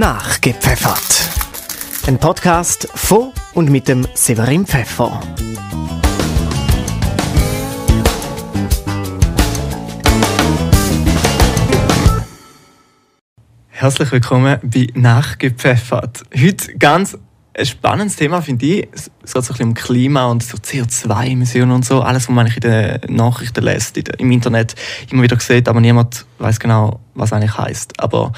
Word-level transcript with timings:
Nachgepfeffert. 0.00 1.28
Ein 2.06 2.16
Podcast 2.16 2.88
von 2.94 3.34
und 3.52 3.68
mit 3.68 3.86
dem 3.86 4.08
Severin 4.14 4.64
Pfeffer. 4.64 5.20
Herzlich 13.68 14.10
willkommen 14.10 14.58
bei 14.62 14.86
Nachgepfeffert. 14.94 16.22
Heute 16.34 16.78
ganz 16.78 17.18
ein 17.52 17.66
spannendes 17.66 18.16
Thema, 18.16 18.40
finde 18.40 18.64
ich. 18.64 18.88
Es 19.22 19.34
geht 19.34 19.44
so 19.44 19.52
ein 19.52 19.62
um 19.62 19.74
Klima 19.74 20.28
und 20.28 20.42
so 20.42 20.56
CO2-Emissionen 20.56 21.72
und 21.72 21.84
so. 21.84 22.00
Alles, 22.00 22.26
was 22.26 22.34
man 22.34 22.46
in 22.46 22.60
den 22.60 23.00
Nachrichten 23.14 23.62
lässt, 23.62 23.98
im 23.98 24.32
Internet 24.32 24.76
immer 25.10 25.22
wieder 25.22 25.38
sieht, 25.38 25.68
aber 25.68 25.82
niemand 25.82 26.24
weiß 26.38 26.58
genau, 26.58 27.00
was 27.12 27.34
eigentlich 27.34 27.58
heißt. 27.58 28.00
Aber 28.00 28.32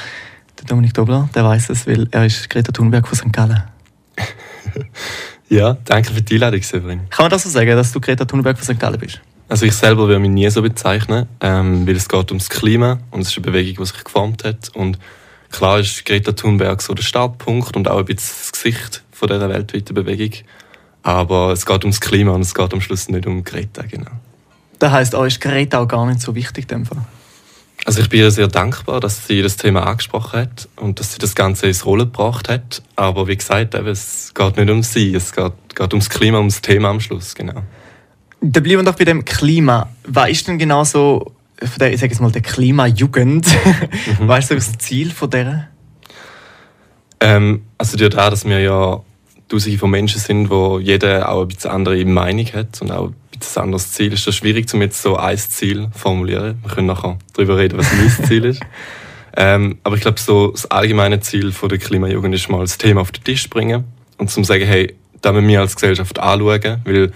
der 0.63 0.69
Dominik 0.69 0.95
Dobler, 0.95 1.29
der 1.35 1.45
weiß 1.45 1.71
es, 1.71 1.87
weil 1.87 2.09
er 2.11 2.27
ist 2.27 2.49
Greta 2.49 2.73
Thunberg 2.73 3.07
von 3.07 3.17
St. 3.17 3.33
Gallen. 3.33 3.63
ja, 5.49 5.77
danke 5.85 6.13
für 6.13 6.23
die 6.23 6.35
Einladung, 6.35 6.63
Severin. 6.63 7.01
Kann 7.11 7.25
man 7.25 7.31
das 7.31 7.43
so 7.43 7.51
sagen, 7.51 7.71
dass 7.71 7.93
du 7.93 8.01
Greta 8.01 8.25
Thunberg 8.25 8.59
von 8.59 8.75
St. 8.75 8.81
Gallen 8.81 8.99
bist? 8.99 9.21
Also 9.49 9.67
ich 9.67 9.75
selber 9.75 10.09
würde 10.09 10.19
mich 10.19 10.31
nie 10.31 10.49
so 10.49 10.63
bezeichnen, 10.63 11.27
ähm, 11.41 11.87
weil 11.87 11.97
es 11.97 12.09
geht 12.09 12.31
ums 12.31 12.49
Klima 12.49 13.01
und 13.11 13.21
es 13.21 13.29
ist 13.29 13.37
eine 13.37 13.47
Bewegung, 13.47 13.85
die 13.85 13.93
sich 13.93 14.05
geformt 14.05 14.45
hat 14.45 14.71
und 14.75 14.99
Klar 15.53 15.81
ist 15.81 16.05
Greta 16.07 16.33
Thunberg 16.33 16.81
so 16.81 16.95
der 16.95 17.03
Startpunkt 17.03 17.77
und 17.77 17.87
auch 17.87 17.99
ein 17.99 18.05
bisschen 18.07 18.35
das 18.41 18.53
Gesicht 18.53 19.03
von 19.13 19.29
dieser 19.29 19.49
weltweiten 19.51 19.95
Bewegung. 19.95 20.33
Aber 21.03 21.53
es 21.53 21.67
geht 21.67 21.85
ums 21.85 22.01
Klima 22.01 22.33
und 22.33 22.41
es 22.41 22.55
geht 22.55 22.73
am 22.73 22.81
Schluss 22.81 23.09
nicht 23.09 23.27
um 23.27 23.45
Greta, 23.45 23.83
genau. 23.83 24.11
Das 24.79 24.91
heisst, 24.91 25.15
auch 25.15 25.25
ist 25.25 25.41
Greta 25.41 25.81
auch 25.81 25.87
gar 25.87 26.07
nicht 26.07 26.21
so 26.21 26.35
wichtig 26.35 26.65
in 26.65 26.79
dem 26.79 26.87
Fall? 26.87 27.05
Also 27.85 28.01
ich 28.01 28.09
bin 28.09 28.21
ihr 28.21 28.31
sehr 28.31 28.49
dankbar, 28.49 29.01
dass 29.01 29.27
sie 29.27 29.43
das 29.43 29.57
Thema 29.57 29.87
angesprochen 29.87 30.41
hat 30.41 30.69
und 30.77 31.01
dass 31.01 31.13
sie 31.13 31.19
das 31.19 31.35
Ganze 31.35 31.67
ins 31.67 31.85
Rollen 31.85 32.07
gebracht 32.07 32.49
hat. 32.49 32.83
Aber 32.95 33.27
wie 33.27 33.37
gesagt, 33.37 33.75
es 33.75 34.33
geht 34.35 34.57
nicht 34.57 34.71
um 34.71 34.83
sie, 34.83 35.15
es 35.15 35.33
geht, 35.33 35.53
geht 35.75 35.93
ums 35.93 36.09
Klima, 36.09 36.39
ums 36.39 36.61
Thema 36.63 36.91
am 36.91 37.01
Schluss, 37.01 37.35
genau. 37.35 37.63
Dann 38.41 38.63
bleiben 38.63 38.85
wir 38.85 38.93
doch 38.93 38.99
bei 38.99 39.05
dem 39.05 39.25
Klima. 39.25 39.89
Was 40.05 40.31
ist 40.31 40.49
denn 40.49 40.59
genau 40.59 40.85
so 40.85 41.33
von 41.67 41.79
der, 41.79 41.93
ich 41.93 42.01
sage 42.01 42.13
jetzt 42.13 42.21
mal, 42.21 42.33
der 42.33 42.43
Klimajugend. 42.43 43.47
Mhm. 44.19 44.29
Weißt 44.29 44.51
du 44.51 44.55
das 44.55 44.79
Ziel 44.79 45.11
von 45.11 45.31
der? 45.31 45.69
Ähm, 47.21 47.63
also 47.79 47.97
durch 47.97 48.11
das, 48.11 48.31
dass 48.31 48.45
wir 48.45 48.61
ja 48.61 49.01
Tausende 49.49 49.79
von 49.79 49.91
Menschen 49.91 50.19
sind, 50.19 50.51
wo 50.51 50.79
jeder 50.79 51.29
auch 51.29 51.43
ein 51.43 51.49
bisschen 51.49 51.71
andere 51.71 52.03
Meinung 52.05 52.47
hat 52.47 52.81
und 52.81 52.91
auch 52.91 53.13
ein 53.43 53.47
bisschen 53.47 53.63
anderes 53.63 53.93
Ziel, 53.93 54.13
ist 54.13 54.27
das 54.27 54.35
schwierig, 54.35 54.73
um 54.75 54.83
jetzt 54.83 55.03
so 55.03 55.17
ein 55.17 55.39
Ziel 55.39 55.89
zu 55.93 55.99
formulieren. 55.99 56.59
Wir 56.63 56.75
können 56.75 56.87
nachher 56.87 57.19
darüber 57.35 57.57
reden, 57.57 57.79
was 57.79 57.93
mein 57.93 58.09
Ziel 58.29 58.45
ist. 58.45 58.63
Ähm, 59.37 59.79
aber 59.83 59.97
ich 59.97 60.03
glaube, 60.03 60.21
so 60.21 60.51
das 60.51 60.71
allgemeine 60.71 61.21
Ziel 61.21 61.53
von 61.53 61.69
der 61.69 61.79
Klimajugend 61.79 62.35
ist 62.35 62.49
mal 62.49 62.61
das 62.61 62.79
Thema 62.79 63.01
auf 63.01 63.13
den 63.13 63.25
Tisch 63.25 63.49
bringen 63.49 63.85
und 64.19 64.31
zum 64.31 64.45
sagen, 64.45 64.65
hey, 64.65 64.95
da 65.21 65.33
müssen 65.33 65.49
wir 65.49 65.61
als 65.61 65.75
Gesellschaft 65.75 66.19
anschauen, 66.19 66.83
weil 66.85 67.13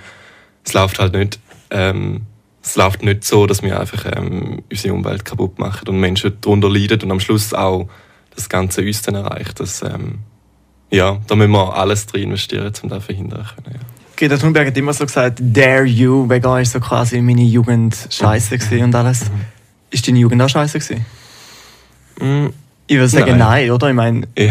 es 0.65 0.73
läuft 0.73 0.99
halt 0.99 1.15
nicht 1.15 1.39
ähm, 1.71 2.23
es 2.67 2.75
läuft 2.75 3.03
nicht 3.03 3.25
so, 3.25 3.47
dass 3.47 3.63
wir 3.63 3.79
einfach 3.79 4.07
ähm, 4.17 4.63
unsere 4.69 4.93
Umwelt 4.93 5.25
kaputt 5.25 5.59
machen 5.59 5.89
und 5.89 6.01
Menschen 6.01 6.37
darunter 6.41 6.69
leiden 6.69 7.01
und 7.03 7.13
am 7.13 7.21
Schluss 7.21 7.55
auch 7.55 7.89
das 8.35 8.49
Ganze 8.49 8.83
uns 8.83 9.03
dann 9.03 9.15
erreicht. 9.15 9.61
Das, 9.61 9.83
ähm, 9.83 10.19
ja, 10.91 11.21
da 11.29 11.37
müssen 11.37 11.53
wir 11.53 11.77
alles 11.77 12.07
drin 12.07 12.25
investieren, 12.25 12.73
um 12.83 12.89
das 12.89 13.01
zu 13.01 13.07
verhindern 13.07 13.47
können. 13.55 13.77
Ja. 13.77 13.96
Greta 14.17 14.39
Thunberg 14.39 14.69
hat 14.69 14.77
immer 14.77 14.95
so 14.95 15.05
gesagt, 15.05 15.39
dare 15.41 15.85
you, 15.85 16.29
vegan 16.29 16.63
ist 16.63 16.73
so 16.73 16.81
quasi 16.81 17.21
meine 17.21 17.43
Jugend 17.43 17.95
scheiße 18.11 18.59
und 18.83 18.95
alles. 18.95 19.31
Ist 19.91 20.09
deine 20.09 20.19
Jugend 20.19 20.41
auch 20.41 20.49
scheiße 20.49 20.79
gewesen? 20.79 21.05
Mhm. 22.21 22.53
Ich 22.87 22.97
würde 22.97 23.09
sagen 23.09 23.37
nein. 23.37 23.39
nein, 23.39 23.71
oder? 23.71 23.89
Ich 23.89 23.95
meine... 23.95 24.27
Ich 24.35 24.51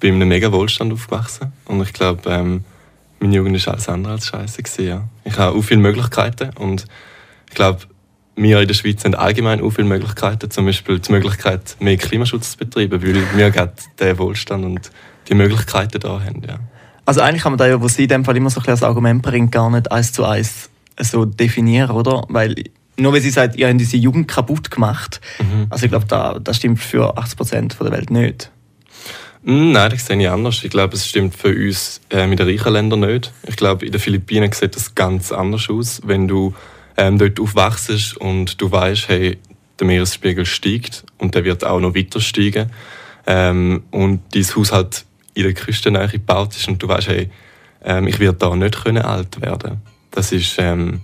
bin 0.00 0.14
in 0.14 0.22
einem 0.22 0.28
mega 0.28 0.52
Wohlstand 0.52 0.92
aufgewachsen 0.92 1.52
und 1.64 1.82
ich 1.82 1.92
glaube, 1.92 2.30
ähm, 2.30 2.62
meine 3.18 3.34
Jugend 3.34 3.66
war 3.66 3.74
alles 3.74 3.88
andere 3.88 4.12
als 4.12 4.28
scheiße. 4.28 4.62
Ja. 4.82 5.08
Ich 5.24 5.36
habe 5.36 5.58
auch 5.58 5.62
viele 5.62 5.80
Möglichkeiten 5.80 6.50
und 6.56 6.84
ich 7.48 7.54
glaube, 7.54 7.80
wir 8.36 8.60
in 8.60 8.68
der 8.68 8.74
Schweiz 8.74 9.04
haben 9.04 9.16
allgemein 9.16 9.60
auch 9.60 9.70
viele 9.70 9.88
Möglichkeiten, 9.88 10.50
zum 10.50 10.66
Beispiel 10.66 11.00
die 11.00 11.10
Möglichkeit, 11.10 11.76
mehr 11.80 11.96
Klimaschutz 11.96 12.52
zu 12.52 12.58
betreiben, 12.58 13.02
weil 13.02 13.24
wir 13.36 13.50
gerade 13.50 13.72
den 13.98 14.18
Wohlstand 14.18 14.64
und 14.64 14.90
die 15.28 15.34
Möglichkeiten 15.34 15.98
da 15.98 16.20
haben. 16.20 16.42
Ja. 16.46 16.60
Also 17.08 17.22
eigentlich 17.22 17.42
kann 17.42 17.52
man 17.52 17.58
da 17.58 17.66
ja, 17.66 17.82
was 17.82 17.94
sie 17.94 18.02
in 18.02 18.10
dem 18.10 18.24
Fall 18.26 18.36
immer 18.36 18.50
so 18.50 18.60
ein 18.60 18.68
als 18.68 18.82
Argument 18.82 19.22
bringt, 19.22 19.50
gar 19.50 19.70
nicht 19.70 19.90
eins 19.90 20.12
zu 20.12 20.26
eins 20.26 20.68
so 21.00 21.24
definieren, 21.24 21.92
oder? 21.92 22.26
Weil 22.28 22.54
nur 22.98 23.14
weil 23.14 23.22
sie 23.22 23.30
sagt, 23.30 23.56
ihr 23.56 23.66
habt 23.66 23.80
diese 23.80 23.96
Jugend 23.96 24.28
kaputt 24.28 24.70
gemacht, 24.70 25.18
mhm. 25.38 25.68
also 25.70 25.86
ich 25.86 25.90
glaube, 25.90 26.04
da, 26.06 26.38
das 26.38 26.58
stimmt 26.58 26.80
für 26.80 27.16
80 27.16 27.36
Prozent 27.38 27.76
der 27.80 27.92
Welt 27.92 28.10
nicht. 28.10 28.50
Hm, 29.42 29.72
nein, 29.72 29.88
das 29.88 30.04
sehe 30.04 30.20
ich 30.20 30.28
anders. 30.28 30.62
Ich 30.62 30.70
glaube, 30.70 30.96
es 30.96 31.06
stimmt 31.06 31.34
für 31.34 31.48
uns 31.48 32.02
äh, 32.10 32.26
mit 32.26 32.40
den 32.40 32.46
reichen 32.46 32.74
Ländern 32.74 33.00
nicht. 33.00 33.32
Ich 33.46 33.56
glaube, 33.56 33.86
in 33.86 33.92
den 33.92 34.02
Philippinen 34.02 34.52
sieht 34.52 34.76
das 34.76 34.94
ganz 34.94 35.32
anders 35.32 35.70
aus. 35.70 36.02
Wenn 36.04 36.28
du 36.28 36.52
ähm, 36.98 37.16
dort 37.16 37.40
aufwachst 37.40 38.18
und 38.18 38.60
du 38.60 38.70
weißt, 38.70 39.08
hey, 39.08 39.38
der 39.80 39.86
Meeresspiegel 39.86 40.44
steigt 40.44 41.04
und 41.16 41.34
der 41.34 41.46
wird 41.46 41.64
auch 41.64 41.80
noch 41.80 41.94
weiter 41.94 42.20
steigen 42.20 42.70
ähm, 43.26 43.84
und 43.92 44.20
dein 44.34 44.44
Haus 44.44 44.72
halt 44.72 45.06
in 45.38 45.44
der 45.44 45.54
Küstennähe 45.54 46.08
gebaut 46.08 46.56
ist 46.56 46.68
und 46.68 46.82
du 46.82 46.88
weißt, 46.88 47.08
hey, 47.08 47.30
ähm, 47.84 48.06
ich 48.06 48.18
werde 48.18 48.38
da 48.38 48.54
nicht 48.54 48.82
können 48.82 49.02
alt 49.02 49.40
werden. 49.40 49.82
Das 50.10 50.32
ist 50.32 50.56
ähm, 50.58 51.00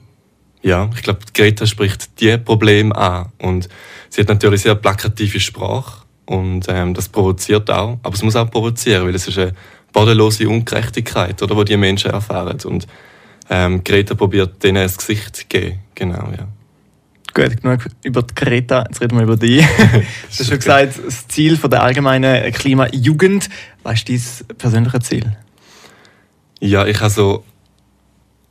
ja, 0.65 0.89
ich 0.95 1.03
glaube, 1.03 1.21
Greta 1.35 1.67
spricht 1.67 2.21
die 2.21 2.39
Probleme 2.39 2.97
an 2.97 3.31
und 3.39 3.69
sie 4.09 4.23
hat 4.23 4.29
natürlich 4.29 4.63
sehr 4.63 4.75
plakative 4.75 5.39
Sprache 5.39 6.05
und 6.25 6.65
ähm, 6.69 6.95
das 6.95 7.09
provoziert 7.09 7.71
auch, 7.71 7.99
aber 8.03 8.15
es 8.15 8.23
muss 8.23 8.35
auch 8.35 8.51
provozieren, 8.51 9.07
weil 9.07 9.15
es 9.15 9.29
ist 9.29 9.39
eine 9.39 9.53
bodenlose 9.93 10.49
Ungerechtigkeit, 10.49 11.43
oder, 11.43 11.55
die 11.57 11.73
die 11.73 11.77
Menschen 11.77 12.11
erfahren 12.11 12.59
und 12.65 12.87
ähm, 13.51 13.85
Greta 13.85 14.15
probiert 14.15 14.63
denen 14.63 14.79
ein 14.79 14.97
Gesicht 14.97 15.37
zu 15.37 15.45
geben. 15.47 15.81
Genau, 15.95 16.31
ja. 16.37 16.49
Gut, 17.35 17.61
genug 17.61 17.81
über 18.05 18.23
die 18.23 18.33
Greta, 18.33 18.85
jetzt 18.89 19.01
reden 19.01 19.17
wir 19.17 19.25
über 19.25 19.37
dich. 19.37 19.67
du 19.77 20.05
hast 20.29 20.47
schon 20.47 20.57
gesagt, 20.57 21.01
das 21.05 21.27
Ziel 21.27 21.57
von 21.57 21.69
der 21.69 21.83
allgemeinen 21.83 22.53
Klimajugend. 22.53 23.49
Was 23.83 24.05
ist 24.05 24.45
dein 24.49 24.57
persönliches 24.57 25.01
Ziel? 25.01 25.37
Ja, 26.61 26.87
ich 26.87 27.01
habe 27.01 27.11
so 27.11 27.45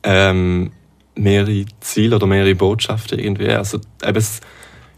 ähm, 0.02 0.70
mehrere 1.14 1.64
Ziele 1.80 2.16
oder 2.16 2.26
mehrere 2.26 2.54
Botschaften 2.54 3.18
irgendwie. 3.18 3.48
Also 3.48 3.78
eben 4.02 4.14
das 4.14 4.40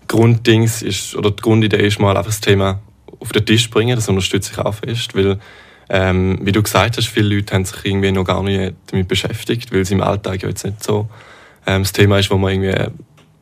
Grunddings 0.08 0.82
ist, 0.82 1.14
oder 1.14 1.30
die 1.30 1.42
Grundidee 1.42 1.86
ist 1.86 2.00
mal 2.00 2.16
einfach 2.16 2.30
das 2.30 2.40
Thema 2.40 2.80
auf 3.20 3.30
den 3.30 3.46
Tisch 3.46 3.70
bringen, 3.70 3.94
das 3.94 4.08
unterstütze 4.08 4.52
ich 4.52 4.58
auch 4.58 4.74
fest, 4.74 5.14
weil 5.14 5.38
ähm, 5.88 6.40
wie 6.42 6.50
du 6.52 6.62
gesagt 6.62 6.96
hast, 6.96 7.06
viele 7.06 7.36
Leute 7.36 7.54
haben 7.54 7.64
sich 7.64 7.84
irgendwie 7.84 8.10
noch 8.10 8.24
gar 8.24 8.42
nicht 8.42 8.74
damit 8.88 9.06
beschäftigt, 9.06 9.72
weil 9.72 9.82
es 9.82 9.90
im 9.92 10.02
Alltag 10.02 10.42
ja 10.42 10.48
jetzt 10.48 10.64
nicht 10.64 10.82
so 10.82 11.08
ähm, 11.66 11.82
das 11.82 11.92
Thema 11.92 12.18
ist, 12.18 12.30
wo 12.30 12.36
man 12.36 12.52
irgendwie 12.52 12.90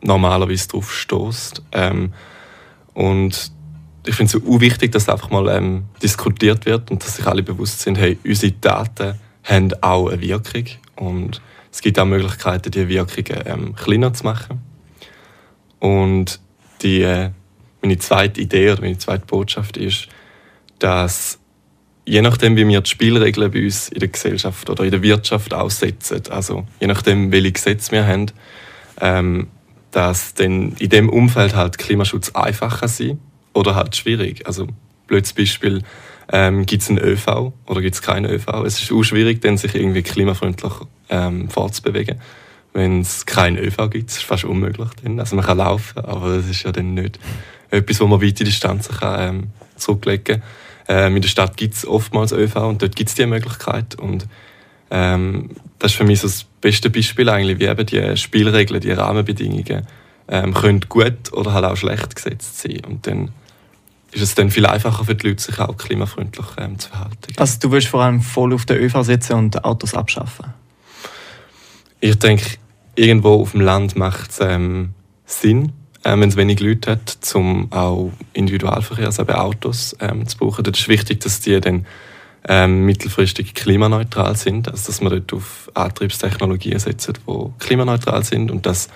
normalerweise 0.05 0.69
drauf 0.69 0.93
stößt. 0.93 1.63
Ähm, 1.73 2.13
und 2.93 3.51
ich 4.07 4.15
finde 4.15 4.37
es 4.37 4.45
so 4.45 4.61
wichtig, 4.61 4.93
dass 4.93 5.09
einfach 5.09 5.31
mal 5.31 5.49
ähm, 5.49 5.85
diskutiert 6.03 6.67
wird 6.67 6.91
und 6.91 7.03
dass 7.03 7.17
sich 7.17 7.27
alle 7.27 7.43
bewusst 7.43 7.81
sind, 7.81 7.99
hey, 7.99 8.19
unsere 8.25 8.53
Daten 8.53 9.19
haben 9.43 9.73
auch 9.83 10.09
eine 10.09 10.21
Wirkung 10.21 10.65
und 10.97 11.41
es 11.73 11.81
gibt 11.81 11.99
auch 11.99 12.05
Möglichkeiten, 12.05 12.71
diese 12.71 12.89
Wirkungen 12.89 13.43
ähm, 13.47 13.75
kleiner 13.75 14.15
zu 14.15 14.25
machen. 14.25 14.61
Und 15.81 16.39
die, 16.83 17.03
äh, 17.03 17.31
meine 17.83 17.99
zweite 17.99 18.41
Idee 18.41 18.71
oder 18.71 18.83
meine 18.83 18.99
zweite 18.99 19.27
Botschaft 19.27 19.77
ist, 19.77 20.09
dass 20.79 21.39
je 22.07 22.23
nachdem, 22.23 22.57
wie 22.57 22.67
wir 22.67 22.81
die 22.81 22.91
Spielregeln 22.91 23.51
bei 23.51 23.65
uns 23.65 23.89
in 23.89 23.99
der 23.99 24.09
Gesellschaft 24.09 24.69
oder 24.71 24.85
in 24.85 24.91
der 24.91 25.03
Wirtschaft 25.03 25.53
aussetzen, 25.53 26.23
also 26.31 26.67
je 26.81 26.87
nachdem, 26.87 27.33
welche 27.33 27.53
Gesetze 27.53 27.93
wir 27.93 28.07
haben, 28.07 28.27
ähm, 29.01 29.49
dass 29.95 30.35
dann 30.35 30.73
in 30.79 30.91
dem 30.91 31.09
Umfeld 31.09 31.55
halt 31.55 31.79
Klimaschutz 31.79 32.31
einfacher 32.31 32.89
sein 32.89 33.21
oder 33.53 33.77
halt 33.77 33.95
schwierig. 33.95 34.45
Also 34.47 34.67
blödes 35.07 35.33
Beispiel, 35.33 35.83
ähm, 36.33 36.67
gibt 36.67 36.83
es 36.83 36.89
einen 36.89 36.99
ÖV 36.99 37.53
oder 37.67 37.81
gibt 37.81 37.95
es 37.95 38.03
keinen 38.03 38.25
ÖV? 38.25 38.49
Es 38.67 38.83
ist 38.83 38.91
auch 38.91 39.05
schwierig, 39.05 39.41
dann 39.41 39.57
sich 39.57 39.75
irgendwie 39.75 40.03
klimafreundlich 40.03 40.73
ähm, 41.11 41.49
fortzubewegen. 41.49 42.21
Wenn 42.73 43.03
es 43.03 43.25
keinen 43.25 43.57
ÖV 43.57 43.89
gibt, 43.91 44.11
ist 44.11 44.17
es 44.17 44.23
fast 44.25 44.45
unmöglich. 44.45 44.89
Dann. 45.03 45.21
Also 45.21 45.37
man 45.37 45.45
kann 45.45 45.59
laufen, 45.59 46.05
aber 46.05 46.39
das 46.39 46.49
ist 46.49 46.65
ja 46.65 46.73
dann 46.73 46.95
nicht 46.95 47.21
etwas, 47.71 48.01
wo 48.01 48.09
man 48.09 48.21
weite 48.21 48.43
Distanzen 48.43 48.97
kann, 48.97 49.21
ähm, 49.21 49.47
zurücklegen 49.77 50.25
kann. 50.25 50.43
Ähm, 50.89 51.17
in 51.17 51.23
der 51.23 51.29
Stadt 51.29 51.57
gibt 51.57 51.75
es 51.75 51.87
oftmals 51.87 52.33
ÖV 52.33 52.57
und 52.57 52.83
dort 52.83 52.97
gibt 52.97 53.11
es 53.11 53.15
die 53.15 53.27
Möglichkeit. 53.27 53.95
Und 53.95 54.27
ähm, 54.91 55.51
das 55.79 55.93
ist 55.93 55.99
für 55.99 56.05
mich 56.05 56.21
so 56.21 56.29
das 56.29 56.45
beste 56.61 56.91
Beispiel 56.91 57.29
eigentlich, 57.29 57.59
wie 57.59 57.67
eben 57.67 57.87
die 57.87 58.17
Spielregeln, 58.17 58.81
die 58.81 58.93
Rahmenbedingungen 58.93 59.87
ähm, 60.29 60.55
können 60.55 60.81
gut 60.89 61.33
oder 61.33 61.53
halt 61.53 61.65
auch 61.65 61.77
schlecht 61.77 62.17
gesetzt 62.17 62.61
sein. 62.61 62.81
Und 62.87 63.07
dann 63.07 63.31
ist 64.13 64.23
es 64.23 64.35
dann 64.35 64.51
viel 64.51 64.67
einfacher 64.67 65.05
für 65.05 65.15
die 65.15 65.29
Leute, 65.29 65.43
sich 65.43 65.59
auch 65.59 65.77
klimafreundlich 65.77 66.47
ähm, 66.57 66.79
zu 66.79 66.89
verhalten. 66.89 67.33
Also 67.37 67.59
du 67.61 67.71
willst 67.73 67.89
vor 67.89 68.03
allem 68.03 68.21
voll 68.21 68.55
auf 68.55 68.65
den 68.65 68.79
ÖV 68.79 69.03
setzen 69.03 69.35
und 69.35 69.65
Autos 69.65 69.95
abschaffen? 69.95 70.47
Ich 72.01 72.19
denke, 72.19 72.45
irgendwo 72.95 73.41
auf 73.41 73.53
dem 73.53 73.61
Land 73.61 73.97
macht 73.97 74.31
es 74.31 74.41
ähm, 74.41 74.91
Sinn, 75.27 75.73
ähm, 76.05 76.21
wenn 76.21 76.29
es 76.29 76.37
wenig 76.37 76.61
Leute 76.61 76.93
hat, 76.93 77.19
um 77.35 77.73
auch 77.73 78.13
Individualverkehr, 78.35 79.07
also 79.07 79.23
eben 79.23 79.33
Autos, 79.33 79.97
ähm, 80.01 80.27
zu 80.29 80.39
brauchen. 80.39 80.63
Dort 80.63 80.79
ist 80.79 80.89
wichtig, 80.89 81.21
dass 81.21 81.41
die 81.41 81.61
dann 81.61 81.87
ähm, 82.49 82.85
mittelfristig 82.85 83.55
klimaneutral 83.55 84.37
sind, 84.37 84.69
also 84.69 84.87
dass 84.87 85.01
man 85.01 85.13
dort 85.13 85.33
auf 85.33 85.71
Antriebstechnologien 85.75 86.79
setzen, 86.79 87.15
die 87.27 87.51
klimaneutral 87.59 88.23
sind 88.23 88.51
und 88.51 88.67
dass 88.67 88.89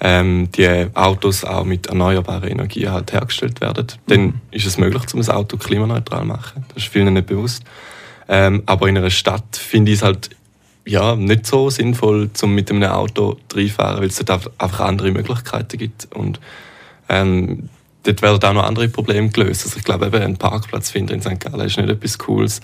ähm, 0.00 0.48
die 0.52 0.86
Autos 0.94 1.44
auch 1.44 1.64
mit 1.64 1.86
erneuerbarer 1.86 2.48
Energie 2.48 2.88
halt 2.88 3.12
hergestellt 3.12 3.60
werden. 3.60 3.86
Mhm. 3.86 4.12
Dann 4.12 4.40
ist 4.50 4.66
es 4.66 4.78
möglich, 4.78 5.02
um 5.12 5.20
das 5.20 5.30
Auto 5.30 5.56
klimaneutral 5.56 6.20
zu 6.20 6.26
machen. 6.26 6.64
Das 6.68 6.84
ist 6.84 6.92
vielen 6.92 7.14
nicht 7.14 7.26
bewusst. 7.26 7.64
Ähm, 8.28 8.62
aber 8.66 8.88
in 8.88 8.96
einer 8.96 9.10
Stadt 9.10 9.56
finde 9.56 9.92
ich 9.92 9.98
es 9.98 10.04
halt 10.04 10.30
ja, 10.84 11.14
nicht 11.14 11.46
so 11.46 11.70
sinnvoll, 11.70 12.30
um 12.42 12.54
mit 12.54 12.70
einem 12.70 12.82
Auto 12.84 13.38
reinfahren, 13.54 14.00
weil 14.00 14.08
es 14.08 14.16
dort 14.16 14.50
einfach 14.60 14.80
andere 14.80 15.12
Möglichkeiten 15.12 15.78
gibt. 15.78 16.08
Und 16.12 16.40
ähm, 17.08 17.68
dort 18.02 18.22
werden 18.22 18.42
auch 18.42 18.52
noch 18.54 18.64
andere 18.64 18.88
Probleme 18.88 19.28
gelöst. 19.28 19.64
Also 19.64 19.78
ich 19.78 19.84
glaube, 19.84 20.06
eben 20.06 20.22
einen 20.22 20.36
Parkplatz 20.36 20.90
finden 20.90 21.14
in 21.14 21.20
St. 21.20 21.38
Gallen 21.38 21.66
ist 21.66 21.76
nicht 21.76 21.88
etwas 21.88 22.18
Cooles. 22.18 22.60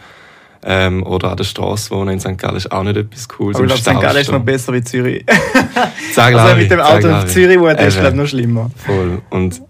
Ähm, 0.65 1.05
oder 1.05 1.31
an 1.31 1.37
der 1.37 1.45
Straße 1.45 1.91
wohnen 1.91 2.15
in 2.15 2.21
St. 2.21 2.37
Gallen 2.37 2.57
ist 2.57 2.73
auch 2.73 2.83
nicht 2.83 2.97
etwas 2.97 3.29
Cooles. 3.29 3.57
Aber 3.57 3.67
ich 3.67 3.83
glaube, 3.83 3.99
St. 3.99 4.03
Gallen 4.03 4.21
ist 4.21 4.33
noch 4.33 4.43
besser 4.43 4.73
wie 4.73 4.83
Zürich. 4.83 5.25
Sag 6.13 6.35
also 6.35 6.57
mit 6.57 6.71
dem 6.71 6.81
Auto 6.81 7.09
in 7.09 7.29
Zürich 7.29 7.61
wohnen, 7.61 7.79
ist 7.79 8.01
glaube 8.01 8.17
noch 8.17 8.27
schlimmer. 8.27 8.71
Voll. 8.77 9.23
Und 9.31 9.63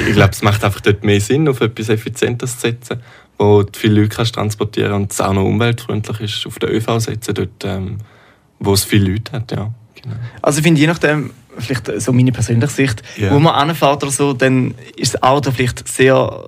ich 0.00 0.12
glaube, 0.14 0.32
es 0.32 0.42
macht 0.42 0.64
einfach 0.64 0.80
dort 0.80 1.04
mehr 1.04 1.20
Sinn, 1.20 1.48
auf 1.48 1.60
etwas 1.60 1.88
Effizientes 1.88 2.58
zu 2.58 2.62
setzen 2.62 3.00
wo 3.38 3.62
du 3.62 3.78
viele 3.78 4.00
Leute 4.00 4.16
kannst 4.16 4.34
transportieren 4.34 4.92
und 4.92 5.12
es 5.12 5.20
auch 5.20 5.32
noch 5.32 5.44
umweltfreundlich 5.44 6.20
ist, 6.20 6.46
auf 6.46 6.58
den 6.58 6.70
ÖV 6.70 6.98
setzen, 6.98 7.34
dort, 7.34 7.64
ähm, 7.64 7.98
wo 8.58 8.72
es 8.72 8.84
viele 8.84 9.12
Leute 9.12 9.32
hat, 9.32 9.52
ja. 9.52 9.72
Genau. 10.02 10.16
Also 10.42 10.58
ich 10.58 10.64
finde, 10.64 10.80
je 10.80 10.86
nachdem, 10.86 11.30
vielleicht 11.58 12.00
so 12.00 12.12
meine 12.12 12.32
persönliche 12.32 12.72
Sicht, 12.72 13.02
yeah. 13.18 13.32
wo 13.32 13.38
man 13.38 13.54
anfährt 13.54 14.02
oder 14.02 14.12
so, 14.12 14.32
dann 14.32 14.74
ist 14.96 15.14
das 15.14 15.22
Auto 15.22 15.50
vielleicht 15.50 15.86
sehr 15.88 16.42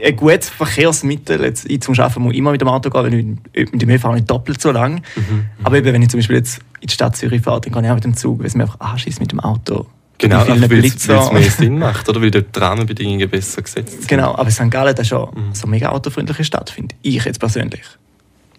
äh, 0.00 0.08
ein 0.08 0.16
gutes 0.16 0.48
Verkehrsmittel. 0.48 1.42
Jetzt, 1.42 1.68
ich 1.68 1.80
zum 1.80 1.98
Arbeiten 1.98 2.22
muss 2.22 2.34
immer 2.34 2.52
mit 2.52 2.60
dem 2.60 2.68
Auto 2.68 2.90
gehen, 2.90 3.04
wenn 3.04 3.38
ich 3.52 3.72
mit 3.72 3.82
dem 3.82 3.90
ÖV 3.90 4.12
nicht 4.14 4.30
doppelt 4.30 4.60
so 4.60 4.70
lang. 4.70 5.02
Mhm, 5.16 5.22
mhm. 5.22 5.46
Aber 5.64 5.76
eben, 5.76 5.92
wenn 5.92 6.02
ich 6.02 6.08
zum 6.08 6.18
Beispiel 6.18 6.36
jetzt 6.36 6.60
in 6.80 6.88
die 6.88 6.94
Stadt 6.94 7.16
Zürich 7.16 7.42
fahre, 7.42 7.60
dann 7.60 7.72
kann 7.72 7.84
ich 7.84 7.90
auch 7.90 7.94
mit 7.94 8.04
dem 8.04 8.16
Zug, 8.16 8.40
weil 8.40 8.46
es 8.46 8.54
mir 8.54 8.64
einfach 8.64 8.80
anschießt 8.80 9.20
mit 9.20 9.32
dem 9.32 9.40
Auto. 9.40 9.86
Genau, 10.18 10.46
weil 10.46 10.84
es 10.84 11.08
mehr 11.08 11.42
Sinn 11.50 11.78
macht, 11.78 12.08
oder? 12.08 12.22
Weil 12.22 12.30
dort 12.30 12.54
die 12.54 12.60
Rahmenbedingungen 12.60 13.28
besser 13.28 13.60
gesetzt 13.60 13.92
sind. 13.92 14.08
Genau, 14.08 14.36
aber 14.36 14.50
St. 14.50 14.70
Gallen 14.70 14.96
ist 14.96 15.08
schon 15.08 15.28
mhm. 15.34 15.52
so 15.52 15.64
eine 15.64 15.70
mega 15.72 15.88
autofreundliche 15.88 16.44
Stadt, 16.44 16.70
finde 16.70 16.94
ich 17.02 17.24
jetzt 17.24 17.40
persönlich. 17.40 17.82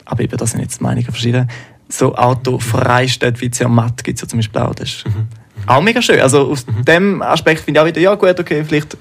Aber 0.05 0.23
eben, 0.23 0.37
da 0.37 0.45
sind 0.45 0.61
jetzt 0.61 0.81
Meinungen 0.81 1.05
verschieden. 1.05 1.49
So 1.89 2.15
autofreie 2.15 3.07
Städte 3.07 3.41
wie 3.41 3.51
Zermatt 3.51 4.03
gibt 4.03 4.17
es 4.17 4.21
ja 4.23 4.27
zum 4.27 4.39
Beispiel 4.39 4.61
auch. 4.61 4.75
Das 4.75 4.89
ist 4.89 5.05
mhm. 5.05 5.27
auch 5.67 5.81
mega 5.81 6.01
schön. 6.01 6.19
Also 6.19 6.49
aus 6.49 6.65
mhm. 6.65 6.85
dem 6.85 7.21
Aspekt 7.21 7.61
finde 7.61 7.79
ich 7.79 7.83
auch 7.83 7.87
wieder, 7.87 8.01
ja 8.01 8.15
gut, 8.15 8.39
okay, 8.39 8.63
vielleicht 8.63 8.97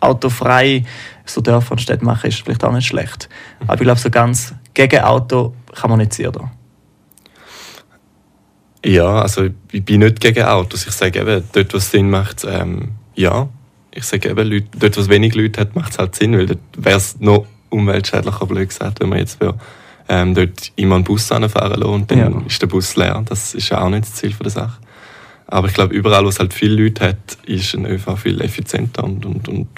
autofrei 0.00 0.84
so 1.24 1.40
Dörfer 1.40 1.72
und 1.72 1.80
Städte 1.80 2.04
machen, 2.04 2.28
ist 2.28 2.40
vielleicht 2.40 2.64
auch 2.64 2.72
nicht 2.72 2.86
schlecht. 2.86 3.28
Mhm. 3.60 3.70
Aber 3.70 3.80
ich 3.80 3.84
glaube, 3.84 4.00
so 4.00 4.10
ganz 4.10 4.54
gegen 4.74 5.00
Auto 5.00 5.54
kann 5.74 5.90
man 5.90 5.98
nicht 5.98 6.14
sehen. 6.14 6.32
Da. 6.32 6.50
Ja, 8.84 9.22
also 9.22 9.48
ich 9.72 9.84
bin 9.84 10.00
nicht 10.00 10.20
gegen 10.20 10.44
Autos. 10.44 10.86
Ich 10.86 10.92
sage 10.92 11.20
eben, 11.20 11.42
dort, 11.52 11.72
wo 11.72 11.78
es 11.78 11.90
Sinn 11.90 12.10
macht, 12.10 12.46
ähm, 12.48 12.92
ja. 13.14 13.48
Ich 13.90 14.04
sage 14.04 14.28
eben, 14.28 14.48
Leute, 14.48 14.68
dort, 14.78 14.96
wo 14.96 15.00
es 15.00 15.08
wenig 15.08 15.34
Leute 15.34 15.60
hat, 15.60 15.74
macht 15.74 15.92
es 15.92 15.98
halt 15.98 16.14
Sinn, 16.14 16.36
weil 16.36 16.46
dort 16.46 16.60
wäre 16.76 16.98
es 16.98 17.18
noch 17.18 17.46
umweltschädlicher, 17.70 18.46
blöd 18.46 18.68
gesagt, 18.68 19.00
wenn 19.00 19.08
man 19.08 19.18
jetzt 19.18 19.40
will, 19.40 19.54
ähm, 20.08 20.34
dort 20.34 20.72
immer 20.76 20.96
einen 20.96 21.04
Bus 21.04 21.30
anfahren 21.32 21.80
lassen 21.80 21.92
und 21.92 22.10
dann 22.10 22.18
ja. 22.18 22.42
ist 22.46 22.60
der 22.60 22.66
Bus 22.66 22.96
leer. 22.96 23.22
Das 23.26 23.54
ist 23.54 23.68
ja 23.68 23.80
auch 23.80 23.88
nicht 23.88 24.04
das 24.04 24.14
Ziel 24.14 24.34
der 24.40 24.50
Sache. 24.50 24.78
Aber 25.48 25.68
ich 25.68 25.74
glaube, 25.74 25.94
überall, 25.94 26.24
wo 26.24 26.28
es 26.28 26.38
halt 26.38 26.52
viele 26.52 26.82
Leute 26.82 27.08
hat, 27.08 27.38
ist 27.44 27.74
ein 27.74 27.86
ÖV 27.86 28.16
viel 28.16 28.40
effizienter 28.40 29.04
und, 29.04 29.24
und, 29.24 29.48
und 29.48 29.68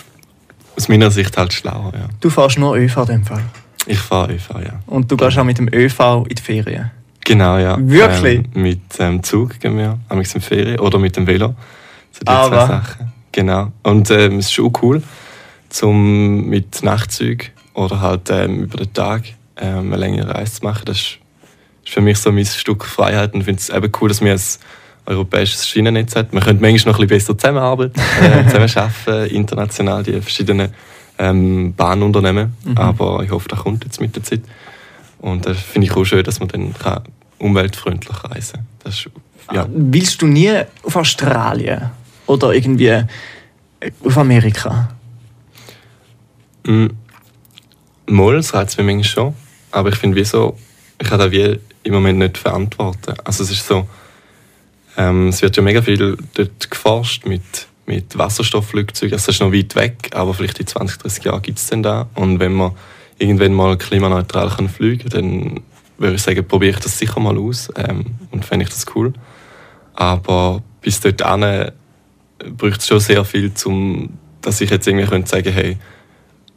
aus 0.76 0.88
meiner 0.88 1.10
Sicht 1.10 1.36
halt 1.36 1.52
schlauer. 1.52 1.92
Ja. 1.94 2.08
Du 2.20 2.30
fährst 2.30 2.58
nur 2.58 2.76
ÖV 2.76 2.96
in 2.98 3.06
dem 3.06 3.24
Fall? 3.24 3.44
Ich 3.86 3.98
fahre 3.98 4.34
ÖV, 4.34 4.50
ja. 4.64 4.80
Und 4.86 5.10
du 5.10 5.16
gehst 5.16 5.38
auch 5.38 5.44
mit 5.44 5.58
dem 5.58 5.68
ÖV 5.72 6.26
in 6.28 6.34
die 6.34 6.42
Ferien? 6.42 6.90
Genau, 7.24 7.58
ja. 7.58 7.76
Wirklich? 7.78 8.44
Ähm, 8.54 8.62
mit 8.62 8.98
dem 8.98 9.14
ähm, 9.14 9.22
Zug 9.22 9.58
gehen 9.60 9.76
wir, 9.76 9.98
am 10.08 10.20
in 10.20 10.24
Ferien, 10.24 10.78
oder 10.78 10.98
mit 10.98 11.16
dem 11.16 11.26
Velo. 11.26 11.54
So 12.12 12.20
die 12.20 12.28
Aber. 12.28 12.48
zwei 12.48 12.66
Sachen. 12.66 13.12
Genau. 13.32 13.72
Und 13.82 14.10
ähm, 14.10 14.38
es 14.38 14.46
ist 14.46 14.52
schon 14.52 14.72
cool, 14.82 15.02
zum 15.68 16.46
mit 16.48 16.82
Nachtzügen 16.82 17.48
oder 17.74 18.00
halt 18.00 18.30
ähm, 18.30 18.62
über 18.62 18.78
den 18.78 18.92
Tag 18.92 19.24
ähm, 19.58 19.92
eine 19.92 19.96
längere 19.96 20.34
Reise 20.34 20.60
zu 20.60 20.64
machen. 20.64 20.82
Das 20.84 20.96
ist, 20.96 21.18
ist 21.84 21.92
für 21.92 22.00
mich 22.00 22.18
so 22.18 22.32
mein 22.32 22.46
Stück 22.46 22.84
Freiheit 22.84 23.34
und 23.34 23.40
ich 23.40 23.44
finde 23.46 23.60
es 23.60 23.68
eben 23.68 23.90
cool, 24.00 24.08
dass 24.08 24.20
wir 24.20 24.32
ein 24.32 24.40
europäisches 25.06 25.68
Schienennetz 25.68 26.16
haben. 26.16 26.28
Wir 26.32 26.40
können 26.40 26.60
manchmal 26.60 26.92
noch 26.92 27.00
ein 27.00 27.06
bisschen 27.06 27.34
besser 27.34 27.38
zusammenarbeiten, 27.38 28.00
äh, 28.22 28.46
zusammenarbeiten, 28.46 29.34
international, 29.34 30.02
die 30.02 30.20
verschiedenen 30.20 30.72
ähm, 31.18 31.74
Bahnunternehmen. 31.74 32.56
Mhm. 32.64 32.78
Aber 32.78 33.22
ich 33.22 33.30
hoffe, 33.30 33.48
das 33.48 33.60
kommt 33.60 33.84
jetzt 33.84 34.00
mit 34.00 34.14
der 34.14 34.22
Zeit. 34.22 34.42
Und 35.18 35.46
das 35.46 35.58
finde 35.58 35.86
ich 35.86 35.96
auch 35.96 36.04
schön, 36.04 36.22
dass 36.22 36.38
man 36.40 36.48
dann 36.48 36.74
kann 36.74 37.02
umweltfreundlich 37.38 38.24
reisen. 38.24 38.66
Ist, 38.84 39.08
ja. 39.52 39.66
Willst 39.70 40.20
du 40.20 40.26
nie 40.26 40.52
auf 40.82 40.96
Australien 40.96 41.90
oder 42.26 42.52
irgendwie 42.52 42.86
äh, 42.86 43.04
auf 44.04 44.18
Amerika? 44.18 44.90
Mm, 46.64 46.88
Mal, 48.10 48.36
das 48.36 48.54
reizt 48.54 48.78
mich 48.78 48.86
manchmal 48.86 49.04
schon. 49.04 49.34
Aber 49.70 49.90
ich 49.90 49.96
finde, 49.96 50.16
wieso, 50.16 50.56
ich 51.00 51.08
kann 51.08 51.18
das 51.18 51.30
wie 51.30 51.58
im 51.82 51.94
Moment 51.94 52.18
nicht 52.18 52.38
verantworten. 52.38 53.14
Also 53.24 53.42
es 53.42 53.50
ist 53.50 53.66
so, 53.66 53.88
ähm, 54.96 55.28
es 55.28 55.42
wird 55.42 55.56
ja 55.56 55.62
mega 55.62 55.80
viel 55.82 56.16
dort 56.34 56.70
geforscht 56.70 57.26
mit, 57.26 57.68
mit 57.86 58.16
Wasserstoffflugzeugen. 58.18 59.14
Also 59.14 59.26
das 59.26 59.36
ist 59.36 59.40
noch 59.40 59.52
weit 59.52 59.74
weg, 59.76 60.10
aber 60.12 60.34
vielleicht 60.34 60.58
in 60.60 60.66
20, 60.66 60.98
30 60.98 61.24
Jahren 61.24 61.42
gibt 61.42 61.58
es 61.58 61.68
den 61.68 61.82
da. 61.82 62.08
Und 62.14 62.40
wenn 62.40 62.52
man 62.52 62.72
irgendwann 63.18 63.54
mal 63.54 63.76
klimaneutral 63.76 64.50
kann 64.50 64.68
fliegen 64.68 65.08
kann, 65.08 65.20
dann 65.20 65.60
würde 65.98 66.14
ich 66.16 66.22
sagen, 66.22 66.46
probiere 66.46 66.76
ich 66.76 66.80
das 66.80 66.98
sicher 66.98 67.20
mal 67.20 67.36
aus 67.36 67.70
ähm, 67.76 68.06
und 68.30 68.44
fände 68.44 68.64
ich 68.64 68.70
das 68.70 68.86
cool. 68.94 69.12
Aber 69.94 70.62
bis 70.80 71.00
dorthin 71.00 71.42
äh, 71.42 71.72
braucht 72.56 72.80
es 72.80 72.86
schon 72.86 73.00
sehr 73.00 73.24
viel, 73.24 73.52
um, 73.64 74.16
dass 74.40 74.60
ich 74.60 74.70
jetzt 74.70 74.86
irgendwie 74.86 75.06
könnte 75.06 75.28
sagen 75.28 75.52
hey, 75.52 75.76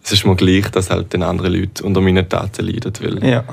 es 0.03 0.11
ist 0.11 0.25
mir 0.25 0.35
gleich, 0.35 0.69
dass 0.71 0.89
halt 0.89 1.13
den 1.13 1.23
anderen 1.23 1.53
Leute 1.53 1.83
unter 1.83 2.01
meinen 2.01 2.27
Daten 2.27 2.65
leiden. 2.65 2.93
Weil, 3.01 3.23
ja. 3.27 3.43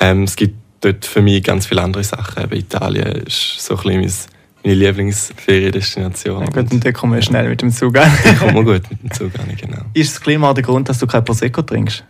ähm, 0.00 0.24
es 0.24 0.36
gibt 0.36 0.56
dort 0.80 1.04
für 1.04 1.22
mich 1.22 1.42
ganz 1.42 1.66
viele 1.66 1.82
andere 1.82 2.04
Sachen. 2.04 2.42
Eben 2.42 2.56
Italien 2.56 3.06
ist 3.26 3.60
so 3.60 3.76
ein 3.76 4.02
bisschen 4.02 4.32
meine 4.62 4.74
Lieblingsferiendestination. 4.74 6.40
Ja, 6.40 6.46
gut, 6.46 6.72
und 6.72 6.84
dann 6.84 6.92
kommen 6.92 7.14
wir 7.14 7.22
schnell 7.22 7.48
mit 7.48 7.62
dem 7.62 7.70
Zug 7.70 7.96
an. 7.96 8.10
dann 8.24 8.38
kommen 8.38 8.66
wir 8.66 8.78
gut 8.78 8.90
mit 8.90 9.02
dem 9.02 9.12
Zug 9.12 9.38
an, 9.38 9.56
genau. 9.56 9.82
Ist 9.94 10.14
das 10.14 10.20
Klima 10.20 10.52
der 10.52 10.64
Grund, 10.64 10.88
dass 10.88 10.98
du 10.98 11.06
kein 11.06 11.24
Prosecco 11.24 11.62
trinkst? 11.62 12.04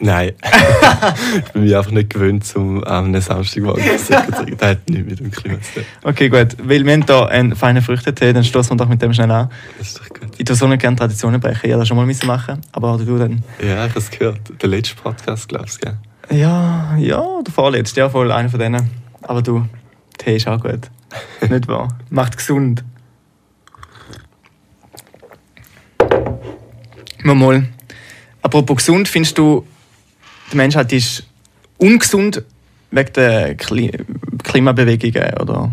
Nein. 0.00 0.32
ich 1.36 1.52
bin 1.52 1.62
mich 1.62 1.76
einfach 1.76 1.92
nicht 1.92 2.10
gewöhnt, 2.10 2.44
um 2.56 2.82
am 2.84 3.14
ähm, 3.14 3.20
Samstagmorgen 3.20 3.84
zu 3.98 4.12
trinken. 4.12 4.56
Das 4.58 4.70
hat 4.70 4.90
nichts 4.90 5.08
mit 5.08 5.20
dem 5.20 5.30
Klima 5.30 5.60
zu 5.60 5.74
tun. 5.74 5.84
Okay, 6.02 6.28
gut. 6.28 6.56
Weil 6.62 6.84
wir 6.84 6.92
haben 6.92 7.04
hier 7.06 7.28
einen 7.28 7.56
feinen 7.56 7.82
Früchtetee, 7.82 8.32
dann 8.32 8.44
stoßen 8.44 8.72
wir 8.72 8.76
doch 8.76 8.88
mit 8.88 9.00
dem 9.00 9.12
schnell 9.14 9.30
an. 9.30 9.50
Das 9.78 9.88
ist 9.88 10.00
doch 10.00 10.08
gut. 10.08 10.30
Ich 10.36 10.44
tue 10.44 10.56
so 10.56 10.66
nicht 10.66 10.80
gerne 10.80 10.96
Traditionen 10.96 11.40
brechen. 11.40 11.70
Ja, 11.70 11.76
das 11.76 11.88
schon 11.88 11.96
mal 11.96 12.06
machen 12.26 12.60
aber 12.72 12.98
du 12.98 13.18
dann. 13.18 13.42
Ja, 13.60 13.84
ich 13.84 13.90
habe 13.90 13.98
es 13.98 14.10
gehört. 14.10 14.40
Der 14.60 14.68
letzte 14.68 14.96
Podcast, 14.96 15.48
glaubst 15.48 15.84
du, 15.84 15.90
gell? 15.90 16.38
Ja, 16.38 16.96
ja, 16.96 17.42
der 17.42 17.52
vorletzte. 17.52 18.00
Ja, 18.00 18.10
voll 18.10 18.32
einer 18.32 18.48
von 18.48 18.58
denen. 18.58 18.90
Aber 19.22 19.42
du, 19.42 19.66
Tee 20.18 20.36
ist 20.36 20.48
auch 20.48 20.60
gut. 20.60 20.90
nicht 21.48 21.68
wahr? 21.68 21.88
Macht 22.10 22.36
gesund. 22.36 22.82
Mal, 27.22 27.34
mal. 27.34 27.68
Apropos 28.42 28.76
gesund, 28.76 29.08
findest 29.08 29.38
du, 29.38 29.66
die 30.54 30.58
Menschheit 30.58 30.92
ist 30.92 31.24
ungesund 31.78 32.42
wegen 32.92 33.12
der 33.12 33.56
Kli 33.56 33.90
Klimabewegungen, 34.44 35.34
oder? 35.38 35.72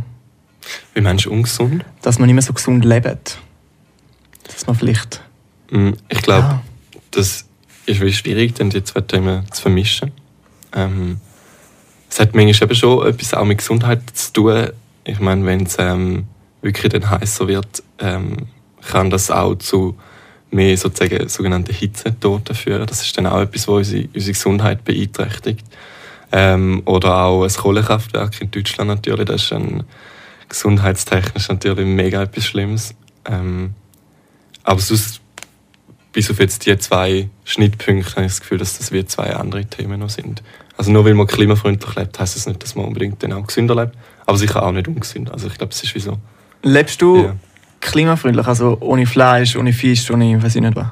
Wie 0.93 1.01
meinst 1.01 1.25
du 1.25 1.31
ungesund? 1.31 1.85
Dass 2.01 2.17
man 2.17 2.25
nicht 2.25 2.33
mehr 2.33 2.41
so 2.41 2.53
gesund 2.53 2.83
lebt. 2.83 3.38
Dass 4.43 4.65
man 4.65 4.75
vielleicht... 4.75 5.21
Mm, 5.69 5.91
ich 6.09 6.21
glaube, 6.21 6.47
ja. 6.47 6.61
das 7.11 7.45
ist 7.85 8.17
schwierig, 8.17 8.55
dann 8.55 8.69
die 8.71 8.83
zwei 8.83 9.01
Themen 9.01 9.45
zu 9.51 9.61
vermischen. 9.61 10.11
Ähm, 10.73 11.19
es 12.09 12.19
hat 12.19 12.33
manchmal 12.33 12.69
eben 12.69 12.75
schon 12.75 13.07
etwas 13.07 13.33
auch 13.33 13.45
mit 13.45 13.59
Gesundheit 13.59 14.01
zu 14.13 14.33
tun. 14.33 14.69
Ich 15.03 15.19
meine, 15.19 15.45
wenn 15.45 15.63
es 15.65 15.77
ähm, 15.79 16.25
wirklich 16.61 16.91
dann 16.91 17.09
heißer 17.09 17.47
wird, 17.47 17.83
ähm, 18.00 18.47
kann 18.81 19.09
das 19.11 19.29
auch 19.29 19.55
zu 19.55 19.95
mehr 20.51 20.77
sozusagen 20.77 21.27
sogenannte 21.29 21.74
Hitzetote 21.74 22.53
führen. 22.53 22.86
Das 22.86 23.01
ist 23.01 23.17
dann 23.17 23.27
auch 23.27 23.41
etwas, 23.41 23.67
was 23.67 23.88
unsere, 23.88 24.10
unsere 24.13 24.34
Gesundheit 24.34 24.84
beeinträchtigt. 24.84 25.65
Ähm, 26.34 26.81
oder 26.86 27.24
auch 27.24 27.43
ein 27.43 27.50
Kohlekraftwerk 27.50 28.41
in 28.41 28.51
Deutschland 28.51 28.89
natürlich, 28.89 29.25
das 29.25 29.43
ist 29.43 29.53
ein, 29.53 29.84
gesundheitstechnisch 30.51 31.48
natürlich 31.48 31.88
mega 31.88 32.22
etwas 32.22 32.46
Schlimmes. 32.46 32.93
Ähm, 33.25 33.74
aber 34.63 34.79
sonst, 34.79 35.22
bis 36.12 36.29
auf 36.29 36.39
jetzt 36.39 36.65
die 36.65 36.77
zwei 36.77 37.29
Schnittpunkte, 37.46 38.12
habe 38.12 38.25
ich 38.25 38.34
das 38.34 38.41
Gefühl, 38.41 38.58
dass 38.58 38.77
das 38.77 38.91
wie 38.91 39.05
zwei 39.05 39.34
andere 39.34 39.65
Themen 39.65 40.00
noch 40.01 40.10
sind. 40.10 40.43
Also 40.77 40.91
nur 40.91 41.05
weil 41.05 41.13
man 41.13 41.25
klimafreundlich 41.25 41.96
lebt, 41.96 42.20
heißt 42.20 42.36
das 42.36 42.48
nicht, 42.48 42.62
dass 42.62 42.75
man 42.75 42.86
unbedingt 42.86 43.24
dann 43.24 43.34
auch 43.34 43.48
gesünder 43.48 43.75
lebt, 43.75 43.96
aber 44.25 44.38
sicher 44.38 44.62
auch 44.62 44.72
nicht 44.72 44.88
ungesünder. 44.88 45.34
Also 45.34 45.48
ich 45.48 45.58
glaube, 45.58 45.72
es 45.72 45.84
ist 45.84 45.96
wie 45.96 46.00
so. 46.00 46.17
Lebst 46.63 47.01
du 47.01 47.17
ja. 47.24 47.36
Klimafreundlich? 47.81 48.47
Also 48.47 48.77
ohne 48.79 49.05
Fleisch, 49.05 49.55
ohne 49.55 49.73
Fisch, 49.73 50.09
ohne 50.11 50.41
weiß 50.41 50.55
ich 50.55 50.61
nicht 50.61 50.75
was? 50.75 50.88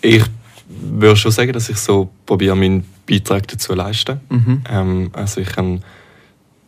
Ich 0.00 0.24
würde 0.68 1.16
schon 1.16 1.30
sagen, 1.30 1.52
dass 1.52 1.68
ich 1.68 1.76
so 1.76 2.10
probiere, 2.26 2.56
meinen 2.56 2.84
Beitrag 3.08 3.46
dazu 3.46 3.68
zu 3.68 3.74
leisten. 3.74 4.20
Mhm. 4.28 4.62
Ähm, 4.70 5.10
also 5.12 5.40
ich 5.40 5.48
kann, 5.48 5.82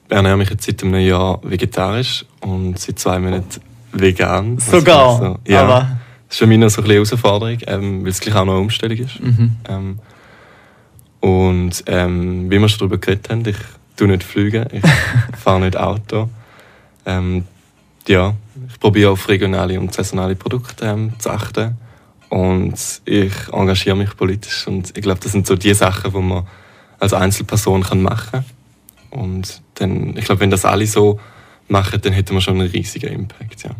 ernähre 0.09 0.37
mich 0.37 0.50
jetzt 0.50 0.64
seit 0.64 0.83
einem 0.83 1.00
Jahr 1.00 1.41
vegetarisch 1.43 2.25
und 2.41 2.79
seit 2.79 2.99
zwei 2.99 3.19
Monaten 3.19 3.61
vegan. 3.93 4.57
Also 4.57 4.79
Sogar? 4.79 5.19
so, 5.19 5.38
ja, 5.50 5.62
Aber, 5.62 5.81
das 6.29 6.37
ist 6.37 6.38
für 6.38 6.47
mich 6.47 6.59
noch 6.59 6.71
so 6.71 6.83
eine 6.83 6.95
Herausforderung, 6.95 7.59
ähm, 7.67 8.03
weil 8.03 8.11
es 8.11 8.21
gleich 8.21 8.35
auch 8.35 8.45
noch 8.45 8.55
eine 8.55 8.62
Umstellung 8.62 8.99
ist. 8.99 9.21
mhm. 9.21 9.57
Ähm, 9.69 9.99
und 11.21 11.85
ähm, 11.87 12.50
wie 12.50 12.59
wir 12.59 12.69
schon 12.69 12.81
darüber 12.81 12.99
geredet 12.99 13.31
haben, 13.31 13.43
ich 13.47 13.57
tue 13.97 14.09
nicht 14.09 14.23
fliegen, 14.23 14.67
ich 14.73 14.83
fahre 15.38 15.61
nicht 15.61 15.75
Auto. 15.75 16.29
Ähm, 17.07 17.45
ja, 18.09 18.35
ich 18.69 18.81
probiere 18.81 19.11
auf 19.11 19.29
regionale 19.29 19.79
und 19.81 19.93
saisonale 19.93 20.37
Produkte 20.37 20.87
ähm, 20.87 21.13
zu 21.19 21.31
achten. 21.31 21.77
Und 22.29 22.75
ich 23.05 23.33
engagiere 23.53 23.97
mich 23.97 24.17
politisch. 24.17 24.67
Und 24.67 24.97
ich 24.97 25.03
glaube, 25.03 25.21
das 25.23 25.33
sind 25.33 25.47
so 25.47 25.57
die 25.57 25.75
Sachen, 25.75 26.13
die 26.13 26.19
man 26.19 26.47
als 26.99 27.13
Einzelperson 27.13 27.83
kann 27.83 28.03
machen 28.03 28.31
kann. 28.31 28.45
Und 29.11 29.63
dann, 29.75 30.17
ich 30.17 30.25
glaube, 30.25 30.41
wenn 30.41 30.51
das 30.51 30.65
alle 30.65 30.87
so 30.87 31.21
machen, 31.69 32.01
dann 32.01 32.13
hätten 32.13 32.35
wir 32.35 32.41
schon 32.41 32.61
einen 32.61 32.71
riesigen 32.71 33.13
Impact. 33.13 33.65
Ja. 33.65 33.71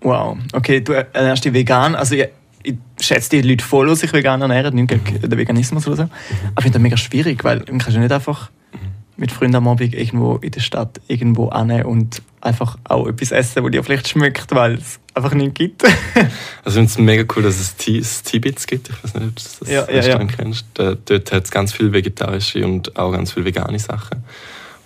Wow. 0.00 0.38
Okay, 0.52 0.80
du 0.80 0.92
ernährst 0.92 1.44
dich 1.44 1.52
vegan. 1.52 1.94
Also 1.94 2.16
ich, 2.16 2.28
ich 2.62 2.74
schätze 3.00 3.30
die 3.30 3.42
Leute 3.42 3.64
voll, 3.64 3.88
die 3.88 3.96
sich 3.96 4.12
vegan 4.12 4.42
ernähren, 4.42 4.74
nicht 4.74 4.88
gegen 4.88 5.20
den 5.20 5.38
Veganismus 5.38 5.86
oder 5.86 5.96
so. 5.96 6.02
Aber 6.02 6.12
ich 6.58 6.62
finde 6.62 6.78
das 6.78 6.82
mega 6.82 6.96
schwierig, 6.96 7.44
weil 7.44 7.62
man 7.68 7.78
kann 7.78 7.94
ja 7.94 8.00
nicht 8.00 8.12
einfach 8.12 8.50
mit 9.18 9.32
Freunden 9.32 9.56
am 9.56 9.68
Abend 9.68 9.94
irgendwo 9.94 10.36
in 10.36 10.52
der 10.52 10.60
Stadt 10.60 11.00
irgendwo 11.08 11.48
an 11.48 11.70
und 11.82 12.22
einfach 12.40 12.78
auch 12.84 13.06
etwas 13.08 13.32
essen, 13.32 13.64
wo 13.64 13.68
dir 13.68 13.82
vielleicht 13.82 14.08
schmeckt, 14.08 14.54
weil 14.54 14.74
es 14.74 15.00
einfach 15.12 15.34
nicht 15.34 15.54
gibt. 15.56 15.82
Also 16.64 16.80
ich 16.80 16.90
finde 16.90 16.90
es 16.90 16.98
mega 16.98 17.24
cool, 17.34 17.42
dass 17.42 17.58
es 17.58 17.76
T- 17.76 17.98
es 17.98 18.22
Tibits 18.22 18.66
gibt. 18.66 18.88
Ich 18.90 19.04
weiß 19.04 19.14
nicht, 19.14 19.24
ob 19.26 19.34
du 19.36 19.42
das 19.42 19.60
Ja, 19.68 19.74
ja, 19.80 19.84
Restaurant 19.86 20.36
kennst. 20.36 20.66
Dort 20.74 21.32
hat 21.32 21.44
es 21.44 21.50
ganz 21.50 21.72
viele 21.72 21.92
vegetarische 21.92 22.64
und 22.64 22.96
auch 22.96 23.10
ganz 23.10 23.32
viele 23.32 23.46
vegane 23.46 23.78
Sachen. 23.78 24.22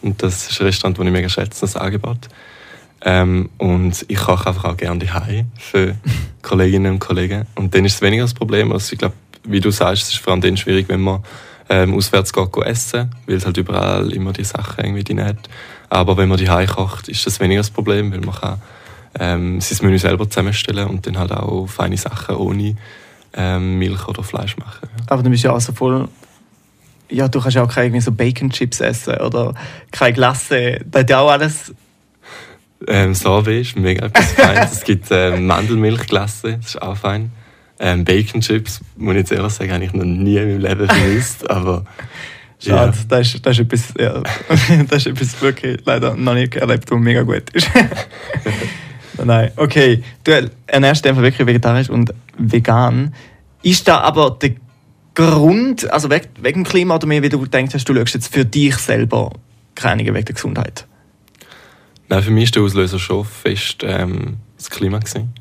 Und 0.00 0.22
das 0.22 0.50
ist 0.50 0.60
ein 0.60 0.66
Restaurant, 0.66 0.98
das 0.98 1.04
ich 1.06 1.12
mega 1.12 1.28
schätze, 1.28 1.60
das 1.60 1.76
Angebot. 1.76 2.28
Ähm, 3.04 3.50
und 3.58 4.04
ich 4.08 4.16
koche 4.16 4.48
einfach 4.48 4.64
auch 4.64 4.76
gerne 4.76 5.04
daheim 5.04 5.46
für 5.58 5.96
Kolleginnen 6.42 6.92
und 6.94 6.98
Kollegen. 7.00 7.46
Und 7.56 7.74
dann 7.74 7.84
ist 7.84 7.96
es 7.96 8.02
weniger 8.02 8.22
das 8.22 8.32
Problem. 8.34 8.72
Also 8.72 8.92
ich 8.92 8.98
glaube, 8.98 9.14
wie 9.44 9.60
du 9.60 9.70
sagst, 9.70 10.04
es 10.04 10.08
ist 10.10 10.18
vor 10.18 10.32
allem 10.32 10.40
dann 10.40 10.56
schwierig, 10.56 10.88
wenn 10.88 11.00
man 11.00 11.22
ähm, 11.72 11.94
auswärts 11.94 12.34
geht, 12.34 12.52
geht 12.52 12.66
essen, 12.66 13.10
weil 13.26 13.36
es 13.36 13.46
halt 13.46 13.56
überall 13.56 14.12
immer 14.12 14.34
die 14.34 14.44
Sachen 14.44 14.84
irgendwie 14.84 15.04
drin 15.04 15.24
hat. 15.24 15.38
Aber 15.88 16.18
wenn 16.18 16.28
man 16.28 16.36
die 16.36 16.46
kocht, 16.66 17.08
ist 17.08 17.26
das 17.26 17.40
weniger 17.40 17.60
das 17.60 17.70
Problem, 17.70 18.12
weil 18.12 18.20
man 18.20 18.34
kann 18.34 18.62
ähm, 19.18 19.60
sein 19.60 19.78
Menü 19.86 19.98
selber 19.98 20.28
zusammenstellen 20.28 20.86
und 20.86 21.06
dann 21.06 21.18
halt 21.18 21.32
auch 21.32 21.66
feine 21.66 21.96
Sachen 21.96 22.36
ohne 22.36 22.76
ähm, 23.32 23.78
Milch 23.78 24.06
oder 24.06 24.22
Fleisch 24.22 24.58
machen. 24.58 24.88
Ja. 24.98 25.04
Aber 25.08 25.22
du 25.22 25.30
bist 25.30 25.44
ja 25.44 25.52
auch 25.52 25.60
so 25.60 25.72
voll. 25.72 26.08
Ja, 27.08 27.28
du 27.28 27.40
kannst 27.40 27.56
ja 27.56 27.62
auch 27.62 27.72
keine 27.72 27.86
irgendwie 27.86 28.02
so 28.02 28.12
Bacon 28.12 28.50
Chips 28.50 28.80
essen 28.80 29.16
oder 29.16 29.54
keine 29.90 30.12
Glasse. 30.12 30.80
Das 30.84 31.02
hat 31.02 31.10
ja 31.10 31.20
auch 31.20 31.30
alles. 31.30 31.74
Ähm, 32.86 33.14
Sorbet 33.14 33.62
ist 33.62 33.76
mega 33.76 34.06
etwas 34.06 34.32
Feines. 34.32 34.72
es 34.72 34.84
gibt 34.84 35.06
ähm, 35.10 35.46
Mandelmilchglasse, 35.46 36.58
das 36.58 36.74
ist 36.74 36.82
auch 36.82 36.96
fein. 36.96 37.32
Ähm, 37.84 38.04
Bacon 38.04 38.40
Chips, 38.40 38.80
muss 38.96 39.14
ich 39.14 39.18
jetzt 39.18 39.32
ehrlich 39.32 39.52
sagen, 39.52 39.72
habe 39.72 39.84
ich 39.84 39.92
noch 39.92 40.04
nie 40.04 40.36
in 40.36 40.60
meinem 40.60 40.60
Leben 40.60 40.86
vermisst, 40.88 41.50
aber 41.50 41.84
Schade, 42.60 42.96
das, 43.08 43.34
ist, 43.34 43.44
das, 43.44 43.58
ist 43.58 43.64
etwas, 43.64 43.94
ja, 43.98 44.22
das 44.88 44.98
ist 44.98 45.06
etwas 45.08 45.42
wirklich 45.42 45.80
leider 45.84 46.14
noch 46.14 46.34
nicht 46.34 46.54
erlebt, 46.54 46.88
was 46.88 47.00
mega 47.00 47.22
gut 47.22 47.50
ist. 47.50 47.68
Nein, 49.24 49.50
okay. 49.56 50.02
Du 50.22 50.50
ernährst 50.68 51.04
dich 51.04 51.10
einfach 51.10 51.22
wirklich 51.24 51.46
vegetarisch 51.46 51.90
und 51.90 52.14
vegan. 52.38 53.14
Ist 53.64 53.88
da 53.88 53.98
aber 54.00 54.38
der 54.40 54.52
Grund, 55.14 55.90
also 55.90 56.08
weg- 56.08 56.30
wegen 56.40 56.62
dem 56.62 56.68
Klima 56.68 56.94
oder 56.94 57.06
mehr, 57.08 57.22
wie 57.22 57.28
du 57.28 57.44
denkst, 57.46 57.74
hast, 57.74 57.88
du 57.88 57.94
schaust 57.94 58.14
jetzt 58.14 58.32
für 58.32 58.44
dich 58.44 58.76
selber 58.76 59.32
keine 59.74 60.04
wegen 60.04 60.24
der 60.24 60.34
Gesundheit? 60.34 60.86
Nein, 62.08 62.22
für 62.22 62.30
mich 62.30 62.44
ist 62.44 62.54
der 62.54 62.62
Auslöser 62.62 63.00
schon 63.00 63.24
fest 63.24 63.82
ähm, 63.84 64.36
das 64.56 64.70
Klima. 64.70 64.98
Gewesen. 64.98 65.34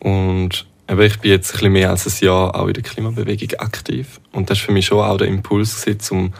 Und 0.00 0.66
aber 0.92 1.06
ich 1.06 1.18
bin 1.20 1.30
jetzt 1.30 1.50
ein 1.50 1.52
bisschen 1.52 1.72
mehr 1.72 1.90
als 1.90 2.06
ein 2.06 2.26
Jahr 2.26 2.54
auch 2.54 2.66
in 2.66 2.74
der 2.74 2.82
Klimabewegung 2.82 3.58
aktiv. 3.58 4.20
Und 4.30 4.50
das 4.50 4.58
war 4.58 4.66
für 4.66 4.72
mich 4.72 4.86
schon 4.86 5.00
auch 5.00 5.16
der 5.16 5.26
Impuls, 5.26 5.84
gewesen, 5.84 6.16
um 6.16 6.32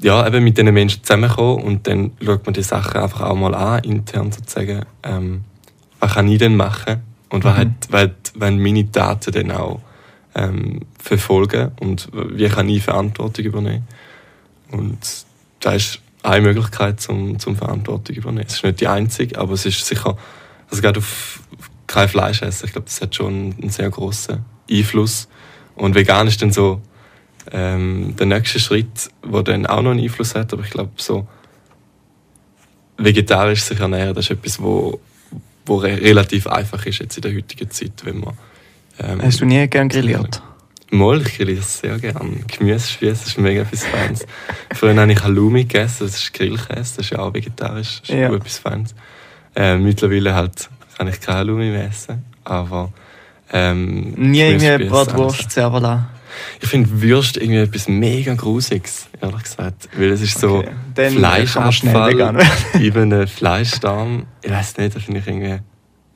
ja, 0.00 0.24
eben 0.24 0.44
mit 0.44 0.56
diesen 0.56 0.72
Menschen 0.72 1.02
zusammenzukommen 1.02 1.64
und 1.64 1.86
dann 1.88 2.12
schaut 2.24 2.46
man 2.46 2.54
die 2.54 2.62
Sachen 2.62 3.00
einfach 3.00 3.22
auch 3.22 3.34
mal 3.34 3.54
an, 3.56 3.82
intern 3.82 4.30
sozusagen. 4.30 4.84
Ähm, 5.02 5.42
was 5.98 6.14
kann 6.14 6.28
ich 6.28 6.38
denn 6.38 6.54
machen? 6.54 7.02
Und 7.30 7.42
was 7.42 7.56
Mhm. 7.56 7.58
hat, 7.58 7.68
was, 7.90 8.10
wenn 8.36 8.62
meine 8.62 8.88
Taten 8.90 9.32
dann 9.32 9.50
auch 9.50 9.80
ähm, 10.36 10.82
verfolgen 11.02 11.72
und 11.80 12.08
wie 12.12 12.48
kann 12.48 12.68
ich 12.68 12.84
Verantwortung 12.84 13.44
übernehmen? 13.44 13.88
Und 14.70 14.98
das 15.58 15.74
ist 15.74 16.00
eine 16.22 16.42
Möglichkeit, 16.42 17.00
zum, 17.00 17.40
zum 17.40 17.56
Verantwortung 17.56 18.14
übernehmen. 18.14 18.46
Es 18.46 18.54
ist 18.54 18.64
nicht 18.64 18.80
die 18.80 18.86
einzige, 18.86 19.36
aber 19.36 19.54
es 19.54 19.66
ist 19.66 19.84
sicher, 19.84 20.16
also 20.70 20.80
gerade 20.80 21.00
auf 21.00 21.40
kein 21.88 22.08
Fleisch 22.08 22.42
essen, 22.42 22.66
ich 22.66 22.72
glaube, 22.72 22.86
das 22.86 23.00
hat 23.00 23.14
schon 23.16 23.54
einen 23.60 23.70
sehr 23.70 23.90
großen 23.90 24.44
Einfluss. 24.70 25.28
Und 25.74 25.94
vegan 25.96 26.28
ist 26.28 26.40
dann 26.40 26.52
so 26.52 26.80
ähm, 27.50 28.14
der 28.16 28.26
nächste 28.26 28.60
Schritt, 28.60 29.10
der 29.24 29.42
dann 29.42 29.66
auch 29.66 29.82
noch 29.82 29.90
einen 29.90 30.00
Einfluss 30.00 30.34
hat, 30.36 30.52
aber 30.52 30.62
ich 30.62 30.70
glaube, 30.70 30.92
so 30.96 31.26
vegetarisch 32.96 33.62
sich 33.62 33.78
ernähren, 33.80 34.14
das 34.14 34.26
ist 34.26 34.32
etwas, 34.32 34.60
wo, 34.60 35.00
wo 35.66 35.76
re 35.76 36.00
relativ 36.00 36.46
einfach 36.46 36.84
ist 36.86 36.98
jetzt 36.98 37.16
in 37.16 37.22
der 37.22 37.34
heutigen 37.34 37.70
Zeit, 37.70 37.92
wenn 38.04 38.20
man 38.20 38.34
ähm, 38.98 39.22
Hast 39.22 39.40
du 39.40 39.44
nie 39.44 39.66
gern 39.68 39.88
grilliert? 39.88 40.42
Mal, 40.90 41.20
ich 41.22 41.36
grilliere 41.36 41.62
sehr 41.62 41.98
gerne. 41.98 42.40
Gemüsespieß 42.46 43.26
ist 43.26 43.38
mega 43.38 43.60
etwas 43.62 43.84
Feines. 43.84 44.26
Früher 44.74 44.96
habe 44.96 45.12
ich 45.12 45.22
Halloumi 45.22 45.64
gegessen, 45.64 46.06
das 46.06 46.16
ist 46.16 46.32
Grillkäse, 46.32 46.96
das 46.96 46.98
ist 46.98 47.10
ja 47.10 47.18
auch 47.20 47.34
vegetarisch, 47.34 48.00
das 48.00 48.08
ist 48.10 48.16
Ja. 48.16 48.32
etwas 48.34 48.58
Feines. 48.58 48.94
Ähm, 49.54 49.84
mittlerweile 49.84 50.34
halt 50.34 50.68
kann 50.98 51.08
ich 51.08 51.20
kein 51.20 51.36
Halloumi 51.36 51.70
mehr 51.70 51.86
essen, 51.86 52.24
aber 52.44 52.92
ähm, 53.52 54.14
Nie 54.16 54.40
irgendwie 54.40 54.86
Bratwurst, 54.86 55.40
alles. 55.42 55.54
Servala. 55.54 56.08
Ich 56.60 56.68
finde 56.68 57.00
Würst 57.00 57.36
irgendwie 57.36 57.60
etwas 57.60 57.88
mega 57.88 58.34
Grusiges, 58.34 59.08
ehrlich 59.20 59.42
gesagt. 59.44 59.88
Weil 59.96 60.10
es 60.10 60.20
ist 60.20 60.38
so 60.38 60.58
Okay. 60.58 60.68
Dann 60.94 61.12
Fleischabfall 61.12 62.20
in 62.80 62.96
einem 62.96 63.26
Fleischdarm. 63.28 64.26
Ich 64.42 64.50
weiß 64.50 64.76
nicht, 64.76 64.96
da 64.96 65.00
finde 65.00 65.20
ich 65.20 65.26
irgendwie, 65.26 65.58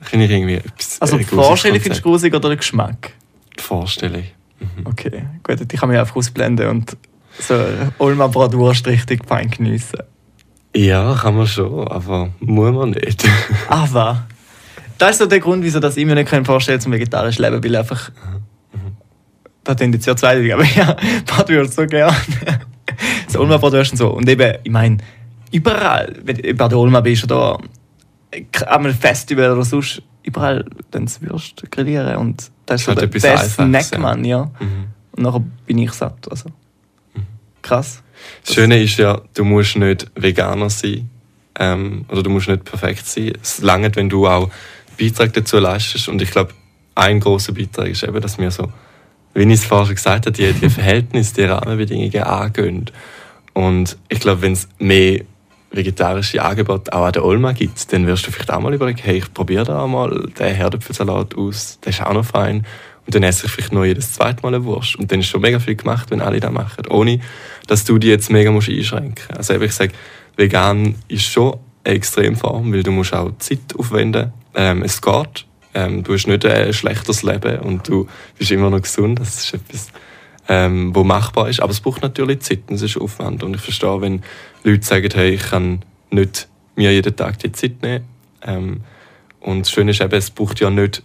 finde 0.00 0.24
ich 0.26 0.30
irgendwie 0.30 0.54
etwas 0.56 1.00
Also 1.00 1.16
äh, 1.16 1.18
die 1.20 1.24
grusiges 1.24 1.46
Vorstellung 1.46 1.80
findest 1.80 2.04
du 2.04 2.08
grusig 2.08 2.34
oder 2.34 2.48
der 2.48 2.56
Geschmack? 2.56 3.12
Die 3.58 3.62
Vorstellung. 3.62 4.24
Mhm. 4.58 4.86
Okay, 4.86 5.24
gut, 5.42 5.58
die 5.60 5.76
kann 5.76 5.88
man 5.88 5.96
ja 5.96 6.02
einfach 6.02 6.16
ausblenden 6.16 6.68
und 6.68 6.96
so 7.38 7.54
Olma 7.98 8.26
Bratwurst 8.26 8.86
richtig 8.86 9.26
fein 9.26 9.50
geniessen. 9.50 10.00
Ja, 10.74 11.14
kann 11.20 11.36
man 11.36 11.46
schon, 11.46 11.86
aber 11.88 12.30
muss 12.40 12.74
man 12.74 12.90
nicht. 12.90 13.24
Aber 13.68 14.26
das 15.02 15.12
ist 15.12 15.18
so 15.18 15.26
der 15.26 15.40
Grund, 15.40 15.64
wieso 15.64 15.80
dass 15.80 15.96
ich 15.96 16.06
mir 16.06 16.14
nicht 16.14 16.28
vorstellen 16.28 16.78
kann, 16.78 16.82
zum 16.82 16.92
vegetarisch 16.92 17.38
leben, 17.38 17.62
weil 17.64 17.76
einfach 17.76 18.12
da 19.64 19.74
tendenziell 19.74 20.16
zweideutig, 20.16 20.54
aber 20.54 20.64
ja, 20.76 20.96
Bratwurst 21.26 21.74
so 21.74 21.86
gern. 21.86 22.14
so 23.28 23.40
Olma 23.40 23.56
Bratwurst 23.56 23.92
und 23.92 23.98
so. 23.98 24.10
Und 24.10 24.28
eben, 24.28 24.58
ich 24.62 24.70
meine, 24.70 24.98
überall, 25.50 26.14
wenn 26.22 26.36
du 26.36 26.54
bei 26.54 26.68
der 26.68 26.78
Olma 26.78 27.00
bist 27.00 27.24
oder 27.24 27.58
einem 28.66 28.94
Festival 28.94 29.50
oder 29.52 29.64
sonst, 29.64 30.02
überall 30.22 30.64
dann 30.92 31.06
das 31.06 31.20
Würst 31.20 31.68
grillieren 31.72 32.16
und 32.16 32.50
das 32.66 32.82
ist 32.82 32.86
so 32.86 32.94
Halt 32.94 33.12
der, 33.12 33.20
der 33.20 33.38
Snack, 33.38 33.98
Mann, 33.98 34.24
ja. 34.24 34.44
Mhm. 34.60 34.86
Und 35.12 35.22
nachher 35.24 35.42
bin 35.66 35.78
ich 35.78 35.92
satt. 35.92 36.30
Also. 36.30 36.48
Krass. 37.60 38.02
Das 38.44 38.54
Schöne 38.54 38.80
ist 38.80 38.96
ja, 38.98 39.20
du 39.34 39.44
musst 39.44 39.76
nicht 39.76 40.08
Veganer 40.14 40.70
sein 40.70 41.10
ähm, 41.58 42.04
oder 42.08 42.22
du 42.22 42.30
musst 42.30 42.48
nicht 42.48 42.64
perfekt 42.64 43.04
sein. 43.06 43.32
Es 43.42 43.60
langt, 43.60 43.96
wenn 43.96 44.08
du 44.08 44.28
auch 44.28 44.48
Beitrag 45.04 45.32
dazu 45.32 45.58
leistest. 45.58 46.08
Und 46.08 46.22
ich 46.22 46.30
glaube, 46.30 46.52
ein 46.94 47.20
großer 47.20 47.52
Beitrag 47.52 47.88
ist 47.88 48.02
eben, 48.02 48.20
dass 48.20 48.38
wir 48.38 48.50
so, 48.50 48.72
wie 49.34 49.42
ich 49.42 49.52
es 49.52 49.64
vorher 49.64 49.86
schon 49.86 49.94
gesagt 49.96 50.26
habe, 50.26 50.32
die, 50.32 50.52
die 50.52 50.70
Verhältnisse, 50.70 51.34
die 51.34 51.42
Rahmenbedingungen 51.42 52.22
angehen. 52.22 52.90
Und 53.54 53.96
ich 54.08 54.20
glaube, 54.20 54.42
wenn 54.42 54.52
es 54.52 54.68
mehr 54.78 55.22
vegetarische 55.70 56.42
Angebote 56.42 56.92
auch 56.92 57.06
an 57.06 57.12
der 57.12 57.24
Olma 57.24 57.52
gibt, 57.52 57.92
dann 57.92 58.06
wirst 58.06 58.26
du 58.26 58.30
vielleicht 58.30 58.50
auch 58.50 58.60
mal 58.60 58.74
überlegen, 58.74 59.00
hey, 59.02 59.18
ich 59.18 59.32
probiere 59.32 59.64
da 59.64 59.86
mal 59.86 60.28
den 60.38 60.54
Herdöpfelsalat 60.54 61.34
aus, 61.34 61.78
der 61.80 61.90
ist 61.90 62.02
auch 62.02 62.12
noch 62.12 62.24
fein. 62.24 62.66
Und 63.06 63.14
dann 63.14 63.22
esse 63.22 63.46
ich 63.46 63.52
vielleicht 63.52 63.72
noch 63.72 63.84
jedes 63.84 64.12
zweite 64.12 64.42
Mal 64.42 64.54
eine 64.54 64.64
Wurst. 64.64 64.96
Und 64.96 65.10
dann 65.10 65.20
ist 65.20 65.26
schon 65.26 65.40
mega 65.40 65.58
viel 65.58 65.74
gemacht, 65.74 66.10
wenn 66.10 66.20
alle 66.20 66.38
das 66.38 66.52
machen. 66.52 66.86
Ohne, 66.88 67.20
dass 67.66 67.84
du 67.84 67.98
die 67.98 68.08
jetzt 68.08 68.30
mega 68.30 68.50
musst 68.50 68.68
einschränken 68.68 69.24
musst. 69.28 69.36
Also 69.36 69.54
eben, 69.54 69.64
ich 69.64 69.72
sage, 69.72 69.92
vegan 70.36 70.94
ist 71.08 71.24
schon 71.24 71.58
eine 71.84 71.96
Extremform, 71.96 72.72
weil 72.72 72.84
du 72.84 72.92
musst 72.92 73.12
auch 73.12 73.32
Zeit 73.38 73.74
aufwenden. 73.76 74.32
Ähm, 74.54 74.82
es 74.82 75.00
geht. 75.00 75.46
Ähm, 75.74 76.02
du 76.02 76.12
hast 76.14 76.26
nicht 76.26 76.44
ein 76.44 76.72
schlechteres 76.72 77.22
Leben 77.22 77.60
und 77.60 77.88
du 77.88 78.06
bist 78.38 78.50
immer 78.50 78.70
noch 78.70 78.82
gesund. 78.82 79.18
Das 79.20 79.38
ist 79.38 79.54
etwas, 79.54 79.88
ähm, 80.48 80.94
wo 80.94 81.04
machbar 81.04 81.48
ist. 81.48 81.60
Aber 81.60 81.70
es 81.70 81.80
braucht 81.80 82.02
natürlich 82.02 82.40
Zeit 82.40 82.62
und 82.68 82.76
es 82.76 82.82
ist 82.82 82.98
Aufwand. 82.98 83.42
Und 83.42 83.56
ich 83.56 83.62
verstehe, 83.62 84.00
wenn 84.00 84.22
Leute 84.64 84.84
sagen, 84.84 85.08
hey, 85.14 85.30
ich 85.34 85.42
kann 85.42 85.82
nicht 86.10 86.48
mir 86.76 86.92
jeden 86.92 87.16
Tag 87.16 87.38
die 87.38 87.52
Zeit 87.52 87.82
nehmen, 87.82 88.04
Ähm, 88.44 88.82
und 89.40 89.60
das 89.60 89.70
Schöne 89.70 89.90
ist 89.90 90.00
eben, 90.00 90.14
es 90.14 90.30
braucht 90.30 90.60
ja 90.60 90.70
nicht 90.70 91.02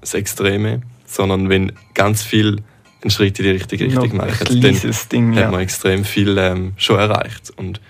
das 0.00 0.14
Extreme, 0.14 0.82
sondern 1.06 1.48
wenn 1.48 1.72
ganz 1.94 2.22
viel 2.22 2.62
einen 3.02 3.10
Schritt 3.10 3.38
in 3.38 3.44
die 3.44 3.50
richtige 3.50 3.84
Richtung 3.84 4.12
ein 4.12 4.16
machen, 4.28 4.60
kleines 4.60 5.08
Ding, 5.08 5.34
hat 5.34 5.42
ja. 5.42 5.50
man 5.50 5.60
extrem 5.60 6.04
viel 6.04 6.36
ähm, 6.38 6.72
schon 6.76 6.98
erreicht. 6.98 7.52
Und 7.56 7.80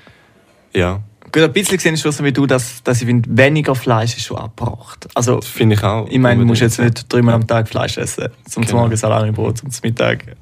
ja, 0.74 1.02
Gut, 1.32 1.42
ein 1.42 1.52
bisschen 1.52 1.78
gesehen 1.78 1.94
ist 1.94 2.02
schon 2.02 2.12
so 2.12 2.22
wie 2.24 2.32
du, 2.32 2.46
dass, 2.46 2.82
dass 2.82 3.00
ich 3.00 3.06
finde, 3.06 3.26
weniger 3.32 3.74
Fleisch 3.74 4.18
ist 4.18 4.26
schon 4.26 4.36
abgebracht. 4.36 5.08
Also, 5.14 5.36
das 5.36 5.46
finde 5.46 5.76
ich 5.76 5.82
auch. 5.82 6.06
ich 6.10 6.18
meine, 6.18 6.40
du 6.40 6.46
musst 6.46 6.60
jetzt 6.60 6.78
nicht 6.78 7.10
dreimal 7.10 7.34
am 7.34 7.46
Tag 7.46 7.70
Fleisch 7.70 7.96
essen. 7.96 8.28
Zum 8.46 8.64
Genau. 8.64 8.80
Morgen 8.80 8.96
Salamibrot, 8.96 9.58
zum 9.58 9.70
Mittag 9.82 10.36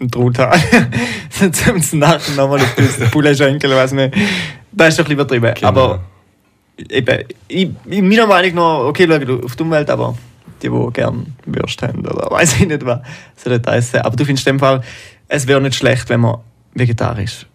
ein 0.00 0.08
Truthahn. 0.08 0.60
zum 1.82 1.98
Nacht 1.98 2.36
nochmal 2.36 2.60
ein 2.60 2.66
bisschen 2.76 3.10
Poulet-Schenkel, 3.10 3.70
weiß 3.70 3.92
nicht. 3.92 4.14
Das 4.70 4.90
ist 4.90 5.00
doch 5.00 5.04
bisschen 5.04 5.18
übertrieben. 5.18 5.52
Genau. 5.54 5.66
Aber 5.68 6.04
eben, 6.90 7.24
ich, 7.48 7.68
in 7.86 8.08
meiner 8.08 8.28
Meinung 8.28 8.54
nach, 8.54 8.78
okay, 8.84 9.08
schau 9.08 9.44
auf 9.44 9.56
die 9.56 9.62
Umwelt, 9.64 9.90
aber 9.90 10.16
die, 10.62 10.68
die 10.68 10.92
gerne 10.92 11.26
Würste 11.44 11.88
haben 11.88 12.06
oder 12.06 12.30
weiß 12.30 12.60
ich 12.60 12.68
nicht 12.68 12.86
was, 12.86 13.00
sollen 13.34 13.60
das 13.60 13.74
essen. 13.74 14.00
Aber 14.02 14.14
du 14.14 14.24
findest 14.24 14.46
in 14.46 14.54
dem 14.54 14.60
Fall, 14.60 14.80
es 15.26 15.48
wäre 15.48 15.60
nicht 15.60 15.74
schlecht, 15.74 16.08
wenn 16.08 16.20
man 16.20 16.38
vegetarisch 16.74 17.46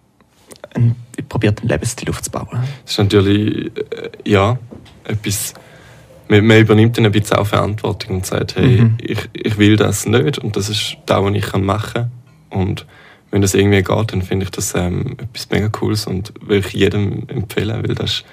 ein, 0.75 0.95
probiert, 1.31 1.59
einen 1.61 1.69
Lebensstil 1.69 2.09
aufzubauen. 2.09 2.47
Das 2.83 2.91
ist 2.91 2.97
natürlich, 2.99 3.71
äh, 3.75 4.09
ja, 4.29 4.59
etwas. 5.05 5.53
Man, 6.27 6.45
man 6.45 6.59
übernimmt 6.59 6.97
dann 6.97 7.05
ein 7.05 7.11
bisschen 7.11 7.37
auch 7.37 7.47
Verantwortung 7.47 8.17
und 8.17 8.25
sagt, 8.25 8.55
hey, 8.55 8.81
Mhm. 8.81 8.97
ich, 9.01 9.29
ich 9.33 9.57
will 9.57 9.75
das 9.77 10.05
nicht 10.05 10.37
und 10.37 10.55
das 10.55 10.69
ist 10.69 10.97
das, 11.05 11.21
was 11.23 11.33
ich 11.33 11.45
kann 11.45 11.63
machen 11.63 12.09
kann. 12.49 12.59
Und 12.61 12.85
wenn 13.31 13.41
das 13.41 13.53
irgendwie 13.53 13.81
geht, 13.81 14.11
dann 14.13 14.21
finde 14.21 14.43
ich 14.45 14.51
das 14.51 14.75
ähm, 14.75 15.15
etwas 15.17 15.49
mega 15.49 15.69
Cooles 15.69 16.05
und 16.07 16.33
will 16.41 16.59
ich 16.59 16.73
jedem 16.73 17.23
empfehlen, 17.27 17.85
weil 17.87 17.95
das 17.95 18.11
ist 18.11 18.25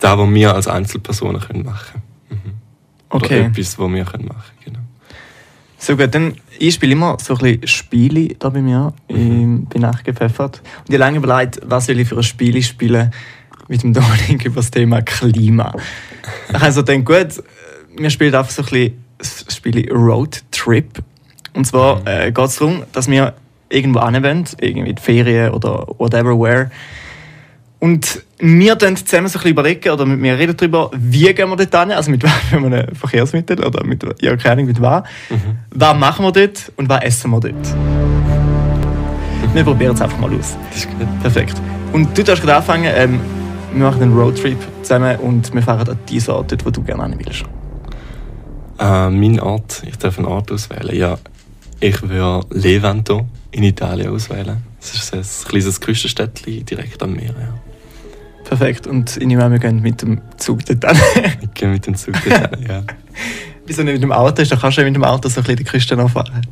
das, 0.00 0.16
was 0.18 0.30
wir 0.34 0.54
als 0.54 0.68
Einzelpersonen 0.68 1.40
können 1.40 1.64
machen 1.64 2.02
können. 2.28 2.40
Mhm. 2.44 3.16
Oder 3.16 3.24
Okay. 3.26 3.40
etwas, 3.40 3.78
was 3.78 3.90
wir 3.90 4.04
können 4.04 4.26
machen 4.26 4.52
genau. 4.52 4.57
So 5.78 5.96
gut, 5.96 6.12
dann, 6.14 6.34
ich 6.58 6.74
spiele 6.74 6.92
immer 6.92 7.16
so 7.20 7.34
ein 7.34 7.38
bisschen 7.38 7.66
Spiele 7.68 8.34
da 8.38 8.48
bei 8.48 8.60
mir, 8.60 8.92
im, 9.06 9.64
bin 9.66 9.82
nachgepfeffert. 9.82 10.60
Und 10.60 10.88
ich 10.88 10.94
habe 10.94 10.98
lange 10.98 11.18
überlegt, 11.18 11.60
was 11.64 11.86
soll 11.86 12.00
ich 12.00 12.08
für 12.08 12.16
ein 12.16 12.22
Spiel 12.24 12.60
spielen 12.62 13.12
mit 13.68 13.84
dem 13.84 13.92
Dominik 13.94 14.44
über 14.44 14.56
das 14.56 14.70
Thema 14.70 15.02
Klima. 15.02 15.72
Also 16.52 16.82
dann 16.82 17.04
gut, 17.04 17.42
wir 17.96 18.10
spielen 18.10 18.34
einfach 18.34 18.50
so 18.50 18.62
ein 18.62 18.68
bisschen 18.68 19.04
das 19.18 19.44
Spiel 19.54 19.90
Road 19.92 20.42
Trip. 20.50 21.02
Und 21.54 21.64
zwar 21.64 22.06
äh, 22.06 22.32
geht 22.32 22.44
es 22.44 22.56
darum, 22.56 22.82
dass 22.92 23.08
wir 23.08 23.34
irgendwo 23.68 24.00
wollen, 24.00 24.44
irgendwie 24.60 24.94
die 24.94 25.02
Ferien 25.02 25.52
oder 25.52 25.86
whatever 25.98 26.38
where. 26.38 26.70
Und 27.78 28.22
wir 28.40 28.76
dann 28.76 28.96
zusammen 28.96 29.28
so 29.28 29.38
ein 29.38 29.42
bisschen 29.42 29.50
überlegen, 29.50 29.90
oder 29.90 30.06
mit 30.06 30.20
mir 30.20 30.38
reden 30.38 30.56
darüber, 30.56 30.90
wie 30.94 31.32
gehen 31.34 31.48
wir 31.48 31.56
dort 31.56 31.74
hin, 31.74 31.92
also 31.92 32.10
mit 32.10 32.22
welchem 32.52 32.64
einem 32.64 32.94
Verkehrsmittel 32.94 33.64
oder 33.64 33.84
mit, 33.84 34.04
ja, 34.20 34.36
keine 34.36 34.52
Ahnung, 34.52 34.66
mit 34.66 34.80
was. 34.80 35.02
Was 35.70 35.96
machen 35.96 36.24
wir 36.24 36.32
dort 36.32 36.72
und 36.76 36.88
was 36.88 37.02
essen 37.02 37.30
wir 37.30 37.40
dort? 37.40 37.74
Wir 39.54 39.64
probieren 39.64 39.94
es 39.94 40.02
einfach 40.02 40.18
mal 40.18 40.32
aus. 40.34 40.56
Das 40.70 40.78
ist 40.78 40.90
gut. 40.90 41.20
Perfekt. 41.22 41.54
Und 41.92 42.16
du 42.16 42.22
darfst 42.22 42.44
gerade 42.44 42.58
anfangen, 42.58 42.92
ähm, 42.94 43.20
wir 43.72 43.84
machen 43.86 44.02
einen 44.02 44.16
Roadtrip 44.16 44.58
zusammen 44.82 45.16
und 45.18 45.52
wir 45.54 45.62
fahren 45.62 45.88
an 45.88 45.98
die 46.08 46.20
Ort, 46.28 46.52
dort, 46.52 46.66
wo 46.66 46.70
du 46.70 46.82
gerne 46.82 47.06
hin 47.06 47.18
willst. 47.18 47.44
Äh, 48.78 49.10
mein 49.10 49.40
Ort, 49.40 49.82
ich 49.86 49.96
darf 49.96 50.18
einen 50.18 50.26
Ort 50.26 50.52
auswählen. 50.52 50.94
Ja, 50.94 51.18
ich 51.80 52.00
würde 52.02 52.46
Levanto 52.50 53.26
in 53.50 53.64
Italien 53.64 54.10
auswählen. 54.10 54.62
Das 54.80 54.94
ist 54.94 55.14
ein 55.14 55.48
kleines 55.48 55.80
Küstenstädtchen 55.80 56.64
direkt 56.64 57.02
am 57.02 57.14
Meer. 57.14 57.34
Ja. 57.38 57.67
Perfekt. 58.48 58.86
Und 58.86 59.18
ich 59.18 59.26
nehme 59.26 59.44
an, 59.44 59.52
wir 59.52 59.58
gehen 59.58 59.82
mit 59.82 60.00
dem 60.00 60.22
Zug 60.38 60.64
dort. 60.64 60.84
Ich 61.42 61.50
gehe 61.54 61.68
mit 61.68 61.86
dem 61.86 61.94
Zug 61.94 62.14
dorthin, 62.14 62.66
ja. 62.66 62.82
Wieso 63.66 63.82
nicht 63.82 63.94
mit 63.94 64.02
dem 64.02 64.12
Auto? 64.12 64.40
Ist, 64.40 64.58
kannst 64.58 64.78
du 64.78 64.80
ja 64.80 64.86
mit 64.86 64.96
dem 64.96 65.04
Auto 65.04 65.28
so 65.28 65.40
ein 65.40 65.44
bisschen 65.44 65.56
die 65.56 65.64
Küste 65.64 65.96
noch 65.96 66.10
fahren. 66.10 66.46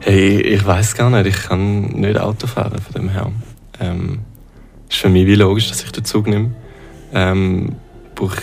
Hey, 0.00 0.42
ich 0.42 0.66
weiß 0.66 0.94
gar 0.94 1.08
nicht, 1.08 1.26
ich 1.26 1.42
kann 1.44 1.84
nicht 1.92 2.18
Auto 2.18 2.46
fahren 2.46 2.78
von 2.78 3.00
dem 3.00 3.08
her. 3.08 3.32
Ähm, 3.80 4.20
ist 4.90 4.98
für 4.98 5.08
mich 5.08 5.26
wie 5.26 5.34
logisch, 5.34 5.70
dass 5.70 5.82
ich 5.82 5.90
den 5.90 6.04
Zug 6.04 6.26
nehme. 6.26 6.50
Ähm, 7.14 7.76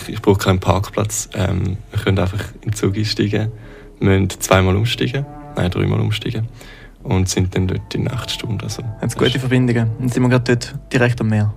ich 0.07 0.21
brauche 0.21 0.39
keinen 0.39 0.59
Parkplatz. 0.59 1.29
Ähm, 1.35 1.77
wir 1.91 1.99
können 1.99 2.17
einfach 2.17 2.43
in 2.55 2.71
den 2.71 2.73
Zug 2.73 2.97
einsteigen. 2.97 3.51
Wir 3.99 4.09
müssen 4.09 4.29
zweimal 4.31 4.75
umsteigen, 4.75 5.27
nein, 5.55 5.69
dreimal 5.69 5.99
umsteigen. 5.99 6.47
Und 7.03 7.29
sind 7.29 7.55
dann 7.55 7.67
dort 7.67 7.93
in 7.93 8.05
Nachtstunde. 8.05 8.65
Also, 8.65 8.81
Haben 8.83 9.09
gute 9.15 9.39
Verbindungen. 9.39 9.91
Dann 9.99 10.09
sind 10.09 10.23
wir 10.23 10.29
gerade 10.29 10.55
dort 10.55 10.73
direkt 10.91 11.21
am 11.21 11.29
Meer. 11.29 11.53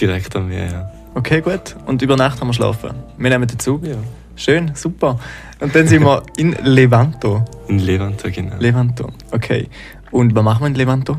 Direkt 0.00 0.34
am 0.36 0.48
Meer, 0.48 0.70
ja. 0.70 0.90
Okay, 1.14 1.40
gut. 1.40 1.76
Und 1.86 2.00
über 2.02 2.16
Nacht 2.16 2.40
haben 2.40 2.48
wir 2.48 2.54
schlafen. 2.54 2.90
Wir 3.18 3.30
nehmen 3.30 3.46
den 3.46 3.58
Zug. 3.58 3.84
ja. 3.86 3.96
Schön, 4.34 4.72
super. 4.74 5.18
Und 5.60 5.74
dann 5.74 5.86
sind 5.86 6.02
wir 6.02 6.22
in 6.36 6.52
Levanto. 6.64 7.44
In 7.68 7.78
Levanto, 7.78 8.30
genau. 8.30 8.56
Levanto, 8.58 9.08
okay. 9.30 9.68
Und 10.10 10.34
was 10.34 10.42
machen 10.42 10.62
wir 10.62 10.66
in 10.68 10.74
Levanto? 10.74 11.18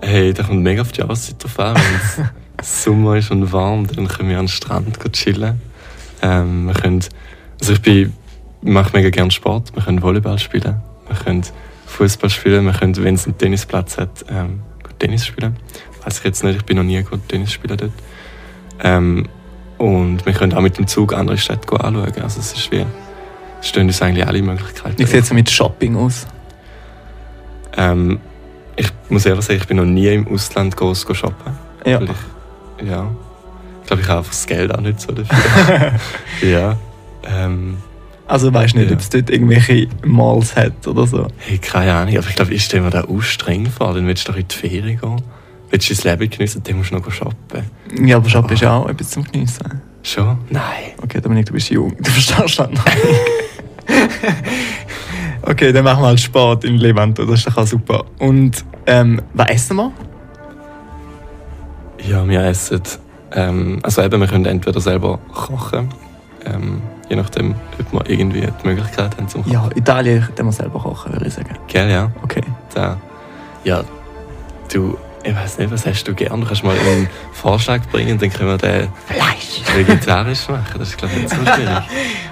Hey, 0.00 0.32
da 0.32 0.44
kommt 0.44 0.62
mega 0.62 0.82
auf 0.82 0.92
die 0.92 1.00
Jahreszeit 1.00 1.42
drauf 1.42 1.58
an. 1.58 1.76
Wenn 1.76 2.26
es 2.56 2.84
Sommer 2.84 3.16
ist 3.16 3.30
und 3.30 3.52
warm, 3.52 3.86
dann 3.86 4.08
können 4.08 4.30
wir 4.30 4.38
an 4.38 4.46
den 4.46 4.48
Strand 4.48 4.98
chillen. 5.12 5.60
Ähm, 6.22 6.66
wir 6.66 6.74
können, 6.74 7.00
also 7.60 7.74
ich 7.74 7.82
bin, 7.82 8.12
mache 8.62 8.96
mega 8.96 9.10
gerne 9.10 9.30
Sport. 9.30 9.74
Wir 9.74 9.82
können 9.82 10.02
Volleyball 10.02 10.38
spielen, 10.38 10.80
wir 11.06 11.16
können 11.16 11.42
Fußball 11.86 12.30
spielen, 12.30 12.64
wir 12.64 12.72
können, 12.72 12.96
wenn 12.96 13.14
es 13.14 13.26
einen 13.26 13.38
Tennisplatz 13.38 13.98
hat, 13.98 14.24
ähm, 14.30 14.60
gut 14.82 14.98
Tennis 14.98 15.26
spielen. 15.26 15.56
Weiß 16.04 16.18
ich 16.18 16.24
jetzt 16.24 16.44
nicht, 16.44 16.56
ich 16.56 16.64
bin 16.64 16.76
noch 16.76 16.84
nie 16.84 17.02
gut 17.02 17.28
Tennis 17.28 17.52
spielen 17.52 17.76
dort. 17.76 17.92
Ähm, 18.82 19.26
und 19.78 20.24
wir 20.26 20.32
können 20.32 20.52
auch 20.54 20.60
mit 20.60 20.78
dem 20.78 20.86
Zug 20.86 21.12
andere 21.14 21.38
Städte 21.38 21.68
anschauen. 21.72 22.12
Also 22.22 22.40
es 22.40 22.52
ist 22.52 22.70
wie, 22.72 22.84
es 23.60 23.68
stehen 23.68 23.86
uns 23.86 24.00
eigentlich 24.02 24.26
alle 24.26 24.42
Möglichkeiten. 24.42 24.98
Wie 24.98 25.04
sieht 25.04 25.22
es 25.24 25.32
mit 25.32 25.50
Shopping 25.50 25.96
aus? 25.96 26.26
Ähm, 27.76 28.20
ich 28.76 28.90
muss 29.08 29.26
ehrlich 29.26 29.44
sagen, 29.44 29.58
ich 29.60 29.66
bin 29.66 29.76
noch 29.76 29.84
nie 29.84 30.08
im 30.08 30.26
Ausland 30.28 30.76
groß 30.76 31.06
shoppen. 31.12 31.52
Ja. 31.84 32.00
Ich, 32.00 32.10
ja. 32.88 33.10
Ich 33.82 33.86
glaube, 33.88 34.02
ich 34.02 34.08
habe 34.08 34.18
einfach 34.18 34.30
das 34.32 34.46
Geld 34.46 34.74
auch 34.74 34.80
nicht 34.80 35.00
so 35.00 35.12
dafür. 35.12 35.92
ja. 36.48 36.76
Ähm, 37.24 37.78
Also 38.26 38.52
weißt 38.52 38.74
du 38.74 38.78
nicht, 38.78 38.90
Ja. 38.90 38.94
ob 38.96 39.00
es 39.00 39.08
dort 39.08 39.30
irgendwelche 39.30 39.88
Malls 40.04 40.54
hat 40.56 40.86
oder 40.86 41.06
so. 41.06 41.26
hey, 41.38 41.58
keine 41.58 41.94
Ahnung, 41.94 42.16
aber 42.18 42.28
ich 42.28 42.36
glaube, 42.36 42.52
ich 42.54 42.64
stelle 42.64 42.82
mir 42.84 42.90
da 42.90 43.04
auch 43.04 43.22
streng 43.22 43.66
vor. 43.66 43.94
Dann 43.94 44.06
willst 44.06 44.28
du 44.28 44.32
doch 44.32 44.38
in 44.38 44.46
die 44.48 44.54
Ferien 44.54 45.00
gehen. 45.00 45.22
Willst 45.70 45.90
du 45.90 45.94
dein 45.94 46.18
Leben 46.18 46.30
geniessen, 46.30 46.62
dann 46.62 46.76
musst 46.76 46.90
du 46.90 46.96
noch 46.96 47.10
shoppen. 47.10 47.64
Ja, 48.04 48.16
aber 48.16 48.28
Shoppen 48.28 48.52
ist 48.52 48.62
ja 48.62 48.76
auch 48.76 48.88
etwas 48.88 49.10
zum 49.10 49.24
Geniessen. 49.24 49.82
Schon? 50.02 50.38
Nein. 50.48 50.92
Okay, 51.02 51.20
Dominik, 51.20 51.46
du 51.46 51.52
bist 51.52 51.70
jung. 51.70 51.94
Du 51.98 52.10
verstehst 52.10 52.40
das 52.40 52.58
noch 52.58 52.70
nicht. 52.70 52.82
okay, 55.42 55.72
dann 55.72 55.84
machen 55.84 56.02
wir 56.02 56.06
halt 56.06 56.20
Sport 56.20 56.64
in 56.64 56.76
Levanto. 56.78 57.24
Das 57.24 57.40
ist 57.40 57.48
doch 57.48 57.58
auch 57.58 57.66
super. 57.66 58.04
Und 58.18 58.64
ähm, 58.86 59.20
was 59.34 59.48
essen 59.50 59.76
wir? 59.76 59.92
Ja, 62.08 62.26
wir 62.26 62.44
essen. 62.44 62.82
Ähm, 63.32 63.78
also 63.82 64.02
eben, 64.02 64.20
wir 64.20 64.28
können 64.28 64.46
entweder 64.46 64.80
selber 64.80 65.18
kochen. 65.34 65.88
Ähm, 66.46 66.80
je 67.10 67.16
nachdem, 67.16 67.54
ob 67.78 67.92
wir 67.92 68.10
irgendwie 68.10 68.40
die 68.40 68.66
Möglichkeit 68.66 69.16
haben 69.16 69.28
zum 69.28 69.42
Kochen. 69.42 69.52
Ja, 69.52 69.68
Italien 69.74 70.26
können 70.34 70.48
wir 70.48 70.52
selber 70.52 70.78
kochen, 70.78 71.12
würde 71.12 71.26
ich 71.26 71.34
sagen. 71.34 71.58
Gell, 71.66 71.90
ja. 71.90 72.10
Okay. 72.22 72.42
Da. 72.74 72.96
Ja, 73.64 73.82
du, 74.72 74.96
ich 75.24 75.34
weiß 75.34 75.58
nicht, 75.58 75.70
was 75.70 75.86
hast 75.86 76.04
du 76.04 76.14
gern? 76.14 76.40
Du 76.40 76.46
kannst 76.46 76.64
mal 76.64 76.78
einen 76.78 77.08
Vorschlag 77.32 77.80
bringen, 77.90 78.18
dann 78.18 78.30
können 78.30 78.48
wir 78.50 78.58
den 78.58 78.88
Fleisch! 79.06 79.48
vegetarisch 79.74 80.48
machen. 80.48 80.78
Das 80.78 80.88
ist, 80.90 80.98
glaube 80.98 81.14
ich, 81.14 81.22
nicht 81.22 81.34
so 81.34 81.42
schwierig. 81.42 81.78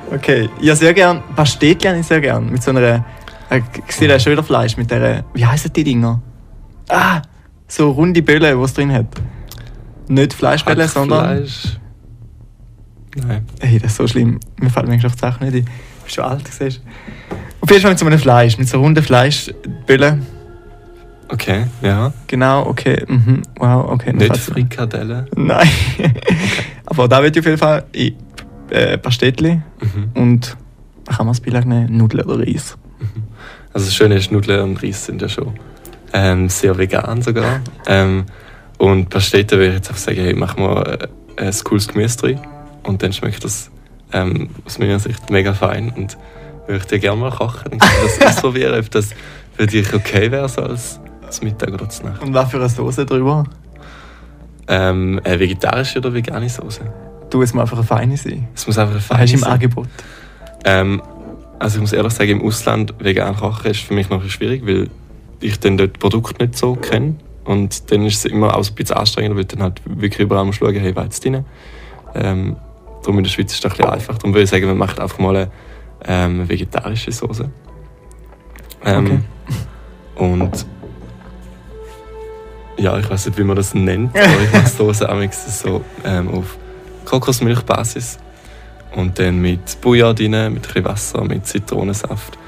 Okay, 0.09 0.49
ja, 0.61 0.77
sehr 0.77 0.95
gern. 0.95 1.21
Pastet 1.35 1.85
ich 1.85 2.07
sehr 2.07 2.21
gern. 2.21 2.49
Mit 2.49 2.63
so 2.63 2.71
einer. 2.71 3.05
Äh, 3.51 3.61
ich 3.89 3.97
sehe 3.97 4.07
da 4.07 4.21
schon 4.21 4.33
wieder 4.33 4.45
Fleisch 4.45 4.77
mit 4.77 4.89
der. 4.89 5.25
Wie 5.35 5.45
heißen 5.45 5.73
die 5.73 5.83
Dinger? 5.83 6.23
Ah! 6.89 7.23
So 7.67 7.91
runde 7.91 8.23
Bälle, 8.23 8.55
die 8.55 8.63
es 8.63 8.73
drin 8.73 8.93
hat. 8.93 9.07
Nicht 10.07 10.33
Fleischbälle, 10.33 10.87
sondern. 10.87 11.27
Hackfleisch. 11.27 11.79
Nein. 13.17 13.47
Ey, 13.59 13.81
das 13.81 13.93
ist 13.93 13.97
so 13.97 14.07
schlimm. 14.07 14.39
Mir 14.61 14.71
fallen 14.71 14.89
manchmal 14.89 15.11
auf 15.11 15.17
die 15.17 15.21
Sachen 15.21 15.49
nicht 15.49 15.57
ein. 15.57 15.65
Du 15.65 16.05
bist 16.05 16.15
schon 16.15 16.25
alt, 16.25 16.47
siehst 16.47 16.81
Auf 17.61 17.71
jeden 17.71 17.83
Fall 17.83 17.91
mit 17.91 17.99
so 17.99 18.07
einem 18.07 18.19
Fleisch, 18.21 18.59
mit 18.59 18.69
so 18.69 18.79
runden 18.79 19.03
Fleischbällen. 19.03 20.25
Okay, 21.29 21.65
ja. 21.83 22.13
Genau, 22.29 22.67
okay. 22.67 23.05
Mhm. 23.09 23.43
Wow, 23.59 23.91
okay. 23.91 24.13
Nicht 24.13 24.37
Frikadelle. 24.37 25.27
Nein. 25.35 25.69
Aber 26.87 27.09
da 27.09 27.23
wird 27.23 27.37
ich 27.37 27.41
auf 27.41 27.47
jeden 27.47 27.59
Fall 27.59 27.85
in, 27.93 28.15
äh, 28.71 28.97
Pastetli 28.99 29.61
Mhm. 29.81 30.11
und 30.15 30.57
was 31.05 31.17
kann 31.17 31.27
man 31.27 31.33
als 31.35 31.41
Beilage 31.41 31.69
nehmen? 31.69 31.97
Nudeln 31.97 32.25
oder 32.27 32.47
Reis. 32.47 32.77
Also 33.73 33.87
das 33.87 33.95
Schöne 33.95 34.17
ist, 34.17 34.33
Nudeln 34.33 34.61
und 34.71 34.83
Reis 34.83 35.05
sind 35.07 35.21
ja 35.23 35.29
schon 35.29 35.53
ähm, 36.13 36.49
sehr 36.49 36.77
vegan 36.79 37.23
sogar. 37.23 37.61
Ähm, 37.87 38.25
und 38.79 39.09
Pastete 39.11 39.57
würde 39.57 39.69
ich 39.69 39.75
jetzt 39.75 39.89
einfach 39.89 40.01
sagen, 40.01 40.19
hey, 40.19 40.35
mach 40.35 40.57
mal 40.57 41.09
äh, 41.37 41.43
ein 41.45 41.53
cooles 41.65 41.87
Gemüse 41.89 42.17
drin. 42.19 42.41
Und 42.85 43.03
dann 43.03 43.13
schmeckt 43.13 43.45
das 43.45 43.71
ähm, 44.13 44.49
aus 44.65 44.79
meiner 44.79 44.99
Sicht 44.99 45.31
mega 45.31 45.53
fein. 45.55 45.93
Und 45.97 46.17
würde 46.67 46.79
ich 46.81 46.87
dir 46.87 46.99
gerne 46.99 47.21
mal 47.21 47.31
kochen. 47.31 47.71
Dann 47.71 47.79
du 47.79 47.87
das 48.19 48.21
ausprobieren, 48.37 48.79
ob 48.79 48.91
das 48.91 49.11
für 49.57 49.67
dich 49.67 49.93
okay 49.95 50.31
wäre, 50.31 50.49
so 50.49 50.63
als, 50.63 50.99
als 51.37 51.43
Mittag 51.43 51.73
oder 51.73 51.85
als 51.85 52.03
Nacht. 52.03 52.23
Und 52.23 52.33
was 52.35 52.51
für 52.51 52.57
eine 52.57 52.69
Soße 52.69 53.05
drüber? 53.05 53.45
Ähm, 54.69 55.21
eine 55.23 55.39
vegetarische 55.39 55.99
oder 55.99 56.13
vegane 56.15 56.49
Soße? 56.49 56.81
Du, 57.31 57.43
es 57.43 57.53
muss 57.53 57.63
einfach 57.63 57.77
eine 57.77 57.87
feine 57.87 58.17
sein. 58.17 58.49
Es 58.55 58.67
muss 58.67 58.79
einfach 58.79 58.95
eine 58.95 59.01
feine 59.01 59.23
hast 59.23 59.31
du 59.31 59.35
im 59.35 59.41
sein. 59.41 59.53
Angebot? 59.53 59.89
Ähm, 60.65 61.03
also 61.59 61.77
ich 61.77 61.81
muss 61.83 61.93
ehrlich 61.93 62.13
sagen, 62.13 62.31
im 62.31 62.43
Ausland 62.43 62.95
vegan 62.99 63.37
kochen 63.37 63.71
ist 63.71 63.81
für 63.81 63.95
mich 63.95 64.09
noch 64.11 64.23
schwierig, 64.29 64.67
weil 64.67 64.89
ich 65.41 65.61
dann 65.61 65.77
dort 65.77 65.97
die 65.97 65.99
Produkte 65.99 66.45
nicht 66.45 66.57
so 66.57 66.75
kenne. 66.75 67.17
Und 67.45 67.91
dann 67.93 68.05
ist 68.05 68.19
es 68.19 68.25
immer 68.25 68.57
auch 68.57 68.67
ein 68.67 68.75
bisschen 68.75 68.97
anstrengender, 68.97 69.37
weil 69.37 69.45
dann 69.45 69.63
halt 69.63 69.81
wirklich 69.85 70.21
überall 70.21 70.45
musst 70.45 70.59
schauen, 70.59 70.75
hey, 70.75 70.97
was 70.97 71.09
ist 71.09 71.25
drin? 71.25 71.45
Ähm, 72.15 72.57
darum 73.03 73.19
in 73.19 73.25
der 73.25 73.31
Schweiz 73.31 73.53
ist 73.53 73.65
es 73.65 73.65
ein 73.65 73.77
bisschen 73.77 73.91
einfach. 73.91 74.19
Darum 74.19 74.33
würde 74.33 74.45
ich 74.45 74.51
sagen, 74.51 74.67
man 74.67 74.79
macht 74.79 74.99
einfach 74.99 75.19
mal 75.19 75.37
eine 75.37 75.51
ähm, 76.07 76.49
vegetarische 76.49 77.13
Soße. 77.13 77.51
Ähm, 78.85 79.25
Und 80.17 80.67
ja, 82.77 82.99
ich 82.99 83.09
weiß 83.09 83.27
nicht, 83.27 83.39
wie 83.39 83.45
man 83.45 83.57
das 83.57 83.75
nennt, 83.75 84.17
aber 84.17 84.43
ich 84.43 84.53
mache 84.53 84.69
Soße 84.69 85.09
amix 85.09 85.61
so 85.61 85.85
ähm, 86.05 86.29
auf 86.29 86.57
Kokosmilchbasis 87.05 88.19
und 88.95 89.19
dann 89.19 89.41
mit 89.41 89.81
Bouillon 89.81 90.15
drin, 90.15 90.53
mit 90.53 90.77
ein 90.77 90.85
Wasser, 90.85 91.25
mit 91.25 91.47
Zitronensaft 91.47 92.39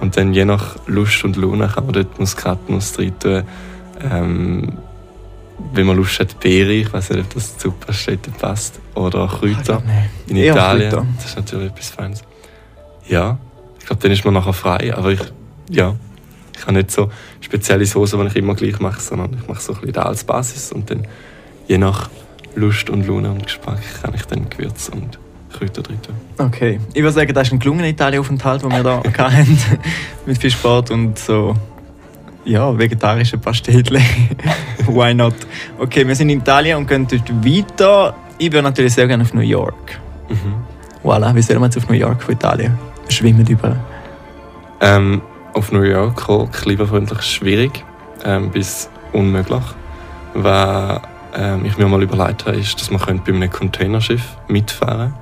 und 0.00 0.16
dann 0.16 0.34
je 0.34 0.44
nach 0.44 0.76
Lust 0.86 1.24
und 1.24 1.36
Laune 1.36 1.68
kann 1.68 1.84
man 1.84 1.94
dort 1.94 2.18
Muskatnuss 2.18 2.98
rein 2.98 3.18
tun. 3.18 3.42
Ähm, 4.02 4.78
wenn 5.72 5.86
man 5.86 5.96
Lust 5.96 6.20
hat, 6.20 6.38
Beere, 6.38 6.72
ich 6.72 6.92
weiß 6.92 7.10
nicht, 7.10 7.20
ob 7.20 7.34
das 7.34 7.56
zu 7.56 7.72
Pastete 7.72 8.30
passt, 8.30 8.78
oder 8.94 9.26
Kräuter. 9.26 9.82
In 10.26 10.36
Eher 10.36 10.52
Italien. 10.52 10.90
Kräuter. 10.90 11.06
Das 11.16 11.24
ist 11.26 11.36
natürlich 11.36 11.70
etwas 11.70 11.88
Feines. 11.90 12.22
Ja, 13.08 13.38
ich 13.78 13.86
glaube, 13.86 14.02
dann 14.02 14.12
ist 14.12 14.24
man 14.24 14.34
nachher 14.34 14.52
frei. 14.52 14.94
Aber 14.94 15.12
ich, 15.12 15.20
ja, 15.70 15.94
ich 16.56 16.62
habe 16.62 16.72
nicht 16.74 16.90
so 16.90 17.10
spezielle 17.40 17.84
Soße, 17.84 18.16
die 18.16 18.26
ich 18.26 18.36
immer 18.36 18.54
gleich 18.54 18.78
mache, 18.80 19.00
sondern 19.00 19.36
ich 19.40 19.46
mache 19.48 19.60
so 19.60 19.74
ein 19.74 19.80
bisschen 19.80 19.98
als 19.98 20.24
Basis 20.24 20.72
und 20.72 20.90
dann 20.90 21.06
je 21.68 21.78
nach 21.78 22.08
Lust 22.54 22.88
und 22.90 23.06
Laune 23.06 23.30
und 23.30 23.44
Geschmack 23.44 23.80
kann 24.02 24.14
ich 24.14 24.24
dann 24.24 24.48
Gewürze 24.48 24.92
und 24.92 25.18
Kräuter 25.52 25.82
drin 25.82 26.00
tun. 26.02 26.14
Okay. 26.38 26.80
Ich 26.94 27.02
würde 27.02 27.12
sagen, 27.12 27.32
das 27.32 27.48
ist 27.48 27.52
ein 27.52 27.58
gelungener 27.58 27.88
Italienaufenthalt, 27.88 28.62
den 28.62 28.70
wir 28.70 28.82
da 28.82 29.02
hatten. 29.18 29.58
Mit 30.24 30.38
viel 30.38 30.50
Sport 30.50 30.90
und 30.90 31.18
so. 31.18 31.54
Ja, 32.44 32.76
vegetarische 32.78 33.38
Pastettle. 33.38 34.00
Why 34.86 35.14
not? 35.14 35.34
Okay, 35.78 36.06
wir 36.06 36.14
sind 36.14 36.30
in 36.30 36.38
Italien 36.38 36.78
und 36.78 36.86
gehen 36.88 37.06
dort 37.08 37.44
weiter. 37.44 38.14
Ich 38.38 38.52
würde 38.52 38.62
natürlich 38.62 38.94
sehr 38.94 39.06
gerne 39.06 39.24
auf 39.24 39.34
New 39.34 39.40
York. 39.40 39.98
Mhm. 40.28 40.54
Voilà, 41.02 41.34
wie 41.34 41.42
soll 41.42 41.58
man 41.58 41.70
jetzt 41.70 41.76
auf 41.78 41.88
New 41.88 41.96
York 41.96 42.22
von 42.22 42.34
Italien? 42.34 42.78
Schwimmen 43.08 43.46
über. 43.46 43.76
Ähm, 44.80 45.22
auf 45.56 45.72
New 45.72 45.82
York 45.82 46.16
kommen, 46.16 46.50
klimafreundlich 46.52 47.22
schwierig 47.22 47.84
ähm, 48.24 48.50
bis 48.50 48.90
unmöglich. 49.12 49.62
Was 50.34 51.00
ähm, 51.34 51.64
ich 51.64 51.78
mir 51.78 51.86
mal 51.86 52.02
überlegt 52.02 52.46
habe, 52.46 52.56
ist, 52.56 52.78
dass 52.78 52.90
man 52.90 53.00
könnte 53.00 53.32
bei 53.32 53.36
einem 53.36 53.50
Containerschiff 53.50 54.36
mitfahren 54.48 55.14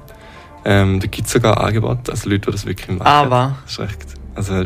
ähm, 0.64 0.98
Da 0.98 1.06
gibt 1.06 1.26
es 1.26 1.32
sogar 1.32 1.60
Angebote, 1.60 2.10
also 2.10 2.28
Leute, 2.28 2.46
die 2.46 2.52
das 2.52 2.66
wirklich 2.66 2.88
machen. 2.88 3.06
Aber, 3.06 3.56
Das 3.64 3.72
ist 3.72 3.80
recht. 3.80 4.06
Also, 4.34 4.64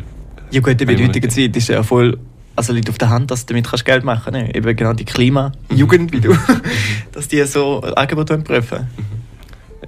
ja 0.51 0.61
gut, 0.61 0.81
in 0.81 0.89
der 0.89 1.07
heutigen 1.07 1.29
Zeit 1.29 1.55
ist 1.55 1.69
ja 1.69 1.83
voll, 1.83 2.19
also 2.57 2.73
liegt 2.73 2.89
auf 2.89 2.97
der 2.97 3.11
Hand, 3.11 3.31
dass 3.31 3.45
du 3.45 3.53
damit 3.53 3.69
kannst 3.69 3.85
Geld 3.85 4.05
machen 4.05 4.33
kannst. 4.33 4.41
Ne? 4.41 4.55
Eben 4.55 4.75
genau 4.75 4.95
die 4.95 5.05
Klima-Jugend 5.05 6.13
wie 6.13 6.21
du, 6.21 6.35
dass 7.13 7.29
die 7.29 7.43
so 7.45 7.81
Angebote 7.81 8.39
prüfen. 8.39 8.87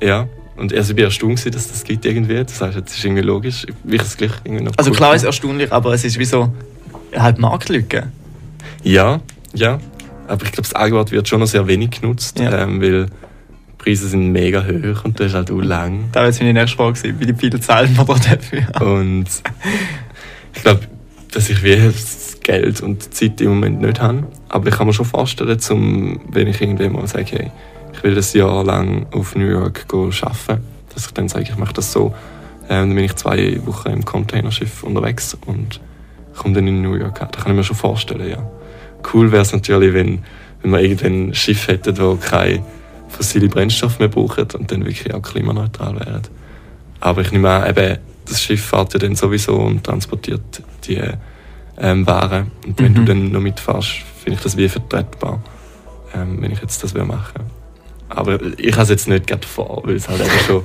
ja. 0.01 0.29
Und 0.61 0.75
also 0.75 0.93
ich 0.93 0.99
war 0.99 1.05
erstaunt, 1.07 1.55
dass 1.55 1.69
das 1.69 1.85
gibt 1.85 2.05
irgendwie. 2.05 2.35
Das 2.45 2.61
heißt, 2.61 2.77
jetzt 2.77 2.95
ist 2.97 3.03
irgendwie 3.05 3.23
logisch. 3.23 3.67
Ich 3.89 4.01
es 4.01 4.17
gleich 4.17 4.33
irgendwie 4.45 4.65
noch 4.65 4.73
Also 4.77 4.91
cool 4.91 4.97
klar 4.99 5.15
ist 5.15 5.25
erstaunlich, 5.25 5.73
aber 5.73 5.95
es 5.95 6.05
ist 6.05 6.19
wie 6.19 6.27
so 6.27 6.53
halt 7.17 7.39
Marktlücke. 7.39 8.09
Ja, 8.83 9.21
ja. 9.55 9.79
Aber 10.29 10.45
ich 10.45 10.53
glaube, 10.53 10.69
das 10.69 10.75
Angebot 10.75 11.11
wird 11.13 11.27
schon 11.29 11.41
noch 11.41 11.47
sehr 11.47 11.67
wenig 11.67 11.91
genutzt, 11.91 12.39
Ja. 12.39 12.63
ähm, 12.65 12.81
weil 12.83 13.07
die 13.07 13.13
Preise 13.79 14.09
sind 14.09 14.31
mega 14.33 14.63
hoch 14.65 15.05
und 15.05 15.19
das 15.19 15.29
ist 15.29 15.35
halt 15.35 15.51
auch 15.51 15.61
lang. 15.61 16.11
Da 16.13 16.21
war 16.21 16.27
jetzt 16.27 16.41
meine 16.41 16.53
nächste 16.53 16.77
Frage, 16.77 16.93
gewesen, 17.01 17.19
wie 17.19 17.33
viel 17.33 17.61
zahlen 17.61 17.97
wir 17.97 18.05
da 18.05 18.15
dafür? 18.15 18.83
Und 18.87 19.27
ich 20.55 20.63
glaube, 20.63 20.81
dass 21.33 21.49
ich 21.49 21.63
wie 21.65 21.77
das 21.77 22.39
Geld 22.43 22.83
und 22.83 23.07
die 23.07 23.11
Zeit 23.11 23.41
im 23.41 23.49
Moment 23.49 23.81
nicht 23.81 24.01
habe. 24.01 24.25
Aber 24.51 24.69
ich 24.69 24.75
kann 24.75 24.87
mir 24.87 24.93
schon 24.93 25.07
vorstellen, 25.07 25.59
zum, 25.59 26.21
wenn 26.31 26.47
ich 26.49 26.61
irgendwann 26.61 26.93
mal 26.93 27.07
sage, 27.07 27.27
hey, 27.31 27.51
ich 28.01 28.05
will 28.05 28.17
ein 28.17 28.25
Jahr 28.33 28.65
lang 28.65 29.07
auf 29.11 29.37
New 29.37 29.45
York 29.47 29.85
arbeiten, 29.93 30.65
dass 30.95 31.07
ich 31.07 31.13
dann 31.13 31.29
sage, 31.29 31.45
ich 31.51 31.57
mache 31.59 31.75
das 31.75 31.93
so. 31.93 32.15
Ähm, 32.63 32.89
dann 32.89 32.95
bin 32.95 33.05
ich 33.05 33.15
zwei 33.17 33.61
Wochen 33.67 33.91
im 33.91 34.05
Containerschiff 34.05 34.83
unterwegs 34.85 35.37
und 35.45 35.81
komme 36.35 36.55
dann 36.55 36.67
in 36.67 36.81
New 36.81 36.95
York 36.95 37.21
an. 37.21 37.29
Da 37.31 37.41
kann 37.41 37.53
ich 37.53 37.57
mir 37.59 37.65
schon 37.65 37.77
vorstellen, 37.77 38.29
ja. 38.29 38.39
Cool 39.13 39.31
wäre 39.33 39.43
es 39.43 39.53
natürlich, 39.53 39.93
wenn, 39.93 40.25
wenn 40.63 40.71
wir 40.71 40.81
irgendwann 40.81 41.29
ein 41.29 41.35
Schiff 41.35 41.69
hätten, 41.69 41.95
das 41.95 42.21
keine 42.21 42.63
fossile 43.09 43.49
Brennstoffe 43.49 43.99
mehr 43.99 44.09
braucht 44.09 44.55
und 44.55 44.73
dann 44.73 44.87
wirklich 44.87 45.13
auch 45.13 45.21
klimaneutral 45.21 46.01
wären. 46.01 46.23
Aber 47.01 47.21
ich 47.21 47.33
nehme 47.33 47.51
an, 47.51 47.69
eben, 47.69 47.99
das 48.25 48.43
Schiff 48.43 48.65
fährt 48.65 48.95
ja 48.95 48.99
dann 48.99 49.15
sowieso 49.15 49.57
und 49.57 49.85
transportiert 49.85 50.63
die 50.85 51.03
ähm, 51.77 52.07
Waren. 52.07 52.51
Und 52.67 52.81
wenn 52.81 52.93
Mhm. 52.93 52.95
du 52.95 53.05
dann 53.05 53.33
noch 53.33 53.41
mitfährst, 53.41 53.91
finde 54.23 54.37
ich 54.39 54.43
das 54.43 54.57
wie 54.57 54.69
vertretbar, 54.71 55.43
ähm, 56.15 56.41
wenn 56.41 56.51
ich 56.51 56.63
jetzt 56.63 56.83
das 56.83 56.95
will 56.95 57.05
machen 57.05 57.60
Aber 58.11 58.39
ich 58.59 58.73
habe 58.73 58.83
es 58.83 58.89
jetzt 58.91 59.09
nicht 59.09 59.27
gerade 59.27 59.47
vor, 59.47 59.83
weil 59.85 59.97
es 59.97 60.09
halt 60.09 60.21
eben 60.21 60.31
schon 60.47 60.63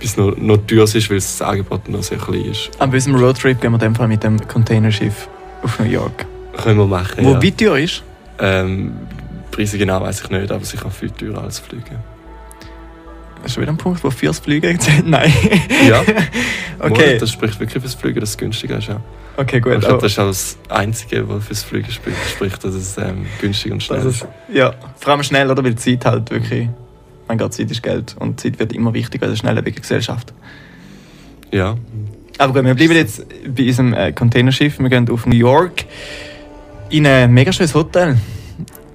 bis 0.00 0.16
noch, 0.16 0.36
noch 0.36 0.56
teuer 0.66 0.84
ist, 0.84 1.10
weil 1.10 1.16
das 1.18 1.40
Angebot 1.42 1.88
noch 1.88 2.02
sehr 2.02 2.18
klein 2.18 2.46
ist. 2.46 2.70
An 2.78 2.92
unserem 2.92 3.16
Roadtrip 3.16 3.60
gehen 3.60 3.70
wir 3.72 3.76
in 3.76 3.80
dem 3.80 3.94
Fall 3.94 4.08
mit 4.08 4.22
dem 4.22 4.38
Containerschiff 4.48 5.28
auf 5.62 5.78
New 5.78 5.86
York. 5.86 6.26
Können 6.56 6.78
wir 6.78 6.86
machen, 6.86 7.24
Wo 7.24 7.32
ja. 7.32 7.42
wie 7.42 7.52
teuer 7.52 7.78
ist? 7.78 8.02
Ähm, 8.38 8.92
Preise 9.50 9.78
genau 9.78 10.00
weiß 10.00 10.22
ich 10.22 10.30
nicht, 10.30 10.50
aber 10.50 10.64
sicher 10.64 10.90
viel 10.90 11.10
teurer 11.10 11.42
als 11.44 11.58
Fliegen. 11.58 11.98
Das 13.42 13.52
ist 13.52 13.58
wieder 13.60 13.70
ein 13.72 13.76
Punkt, 13.78 14.02
wo 14.04 14.10
fürs 14.10 14.38
Fliegen 14.38 14.78
zählt. 14.80 15.06
Nein. 15.06 15.32
Ja, 15.88 16.02
okay, 16.78 17.16
das 17.18 17.30
spricht 17.30 17.58
wirklich 17.60 17.80
fürs 17.82 17.94
Fliegen, 17.94 18.20
dass 18.20 18.30
es 18.30 18.36
günstiger 18.38 18.78
ist, 18.78 18.88
ja. 18.88 19.00
okay, 19.36 19.58
Ich 19.58 19.62
gut. 19.62 19.72
glaube, 19.80 19.88
Aber 19.88 19.98
das 19.98 20.12
ist 20.12 20.18
auch 20.18 20.26
das 20.26 20.58
Einzige, 20.68 21.26
was 21.28 21.44
fürs 21.46 21.62
Fliegen 21.62 21.90
spricht, 21.90 22.62
dass 22.64 22.74
es 22.74 22.98
ähm, 22.98 23.26
günstig 23.40 23.72
und 23.72 23.82
schnell 23.82 24.02
das 24.02 24.16
ist, 24.16 24.26
ja, 24.52 24.74
vor 24.98 25.12
allem 25.12 25.22
schnell, 25.22 25.50
oder? 25.50 25.62
Weil 25.64 25.74
die 25.74 25.98
Zeit 25.98 26.04
halt 26.04 26.30
wirklich. 26.30 26.68
Mein 27.30 27.38
Gott, 27.38 27.54
Zeit 27.54 27.70
ist 27.70 27.80
Geld. 27.84 28.16
Und 28.18 28.40
Zeit 28.40 28.58
wird 28.58 28.72
immer 28.72 28.92
wichtiger 28.92 29.26
in 29.26 29.30
der 29.30 29.36
schnelllebigen 29.36 29.80
Gesellschaft. 29.80 30.34
Ja, 31.52 31.76
Aber 32.38 32.52
gut, 32.54 32.64
wir 32.64 32.74
bleiben 32.74 32.94
jetzt 32.94 33.24
bei 33.46 33.68
unserem 33.68 33.94
äh, 33.94 34.10
Containerschiff. 34.10 34.80
Wir 34.80 34.88
gehen 34.88 35.08
auf 35.08 35.26
New 35.26 35.36
York 35.36 35.84
in 36.88 37.06
ein 37.06 37.32
mega 37.32 37.52
schönes 37.52 37.72
Hotel 37.72 38.16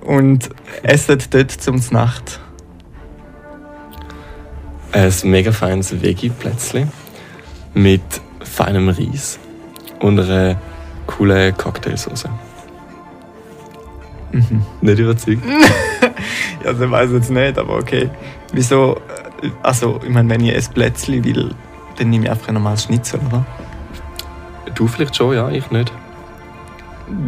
und 0.01 0.49
essen 0.83 1.17
dort 1.29 1.49
zum 1.49 1.79
Nacht. 1.91 2.41
ein 4.91 5.13
mega 5.23 5.53
feines 5.53 6.01
Veggie-Plätzchen 6.01 6.91
mit 7.73 8.01
feinem 8.43 8.89
Reis 8.89 9.39
und 10.01 10.19
einer 10.19 10.59
coolen 11.07 11.55
Cocktailsauce. 11.55 12.25
Mhm. 14.33 14.65
Nicht 14.81 14.99
überzeugt? 14.99 15.41
Ja, 16.63 16.71
also 16.71 16.85
ich 16.85 16.91
weiß 16.91 17.11
jetzt 17.11 17.29
nicht, 17.29 17.57
aber 17.57 17.77
okay. 17.77 18.09
Wieso? 18.53 18.99
Also, 19.61 19.99
ich 20.03 20.09
meine, 20.09 20.29
wenn 20.29 20.41
ich 20.41 20.55
ein 20.55 20.73
Plätzchen 20.73 21.23
will, 21.23 21.53
dann 21.97 22.09
nehme 22.09 22.25
ich 22.25 22.31
einfach 22.31 22.47
ein 22.47 22.55
normales 22.55 22.83
Schnitzel, 22.83 23.19
oder? 23.27 23.45
Du 24.73 24.87
vielleicht 24.87 25.15
schon, 25.15 25.35
ja, 25.35 25.49
ich 25.49 25.69
nicht. 25.71 25.91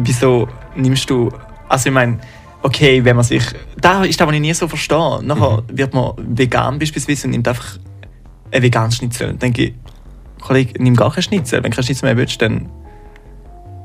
Wieso 0.02 0.48
nimmst 0.74 1.08
du. 1.10 1.30
Also, 1.68 1.88
ich 1.88 1.94
meine, 1.94 2.18
okay, 2.62 3.04
wenn 3.04 3.16
man 3.16 3.24
sich. 3.24 3.44
Da 3.80 4.04
ist 4.04 4.20
das, 4.20 4.26
was 4.26 4.34
ich 4.34 4.40
nie 4.40 4.54
so 4.54 4.66
verstehe. 4.68 5.22
Nachher 5.22 5.62
wird 5.68 5.94
man 5.94 6.12
vegan 6.18 6.78
beispielsweise 6.78 7.26
und 7.26 7.32
nimmt 7.32 7.46
einfach 7.46 7.78
ein 8.50 8.62
veganes 8.62 8.96
Schnitzel. 8.96 9.28
Dann 9.28 9.38
denke 9.38 9.62
ich, 9.64 9.74
Kollege, 10.40 10.82
nimm 10.82 10.96
gar 10.96 11.12
kein 11.12 11.22
Schnitzel. 11.22 11.62
Wenn 11.62 11.70
du 11.70 11.76
kein 11.76 11.84
Schnitzel 11.84 12.06
mehr 12.06 12.16
willst, 12.16 12.40
dann 12.42 12.68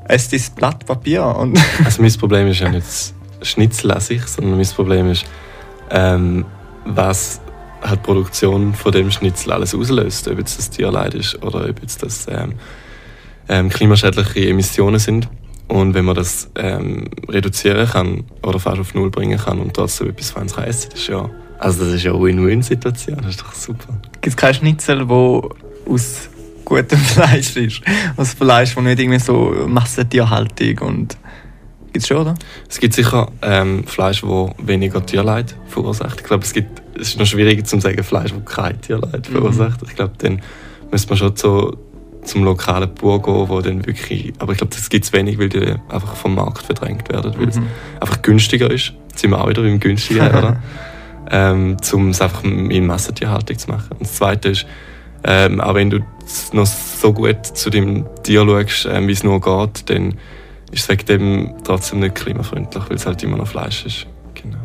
ess 0.08 0.28
dein 0.28 0.42
Blatt 0.56 0.86
Papier. 0.86 1.24
Und 1.24 1.58
Also 1.84 2.02
mein 2.02 2.12
Problem 2.14 2.48
ist 2.48 2.60
ja 2.60 2.68
nicht 2.68 3.14
Schnitzel 3.44 3.92
an 3.92 4.00
sich, 4.00 4.22
sondern 4.26 4.56
mein 4.56 4.66
Problem 4.66 5.10
ist, 5.10 5.24
ähm, 5.90 6.44
was 6.84 7.40
halt 7.82 8.00
die 8.00 8.04
Produktion 8.04 8.74
von 8.74 8.92
dem 8.92 9.10
Schnitzel 9.10 9.52
alles 9.52 9.74
auslöst. 9.74 10.28
Ob 10.28 10.38
jetzt 10.38 10.58
das 10.58 10.70
Tierleid 10.70 11.14
ist 11.14 11.42
oder 11.42 11.68
ob 11.68 11.80
jetzt 11.82 12.02
das 12.02 12.26
ähm, 12.28 12.54
ähm, 13.48 13.68
klimaschädliche 13.68 14.48
Emissionen 14.48 14.98
sind. 14.98 15.28
Und 15.68 15.94
wenn 15.94 16.04
man 16.04 16.14
das 16.14 16.50
ähm, 16.56 17.08
reduzieren 17.28 17.88
kann 17.88 18.24
oder 18.42 18.58
fast 18.58 18.80
auf 18.80 18.94
Null 18.94 19.10
bringen 19.10 19.38
kann 19.38 19.60
und 19.60 19.74
trotzdem 19.74 20.10
etwas 20.10 20.30
Feines 20.30 20.56
essen, 20.56 20.90
das 20.90 21.00
ist 21.00 21.08
ja, 21.08 21.30
also 21.58 21.84
das 21.84 21.94
ist 21.94 22.02
ja 22.02 22.12
eine 22.12 22.22
Win-Win-Situation. 22.22 23.18
Das 23.18 23.30
ist 23.30 23.40
doch 23.40 23.54
super. 23.54 24.00
gibt 24.20 24.26
es 24.26 24.36
kein 24.36 24.54
Schnitzel, 24.54 25.08
wo 25.08 25.50
aus 25.88 26.28
gutem 26.64 26.98
Fleisch 26.98 27.56
ist. 27.56 27.80
Aus 28.16 28.34
Fleisch, 28.34 28.74
das 28.74 28.84
nicht 28.84 29.00
irgendwie 29.00 29.18
so 29.18 29.54
Massentierhaltung 29.66 30.78
und. 30.78 31.16
Gibt's 31.94 32.08
schon, 32.08 32.16
oder? 32.16 32.34
Es 32.68 32.80
gibt 32.80 32.92
sicher 32.92 33.28
ähm, 33.40 33.84
Fleisch, 33.86 34.22
das 34.22 34.50
weniger 34.58 35.06
Tierleid 35.06 35.54
verursacht. 35.68 36.20
Ich 36.20 36.26
glaube, 36.26 36.42
es, 36.42 36.52
gibt, 36.52 36.82
es 37.00 37.10
ist 37.10 37.18
noch 37.20 37.26
schwieriger 37.26 37.62
zu 37.64 37.78
sagen, 37.80 38.02
Fleisch, 38.02 38.32
das 38.32 38.54
kein 38.54 38.80
Tierleid 38.80 39.28
verursacht. 39.28 39.80
Ich 39.84 39.94
glaube, 39.94 40.12
dann 40.18 40.42
müsste 40.90 41.10
man 41.10 41.18
schon 41.18 41.36
so 41.36 41.76
zum 42.24 42.42
lokalen 42.42 42.92
Bauer 42.94 43.22
gehen, 43.22 43.48
wo 43.48 43.60
dann 43.60 43.86
wirklich... 43.86 44.32
Aber 44.40 44.50
ich 44.52 44.58
glaube, 44.58 44.74
das 44.74 44.88
gibt 44.88 45.04
es 45.04 45.12
wenig, 45.12 45.38
weil 45.38 45.48
die 45.48 45.76
einfach 45.88 46.16
vom 46.16 46.34
Markt 46.34 46.62
verdrängt 46.64 47.08
werden, 47.10 47.32
weil 47.38 47.48
es 47.48 47.56
Mhm. 47.56 47.66
einfach 48.00 48.22
günstiger 48.22 48.70
ist. 48.70 48.92
Jetzt 49.10 49.20
sind 49.20 49.30
wir 49.30 49.40
auch 49.40 49.48
wieder 49.48 49.62
beim 49.62 49.78
günstiger, 49.78 50.30
oder? 50.36 50.62
ähm, 51.30 51.76
um 51.92 52.08
es 52.08 52.20
einfach 52.20 52.42
in 52.42 52.86
Massentierhaltung 52.86 53.56
zu 53.56 53.70
machen. 53.70 53.92
Und 53.92 54.00
das 54.02 54.14
Zweite 54.14 54.48
ist, 54.48 54.66
ähm, 55.22 55.60
auch 55.60 55.74
wenn 55.74 55.90
du 55.90 56.00
noch 56.52 56.66
so 56.66 57.12
gut 57.12 57.46
zu 57.46 57.70
dem 57.70 58.04
Tier 58.24 58.44
schaust, 58.44 58.88
ähm, 58.90 59.06
wie 59.06 59.12
es 59.12 59.22
nur 59.22 59.40
geht, 59.40 59.88
dann 59.90 60.14
ist 60.74 60.82
es 60.82 60.88
wegen 60.88 61.06
dem 61.06 61.54
trotzdem 61.64 62.00
nicht 62.00 62.14
klimafreundlich, 62.14 62.82
weil 62.88 62.96
es 62.96 63.06
halt 63.06 63.22
immer 63.22 63.36
noch 63.36 63.46
Fleisch 63.46 63.86
ist. 63.86 64.06
Genau. 64.34 64.58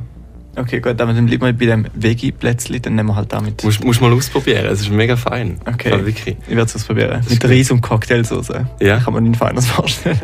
Okay, 0.55 0.79
gut, 0.79 0.99
aber 0.99 1.13
dann 1.13 1.25
bleiben 1.25 1.45
wir 1.45 1.53
bei 1.53 1.65
dem 1.67 1.87
Veggie-Plätzchen, 1.93 2.81
dann 2.81 2.95
nehmen 2.95 3.09
wir 3.09 3.15
halt 3.15 3.31
damit. 3.31 3.63
Musst, 3.63 3.83
musst 3.83 4.01
mal 4.01 4.11
ausprobieren, 4.11 4.65
es 4.65 4.81
ist 4.81 4.89
mega 4.89 5.15
fein. 5.15 5.59
Okay. 5.65 5.91
Ja, 5.91 6.05
wirklich. 6.05 6.35
Ich 6.41 6.49
werde 6.49 6.63
es 6.63 6.75
ausprobieren. 6.75 7.23
Mit 7.29 7.45
Reis 7.45 7.71
und 7.71 7.81
Cocktailsauce. 7.81 8.51
Ja. 8.79 8.97
Kann 8.99 9.13
man 9.13 9.23
nicht 9.23 9.37
feines 9.37 9.67
vorstellen. 9.67 10.19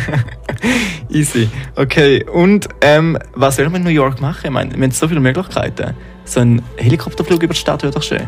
Easy. 1.08 1.48
Okay, 1.76 2.24
und 2.24 2.68
ähm, 2.80 3.18
was 3.34 3.56
soll 3.56 3.68
man 3.70 3.76
in 3.76 3.84
New 3.84 3.90
York 3.90 4.20
machen? 4.20 4.40
Ich 4.44 4.50
meine, 4.50 4.74
wir 4.74 4.82
haben 4.82 4.90
so 4.90 5.08
viele 5.08 5.20
Möglichkeiten. 5.20 5.94
So 6.24 6.40
ein 6.40 6.62
Helikopterflug 6.76 7.42
über 7.42 7.54
die 7.54 7.60
Stadt 7.60 7.82
wäre 7.82 7.92
doch 7.92 8.02
schön. 8.02 8.22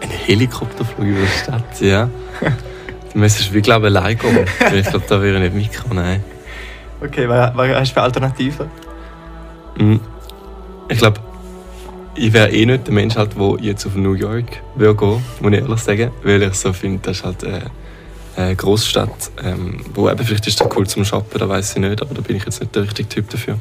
Ein 0.00 0.10
Helikopterflug 0.10 1.06
über 1.06 1.20
die 1.20 1.42
Stadt, 1.42 1.80
ja. 1.80 2.08
Du 3.12 3.18
müsstest, 3.18 3.52
wie 3.52 3.60
glaube 3.60 3.88
ich, 3.88 3.96
allein 3.96 4.16
gehen. 4.16 4.46
ich 4.74 4.86
glaube, 4.86 5.04
da 5.08 5.20
wäre 5.20 5.36
ich 5.36 5.42
nicht 5.42 5.54
mitgekommen, 5.54 5.96
nein. 5.96 6.24
Okay, 7.02 7.28
was, 7.28 7.56
was 7.56 7.68
hast 7.76 7.90
du 7.90 7.94
für 7.94 8.02
Alternativen? 8.02 8.66
Mm. 9.78 9.96
Ich 10.88 10.98
glaube, 10.98 11.20
ich 12.14 12.32
wäre 12.32 12.50
eh 12.50 12.66
nicht 12.66 12.86
der 12.86 12.94
Mensch, 12.94 13.16
halt, 13.16 13.30
der 13.36 13.56
jetzt 13.60 13.86
auf 13.86 13.94
New 13.94 14.12
York 14.12 14.62
würde 14.74 14.94
gehen, 14.94 15.22
muss 15.40 15.52
ich 15.52 15.58
ehrlich 15.58 15.80
sagen. 15.80 16.10
Weil 16.22 16.42
ich 16.42 16.54
so 16.54 16.72
finde, 16.72 17.00
das 17.02 17.18
ist 17.18 17.24
halt 17.24 17.44
eine, 17.44 17.62
eine 18.36 18.56
Großstadt, 18.56 19.30
ähm, 19.42 19.80
wo 19.94 20.08
eben 20.08 20.24
vielleicht 20.24 20.46
ist 20.46 20.60
das 20.60 20.68
cool 20.76 20.86
zum 20.86 21.04
Shoppen, 21.04 21.38
da 21.38 21.48
weiß 21.48 21.76
ich 21.76 21.80
nicht, 21.80 22.02
aber 22.02 22.14
da 22.14 22.20
bin 22.20 22.36
ich 22.36 22.44
jetzt 22.44 22.60
nicht 22.60 22.74
der 22.74 22.82
richtige 22.82 23.08
Typ 23.08 23.30
dafür. 23.30 23.56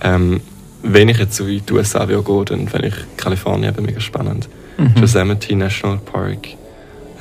Ähm, 0.00 0.40
wenn 0.82 1.08
ich 1.08 1.18
jetzt 1.18 1.36
so 1.36 1.46
in 1.46 1.64
die 1.64 1.72
USA 1.72 2.08
würde 2.08 2.22
gehen, 2.22 2.44
dann 2.44 2.68
fände 2.68 2.88
ich 2.88 2.94
Kalifornien 3.16 3.74
eben 3.74 3.84
mega 3.84 4.00
spannend. 4.00 4.48
Mhm. 4.76 4.94
Yosemite 5.00 5.54
National 5.56 5.98
Park. 5.98 6.48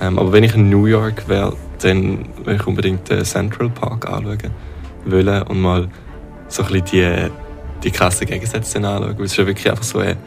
Ähm, 0.01 0.19
aber 0.19 0.31
wenn 0.31 0.43
ich 0.43 0.53
in 0.55 0.69
New 0.69 0.85
York 0.85 1.27
wäre, 1.27 1.53
dann 1.81 2.25
würde 2.43 2.55
ich 2.55 2.67
unbedingt 2.67 3.09
den 3.09 3.23
Central 3.25 3.69
Park 3.69 4.07
anschauen 4.09 4.37
wollen 5.05 5.41
und 5.43 5.61
mal 5.61 5.87
so 6.47 6.63
ein 6.63 6.81
bisschen 6.81 6.85
die, 6.91 7.31
die 7.83 7.91
krassen 7.91 8.27
Gegensätze 8.27 8.77
anschauen. 8.77 9.15
Weil 9.17 9.25
es 9.25 9.31
ist 9.31 9.37
ja 9.37 9.47
wirklich 9.47 9.69
einfach 9.69 9.83
so 9.83 9.99
eine 9.99 10.17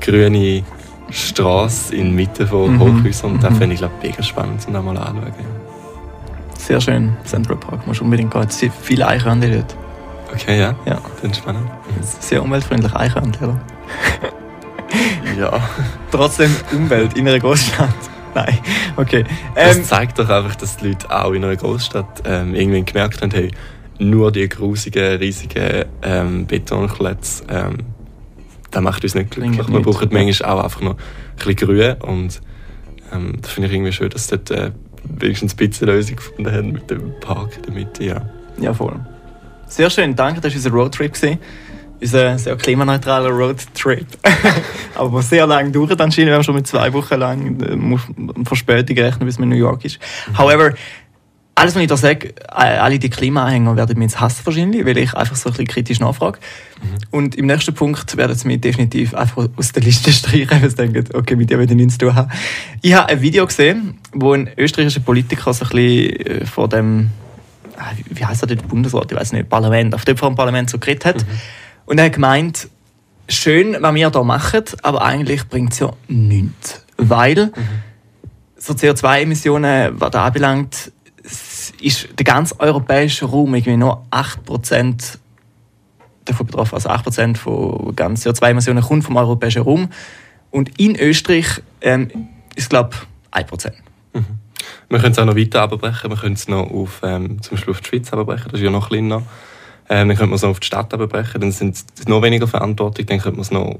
grüne 0.00 0.62
Straße 1.10 1.94
in 1.94 2.04
der 2.06 2.12
Mitte 2.14 2.46
von 2.46 2.74
Mhm. 2.74 2.80
Hochhäusern 2.80 3.32
und 3.32 3.42
das 3.42 3.50
Mhm. 3.52 3.56
fände 3.56 3.74
ich 3.74 3.80
glaube 3.80 3.94
mega 4.02 4.22
spannend, 4.22 4.66
um 4.66 4.72
das 4.72 4.82
mal 4.84 4.96
anzuschauen. 4.96 5.64
Sehr 6.58 6.80
schön. 6.80 7.12
Central 7.24 7.56
Park, 7.58 7.86
musst 7.86 8.00
du 8.00 8.04
unbedingt 8.04 8.32
gehen. 8.32 8.46
Es 8.48 8.58
sind 8.58 8.72
viele 8.80 9.06
Eichhörnchen 9.06 9.52
dort. 9.52 9.76
Okay, 10.32 10.58
ja, 10.60 10.74
Ja. 10.86 10.98
dann 11.22 11.34
spannend. 11.34 11.68
Sehr 12.20 12.42
umweltfreundlich 12.42 12.94
Eichhörnchen, 12.94 13.48
oder? 13.48 13.60
Ja. 15.38 15.60
Trotzdem 16.10 16.50
Umwelt 16.72 17.16
in 17.18 17.28
einer 17.28 17.38
Großstadt. 17.38 17.88
Nein. 18.46 18.58
Okay. 18.96 19.24
Das 19.54 19.76
Ähm, 19.76 19.84
zeigt 19.84 20.18
doch 20.18 20.28
einfach, 20.28 20.56
dass 20.56 20.76
die 20.76 20.88
Leute 20.88 21.10
auch 21.10 21.32
in 21.32 21.44
einer 21.44 21.56
Großstadt 21.56 22.22
ähm, 22.24 22.54
irgendwann 22.54 22.84
gemerkt 22.84 23.22
haben, 23.22 23.30
hey, 23.30 23.50
nur 23.98 24.32
die 24.32 24.48
grusigen, 24.48 25.18
riesigen 25.18 25.84
ähm, 26.02 26.46
Betonklötze, 26.46 27.44
ähm, 27.48 27.78
das 28.70 28.82
macht 28.82 29.04
uns 29.04 29.14
nicht 29.14 29.30
glücklich. 29.30 29.58
Bringt 29.58 29.72
Wir 29.72 29.80
brauchen 29.80 30.08
manchmal 30.10 30.50
auch 30.50 30.64
einfach 30.64 30.80
noch 30.80 30.96
ein 30.96 31.36
bisschen 31.36 31.56
Grün 31.56 31.94
und 32.00 32.40
ähm, 33.12 33.38
das 33.40 33.52
finde 33.52 33.68
ich 33.68 33.74
irgendwie 33.74 33.92
schön, 33.92 34.10
dass 34.10 34.26
sie 34.26 34.36
dort 34.36 34.50
äh, 34.50 34.72
wenigstens 35.04 35.54
ein 35.54 35.56
bisschen 35.56 35.86
Lösung 35.86 36.16
gefunden 36.16 36.50
haben 36.50 36.72
mit 36.72 36.90
dem 36.90 37.12
Park 37.20 37.56
in 37.56 37.62
der 37.62 37.72
Mitte. 37.72 38.04
Ja. 38.04 38.22
ja, 38.60 38.74
voll. 38.74 38.98
Sehr 39.68 39.90
schön. 39.90 40.14
Danke, 40.16 40.40
das 40.40 40.52
war 40.52 40.56
unser 40.56 40.70
Roadtrip. 40.70 41.12
gewesen. 41.12 41.38
Unser 42.04 42.38
sehr 42.38 42.56
klimaneutraler 42.56 43.30
Roadtrip. 43.30 44.06
Aber 44.94 45.22
sehr 45.22 45.46
lange 45.46 45.70
dauert 45.70 45.98
anscheinend. 46.02 46.28
Wir 46.30 46.34
haben 46.34 46.44
schon 46.44 46.54
mit 46.54 46.66
zwei 46.66 46.92
Wochen 46.92 47.14
lang 47.14 47.60
äh, 47.62 48.44
Verspätung 48.44 48.98
rechnen, 48.98 49.24
bis 49.26 49.38
man 49.38 49.50
in 49.50 49.56
New 49.58 49.64
York 49.64 49.86
ist. 49.86 49.98
However, 50.36 50.74
alles, 51.54 51.74
was 51.74 51.80
ich 51.82 51.88
da 51.88 51.96
sage, 51.96 52.34
alle 52.48 52.98
die 52.98 53.08
Klimaanhänger 53.08 53.74
werden 53.76 53.98
mich 53.98 54.10
jetzt 54.10 54.20
hassen 54.20 54.42
wahrscheinlich, 54.44 54.84
weil 54.84 54.98
ich 54.98 55.14
einfach 55.14 55.34
so 55.36 55.48
ein 55.48 55.52
bisschen 55.52 55.66
kritisch 55.68 55.98
nachfrage. 56.00 56.40
Und 57.10 57.36
im 57.36 57.46
nächsten 57.46 57.72
Punkt 57.74 58.16
werden 58.18 58.36
sie 58.36 58.48
mich 58.48 58.60
definitiv 58.60 59.14
einfach 59.14 59.48
aus 59.56 59.72
der 59.72 59.82
Liste 59.82 60.12
streichen, 60.12 60.60
weil 60.60 60.68
sie 60.68 60.76
denken, 60.76 61.04
okay, 61.14 61.36
mit 61.36 61.48
dir 61.48 61.58
will 61.58 61.70
ich 61.70 61.74
nichts 61.76 61.94
zu 61.94 62.00
tun 62.06 62.14
haben. 62.16 62.30
Ich 62.82 62.92
habe 62.92 63.08
ein 63.08 63.22
Video 63.22 63.46
gesehen, 63.46 63.98
wo 64.12 64.34
ein 64.34 64.50
österreichischer 64.58 65.00
Politiker 65.00 65.54
so 65.54 65.64
ein 65.64 65.70
bisschen 65.70 66.16
äh, 66.42 66.44
vor 66.44 66.68
dem, 66.68 67.10
ah, 67.78 67.92
wie- 68.10 68.26
heißt 68.26 68.42
er 68.42 68.48
dort, 68.48 68.68
Bundesrat, 68.68 69.10
ich 69.10 69.16
weiß 69.18 69.32
nicht, 69.32 69.48
Parlament, 69.48 69.94
auf 69.94 70.04
dem 70.04 70.16
Parlament 70.16 70.68
so 70.68 70.78
geredet 70.78 71.06
hat. 71.06 71.24
Und 71.86 71.98
er 71.98 72.06
hat 72.06 72.12
gemeint, 72.12 72.68
schön, 73.28 73.76
was 73.80 73.94
wir 73.94 74.10
hier 74.10 74.24
machen, 74.24 74.64
aber 74.82 75.02
eigentlich 75.02 75.48
bringt 75.48 75.72
es 75.72 75.80
ja 75.80 75.92
nichts. 76.08 76.84
Weil 76.96 77.52
so 78.56 78.72
CO2-Emissionen, 78.72 80.00
was 80.00 80.10
da 80.10 80.24
anbelangt, 80.24 80.92
ist 81.80 82.08
der 82.18 82.24
ganze 82.24 82.58
europäische 82.60 83.26
Raum 83.26 83.54
irgendwie 83.54 83.76
nur 83.76 84.04
8% 84.10 85.18
davon 86.24 86.46
betroffen. 86.46 86.74
Also 86.74 86.90
8% 86.90 87.36
von 87.36 87.94
ganz 87.96 88.26
CO2-Emissionen 88.26 88.82
kommt 88.82 89.04
vom 89.04 89.16
europäischen 89.16 89.62
Raum. 89.62 89.88
Und 90.50 90.78
in 90.78 90.96
Österreich 90.96 91.62
ähm, 91.80 92.28
ist, 92.54 92.70
glaube 92.70 92.90
ich, 93.34 93.44
1%. 93.44 93.72
Wir 94.88 94.98
können 94.98 95.12
es 95.12 95.18
auch 95.18 95.24
noch 95.24 95.36
weiter 95.36 95.62
abbrechen. 95.62 96.10
Wir 96.10 96.16
können 96.16 96.34
es 96.34 96.48
noch 96.48 96.70
auf, 96.70 97.00
ähm, 97.02 97.42
zum 97.42 97.56
Beispiel 97.56 97.72
auf 97.72 97.80
die 97.80 97.88
Schweiz 97.88 98.12
abbrechen. 98.12 98.44
Das 98.50 98.60
ist 98.60 98.64
ja 98.64 98.70
noch 98.70 98.88
kleiner. 98.88 99.22
Ähm, 99.94 100.08
dann 100.08 100.16
könnte 100.16 100.30
man 100.30 100.34
es 100.34 100.42
noch 100.42 100.50
auf 100.50 100.60
die 100.60 100.66
Stadt 100.66 100.92
abbrechen. 100.92 101.40
Dann 101.40 101.52
sind 101.52 101.76
es 101.76 102.08
noch 102.08 102.20
weniger 102.20 102.48
Verantwortung. 102.48 103.06
Dann 103.06 103.20
könnte 103.20 103.36
man 103.36 103.42
es 103.42 103.52
noch 103.52 103.78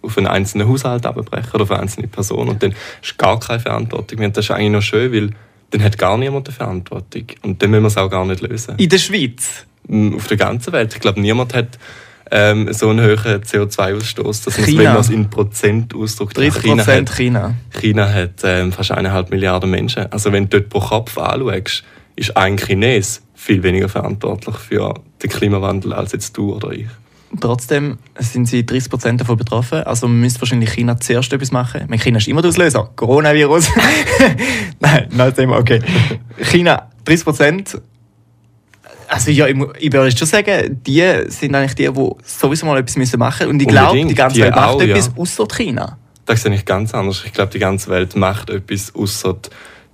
auf 0.00 0.16
einen 0.16 0.28
einzelnen 0.28 0.68
Haushalt 0.68 1.04
abbrechen 1.04 1.50
oder 1.54 1.64
auf 1.64 1.70
eine 1.72 1.80
einzelne 1.80 2.06
Person. 2.06 2.48
Und 2.48 2.62
dann 2.62 2.72
ist 3.02 3.18
gar 3.18 3.40
keine 3.40 3.58
Verantwortung 3.58 4.20
mehr. 4.20 4.28
Und 4.28 4.36
das 4.36 4.44
ist 4.44 4.52
eigentlich 4.52 4.70
noch 4.70 4.82
schön, 4.82 5.12
weil 5.12 5.30
dann 5.70 5.82
hat 5.82 5.98
gar 5.98 6.16
niemand 6.18 6.46
eine 6.46 6.54
Verantwortung. 6.54 7.24
Und 7.42 7.60
dann 7.60 7.70
müssen 7.70 7.82
wir 7.82 7.88
es 7.88 7.96
auch 7.96 8.08
gar 8.08 8.24
nicht 8.24 8.42
lösen. 8.42 8.76
In 8.76 8.88
der 8.88 8.98
Schweiz? 8.98 9.66
Auf 9.88 10.28
der 10.28 10.36
ganzen 10.36 10.72
Welt. 10.72 10.94
Ich 10.94 11.00
glaube, 11.00 11.20
niemand 11.20 11.52
hat 11.52 11.78
ähm, 12.30 12.72
so 12.72 12.88
einen 12.88 13.04
hohen 13.04 13.42
CO2-Ausstoß, 13.42 14.44
dass 14.44 14.58
man 14.58 14.68
es, 14.68 14.76
wenn 14.76 14.84
man 14.84 14.98
es 14.98 15.10
in 15.10 15.30
Prozent 15.30 15.94
ausdrückt, 15.96 16.38
30% 16.38 16.60
China 16.60 16.84
China. 16.84 16.86
hat 16.86 17.16
China. 17.16 17.54
China 17.70 18.12
hat 18.12 18.40
ähm, 18.44 18.72
fast 18.72 18.92
eineinhalb 18.92 19.30
Milliarden 19.30 19.70
Menschen. 19.70 20.10
Also 20.12 20.30
wenn 20.30 20.48
du 20.48 20.60
dort 20.60 20.68
pro 20.68 20.80
Kopf 20.80 21.18
anschaust, 21.18 21.82
ist 22.14 22.36
ein 22.36 22.56
Chines 22.56 23.22
viel 23.34 23.62
weniger 23.62 23.88
verantwortlich 23.88 24.56
für 24.56 24.94
den 25.22 25.30
Klimawandel 25.30 25.92
als 25.92 26.12
jetzt 26.12 26.36
du 26.36 26.54
oder 26.54 26.72
ich. 26.72 26.86
Trotzdem 27.40 27.98
sind 28.18 28.46
sie 28.46 28.62
30% 28.62 29.16
davon 29.18 29.36
betroffen. 29.36 29.82
Also 29.82 30.08
müsste 30.08 30.40
wahrscheinlich 30.40 30.70
China 30.70 30.98
zuerst 30.98 31.32
etwas 31.32 31.50
machen. 31.52 31.82
Meine, 31.88 32.00
China 32.00 32.18
ist 32.18 32.28
immer 32.28 32.40
der 32.40 32.50
Auslöser. 32.50 32.90
Coronavirus. 32.94 33.70
Nein, 34.80 35.08
nein, 35.10 35.34
Thema, 35.34 35.58
okay. 35.58 35.80
China 36.42 36.90
30%. 37.06 37.80
Also 39.08 39.30
ja, 39.30 39.46
ich, 39.46 39.56
ich 39.78 39.92
würde 39.92 40.16
schon 40.16 40.26
sagen, 40.26 40.80
die 40.86 41.02
sind 41.28 41.54
eigentlich 41.54 41.74
die, 41.74 41.90
die 41.90 42.10
sowieso 42.24 42.66
mal 42.66 42.78
etwas 42.78 42.96
müssen 42.96 43.18
machen 43.18 43.46
müssen. 43.46 43.50
Und 43.50 43.62
ich 43.62 43.68
glaube, 43.68 44.04
die 44.04 44.14
ganze 44.14 44.36
die 44.36 44.42
Welt 44.42 44.54
macht 44.54 44.68
auch, 44.68 44.80
etwas, 44.80 45.06
ja. 45.06 45.12
außer 45.16 45.46
China. 45.48 45.98
Das 46.26 46.42
sehe 46.42 46.54
ich 46.54 46.64
ganz 46.64 46.92
anders. 46.92 47.22
Ich 47.24 47.32
glaube, 47.32 47.52
die 47.52 47.58
ganze 47.58 47.88
Welt 47.88 48.16
macht 48.16 48.50
etwas 48.50 48.94
außer 48.94 49.36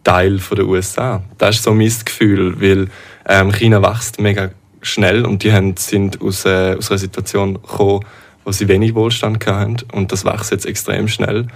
Teil 0.02 0.38
der 0.38 0.66
USA. 0.66 1.22
Das 1.38 1.56
ist 1.56 1.62
so 1.62 1.72
mein 1.72 1.92
Gefühl, 2.04 2.60
weil 2.60 2.88
ähm, 3.28 3.52
China 3.52 3.82
wächst 3.82 4.18
mega 4.18 4.50
schnell 4.82 5.24
und 5.24 5.42
die 5.42 5.52
haben, 5.52 5.76
sind 5.76 6.20
aus, 6.20 6.44
äh, 6.44 6.76
aus 6.76 6.90
einer 6.90 6.98
Situation 6.98 7.54
gekommen, 7.54 8.04
wo 8.44 8.52
sie 8.52 8.68
wenig 8.68 8.94
Wohlstand 8.94 9.44
hatten 9.46 9.76
und 9.92 10.12
das 10.12 10.24
wächst 10.24 10.50
jetzt 10.50 10.66
extrem 10.66 11.08
schnell. 11.08 11.46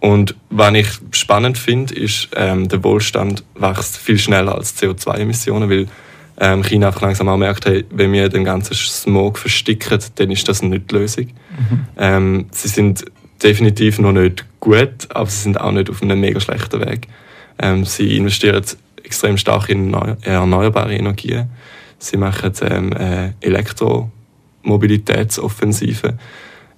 Und 0.00 0.34
was 0.50 0.74
ich 0.74 0.88
spannend 1.12 1.56
finde, 1.56 1.94
ist, 1.94 2.28
ähm, 2.36 2.68
der 2.68 2.84
Wohlstand 2.84 3.42
wächst 3.54 3.96
viel 3.96 4.18
schneller 4.18 4.54
als 4.54 4.76
CO2-Emissionen, 4.76 5.70
weil 5.70 5.86
ähm, 6.38 6.62
China 6.64 6.88
einfach 6.88 7.02
langsam 7.02 7.28
auch 7.28 7.36
merkt, 7.36 7.64
hey, 7.64 7.84
wenn 7.90 8.12
wir 8.12 8.28
den 8.28 8.44
ganzen 8.44 8.74
Smog 8.74 9.38
versticken, 9.38 9.98
dann 10.16 10.30
ist 10.30 10.48
das 10.48 10.62
nicht 10.62 10.90
die 10.90 10.94
Lösung. 10.96 11.28
Ähm, 11.96 12.46
sie 12.50 12.68
sind 12.68 13.04
definitiv 13.42 13.98
noch 13.98 14.12
nicht 14.12 14.44
gut, 14.60 15.08
aber 15.10 15.30
sie 15.30 15.42
sind 15.42 15.60
auch 15.60 15.70
nicht 15.70 15.88
auf 15.88 16.02
einem 16.02 16.20
mega 16.20 16.40
schlechten 16.40 16.80
Weg. 16.80 17.06
Ähm, 17.58 17.84
sie 17.84 18.16
investieren 18.16 18.64
extrem 19.04 19.36
stark 19.38 19.68
in 19.68 19.90
neu- 19.90 20.16
erneuerbare 20.22 20.94
Energien. 20.94 21.48
Sie 22.04 22.16
machen 22.18 22.52
ähm, 22.60 22.92
äh, 22.92 23.32
Elektromobilitätsoffensive. 23.40 26.18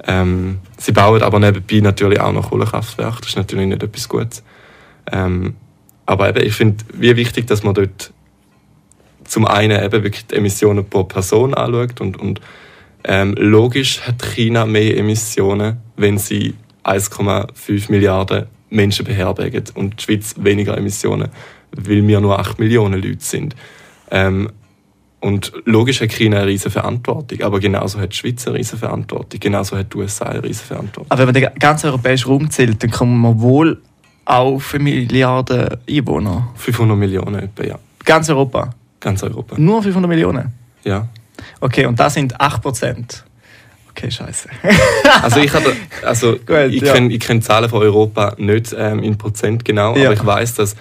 Ähm, 0.07 0.61
sie 0.79 0.93
bauen 0.93 1.23
aber 1.23 1.41
nebenbei 1.41 1.81
natürlich 1.81 2.21
auch 2.21 2.33
noch 2.33 2.51
Kohlekraftwerke. 2.51 3.23
Das 3.23 3.31
ist 3.31 3.37
natürlich 3.37 3.67
nicht 3.67 3.83
etwas 3.83 4.09
Gutes. 4.09 4.45
Ähm, 5.11 5.57
aber 6.07 6.29
eben, 6.29 6.47
ich 6.47 6.55
finde, 6.55 6.85
wie 6.95 7.17
wichtig, 7.17 7.49
dass 7.49 7.65
man 7.65 7.75
dort 7.75 8.13
zum 9.25 9.47
einen 9.47 9.83
eben 9.83 10.05
wirklich 10.05 10.27
die 10.27 10.37
Emissionen 10.37 10.89
pro 10.89 11.03
Person 11.03 11.55
anschaut 11.55 12.01
und, 12.01 12.21
und 12.21 12.41
ähm, 13.03 13.35
logisch 13.37 14.03
hat 14.03 14.23
China 14.23 14.65
mehr 14.65 14.97
Emissionen, 14.97 15.79
wenn 15.97 16.19
sie 16.19 16.55
1,5 16.85 17.91
Milliarden 17.91 18.47
Menschen 18.71 19.05
beherbergen 19.05 19.65
und 19.75 19.99
die 19.99 20.05
Schweiz 20.05 20.37
weniger 20.39 20.79
Emissionen, 20.79 21.31
weil 21.73 22.07
wir 22.07 22.21
nur 22.21 22.39
8 22.39 22.61
Millionen 22.61 23.03
Leute 23.03 23.25
sind. 23.25 23.57
Ähm, 24.13 24.53
Und 25.21 25.53
logisch 25.65 26.01
hat 26.03 26.13
China 26.13 26.39
eine 26.39 26.47
riesige 26.47 26.71
Verantwortung, 26.71 27.41
aber 27.43 27.59
genauso 27.59 27.99
hat 27.99 28.13
die 28.13 28.17
Schweiz 28.17 28.47
eine 28.47 28.59
riesige 28.59 28.77
Verantwortung, 28.77 29.41
genauso 29.41 29.77
hat 29.77 29.93
die 29.93 29.99
USA 29.99 30.27
eine 30.27 30.43
riesige 30.43 30.67
Verantwortung. 30.67 31.11
Aber 31.11 31.19
wenn 31.21 31.27
man 31.27 31.35
den 31.35 31.59
ganzen 31.59 31.87
europäischen 31.89 32.29
Raum 32.29 32.51
zählt, 32.51 32.83
dann 32.83 32.91
kommen 32.91 33.21
wir 33.23 33.41
wohl 33.41 33.81
auf 34.27 34.75
eine 34.75 34.85
Milliarde 34.85 35.79
Einwohner. 35.89 36.49
500 36.57 36.97
Millionen 36.99 37.37
etwa, 37.37 37.65
ja. 37.65 37.79
Ganz 38.05 38.29
Europa. 38.29 38.71
Ganz 39.01 39.23
Europa. 39.23 39.57
Nur 39.59 39.83
500 39.83 40.09
Millionen. 40.09 40.53
Ja. 40.85 41.09
Okay, 41.61 41.87
und 41.87 41.99
das 41.99 42.15
sind 42.15 42.39
8%. 42.39 43.23
Okay, 43.91 44.11
scheiße. 44.11 44.49
Also 45.23 45.41
ich, 45.41 45.53
hatte, 45.53 45.73
also 46.05 46.33
Gut, 46.33 46.71
ich 46.71 46.83
ja. 46.83 46.93
kenne 46.93 47.19
kenn 47.19 47.41
Zahlen 47.41 47.71
von 47.71 47.83
Europa 47.83 48.35
nicht 48.37 48.75
ähm, 48.79 49.03
in 49.03 49.17
Prozent 49.17 49.65
genau, 49.65 49.97
Ja. 49.97 50.07
aber 50.07 50.15
ich 50.15 50.27
weiß, 50.27 50.55
dass 50.55 50.77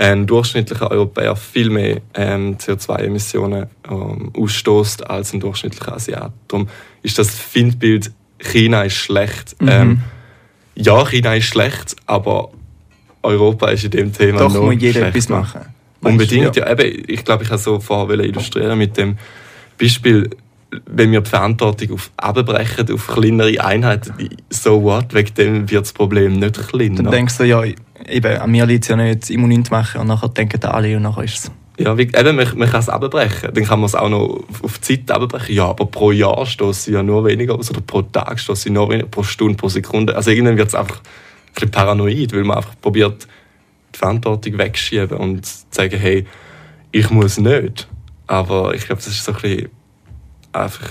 ein 0.00 0.26
durchschnittlicher 0.26 0.90
Europäer 0.90 1.36
viel 1.36 1.68
mehr 1.68 2.00
ähm, 2.14 2.56
CO2-Emissionen 2.56 3.66
ähm, 3.88 4.32
ausstößt 4.34 5.08
als 5.08 5.34
ein 5.34 5.40
durchschnittlicher 5.40 5.94
Asiat. 5.94 6.32
Darum 6.48 6.68
ist 7.02 7.18
das 7.18 7.34
Feindbild, 7.34 8.10
China 8.38 8.82
ist 8.84 8.94
schlecht. 8.94 9.60
Mhm. 9.60 9.68
Ähm, 9.68 10.00
ja, 10.74 11.04
China 11.06 11.34
ist 11.34 11.44
schlecht, 11.44 11.96
aber 12.06 12.50
Europa 13.22 13.68
ist 13.68 13.84
in 13.84 13.90
dem 13.90 14.12
Thema 14.14 14.38
Doch 14.38 14.54
noch 14.54 14.62
muss 14.62 14.76
jeder 14.78 14.92
schlechter. 14.92 15.08
etwas 15.08 15.28
machen. 15.28 15.60
Unbedingt, 16.00 16.44
Meinst 16.44 16.56
ja. 16.56 16.72
Eben, 16.72 17.04
ich 17.06 17.22
glaube, 17.22 17.44
ich 17.44 17.50
habe 17.50 17.60
so 17.60 17.78
vorher 17.78 18.20
illustrieren 18.20 18.78
mit 18.78 18.96
dem 18.96 19.18
Beispiel, 19.78 20.30
wenn 20.86 21.12
wir 21.12 21.20
die 21.20 21.28
Verantwortung 21.28 21.92
auf 21.92 22.10
abbrechen, 22.16 22.90
auf 22.90 23.06
kleinere 23.06 23.62
Einheiten, 23.62 24.30
so 24.48 24.82
what, 24.82 25.12
wegen 25.12 25.34
dem 25.34 25.70
wird 25.70 25.82
das 25.82 25.92
Problem 25.92 26.38
nicht 26.38 26.68
kleiner. 26.68 27.02
Dann 27.02 27.10
denkst 27.10 27.36
du, 27.36 27.44
ja, 27.44 27.62
eben, 28.08 28.36
an 28.38 28.50
mir 28.50 28.66
liegt 28.66 28.84
es 28.84 28.88
ja 28.88 28.96
nicht, 28.96 29.30
immun 29.30 29.64
zu 29.64 29.70
machen. 29.72 30.00
Und 30.00 30.06
nachher 30.08 30.28
denken 30.28 30.62
alle 30.64 30.96
und 30.96 31.02
nachher 31.02 31.24
ist 31.24 31.34
es. 31.38 31.50
ja, 31.78 31.96
wie, 31.96 32.02
eben, 32.02 32.36
man, 32.36 32.46
man 32.58 32.68
kann 32.70 32.80
es 32.80 32.88
abbrechen. 32.88 33.50
Dann 33.54 33.64
kann 33.64 33.80
man 33.80 33.86
es 33.86 33.94
auch 33.94 34.08
noch 34.08 34.42
auf- 34.62 34.78
die 34.78 35.04
Zeit 35.04 35.10
abbrechen. 35.14 35.54
Ja, 35.54 35.66
aber 35.66 35.86
pro 35.86 36.10
Jahr 36.12 36.44
stoßen 36.46 36.92
ja 36.92 37.02
nur 37.02 37.24
weniger 37.24 37.54
aus, 37.54 37.70
oder 37.70 37.80
pro 37.80 38.02
Tag 38.02 38.38
stoßen 38.38 38.72
nur 38.72 38.88
weniger, 38.90 39.08
pro 39.08 39.22
Stunde, 39.22 39.54
pro 39.56 39.68
Sekunde. 39.68 40.14
Also 40.16 40.30
irgendwann 40.30 40.56
wird 40.56 40.68
es 40.68 40.74
einfach 40.74 40.96
ein 40.98 41.54
bisschen 41.54 41.70
paranoid, 41.70 42.32
weil 42.32 42.44
man 42.44 42.58
einfach 42.58 42.74
probiert, 42.80 43.26
die 43.94 43.98
Verantwortung 43.98 44.56
wegzuschieben 44.58 45.16
und 45.16 45.44
zu 45.46 45.64
sagen, 45.70 45.98
hey, 45.98 46.24
ich 46.92 47.10
muss 47.10 47.38
nicht. 47.38 47.88
Aber 48.26 48.74
ich 48.74 48.86
glaube, 48.86 49.02
das 49.02 49.08
ist 49.08 49.24
so 49.24 49.32
ein 49.32 49.40
bisschen 49.40 49.68
einfach 50.52 50.88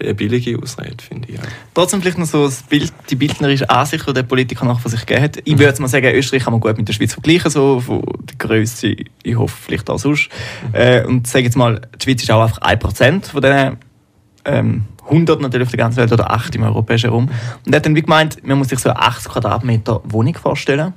eine 0.00 0.14
billige 0.14 0.58
Ausrede, 0.60 0.96
finde 1.02 1.28
ich. 1.28 1.36
Ja. 1.36 1.42
Trotzdem 1.74 2.00
vielleicht 2.00 2.18
noch 2.18 2.26
so 2.26 2.50
Bild, 2.68 2.92
die 3.10 3.16
bildnerische 3.16 3.68
Ansicht, 3.68 4.06
die 4.06 4.12
der 4.12 4.22
Politiker 4.22 4.64
nachher 4.64 4.80
von 4.80 4.90
sich 4.90 5.00
gegeben 5.00 5.22
hat. 5.22 5.38
Ich 5.44 5.58
würde 5.58 5.80
mal 5.82 5.88
sagen, 5.88 6.06
Österreich 6.06 6.44
kann 6.44 6.52
man 6.52 6.60
gut 6.60 6.76
mit 6.76 6.88
der 6.88 6.92
Schweiz 6.92 7.12
vergleichen, 7.12 7.50
so 7.50 7.80
von 7.80 8.02
der 8.22 8.36
Größe, 8.38 8.96
ich 9.22 9.36
hoffe 9.36 9.56
vielleicht 9.66 9.90
auch 9.90 9.98
sonst. 9.98 10.28
Äh, 10.72 11.04
und 11.04 11.26
sage 11.26 11.44
jetzt 11.44 11.56
mal, 11.56 11.82
die 12.00 12.04
Schweiz 12.04 12.22
ist 12.22 12.30
auch 12.30 12.42
einfach 12.60 12.60
1% 12.60 13.26
von 13.26 13.42
diesen 13.42 13.76
ähm, 14.46 14.84
100 15.04 15.40
natürlich 15.40 15.66
auf 15.66 15.70
der 15.70 15.78
ganzen 15.78 15.98
Welt 15.98 16.12
oder 16.12 16.30
8 16.30 16.54
im 16.56 16.62
europäischen 16.62 17.10
Raum. 17.10 17.28
Und 17.66 17.72
er 17.72 17.76
hat 17.76 17.86
dann 17.86 17.94
wie 17.94 18.02
gemeint, 18.02 18.44
man 18.46 18.58
muss 18.58 18.68
sich 18.68 18.78
so 18.78 18.90
eine 18.90 19.00
80 19.00 19.32
Quadratmeter 19.32 20.00
Wohnung 20.04 20.34
vorstellen. 20.34 20.94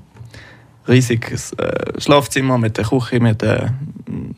Riesiges 0.88 1.52
äh, 1.54 2.00
Schlafzimmer 2.00 2.58
mit 2.58 2.78
der 2.78 2.86
Küche, 2.86 3.20
mit 3.20 3.42
dem 3.42 4.36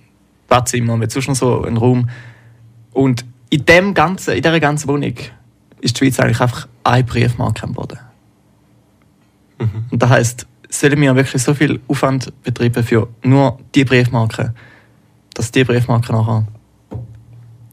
Badzimmer, 0.48 0.98
mit 0.98 1.12
sonst 1.12 1.28
noch 1.28 1.36
so 1.36 1.64
einem 1.64 1.78
Raum. 1.78 2.10
Und 2.92 3.26
in, 3.50 3.66
dem 3.66 3.94
ganzen, 3.94 4.36
in 4.36 4.42
dieser 4.42 4.60
ganzen 4.60 4.88
Wohnung 4.88 5.14
ist 5.82 5.96
die 6.00 6.06
Schweiz 6.06 6.20
eigentlich 6.20 6.42
einfach 6.42 6.68
eine 6.84 7.04
Briefmarke 7.04 7.64
am 7.64 7.74
Boden. 7.74 8.00
Und 9.92 10.02
das 10.02 10.10
heisst, 10.10 10.48
sollen 10.70 11.02
wir 11.02 11.16
wirklich 11.16 11.42
so 11.44 11.54
viel 11.54 11.80
Aufwand 11.88 12.32
betreiben 12.44 12.84
für 12.84 13.08
nur 13.24 13.60
die 13.76 13.84
Briefmarke, 13.84 14.54
dass 15.34 15.52
die 15.52 15.64
Briefmarke 15.64 16.12
nachher 16.14 16.48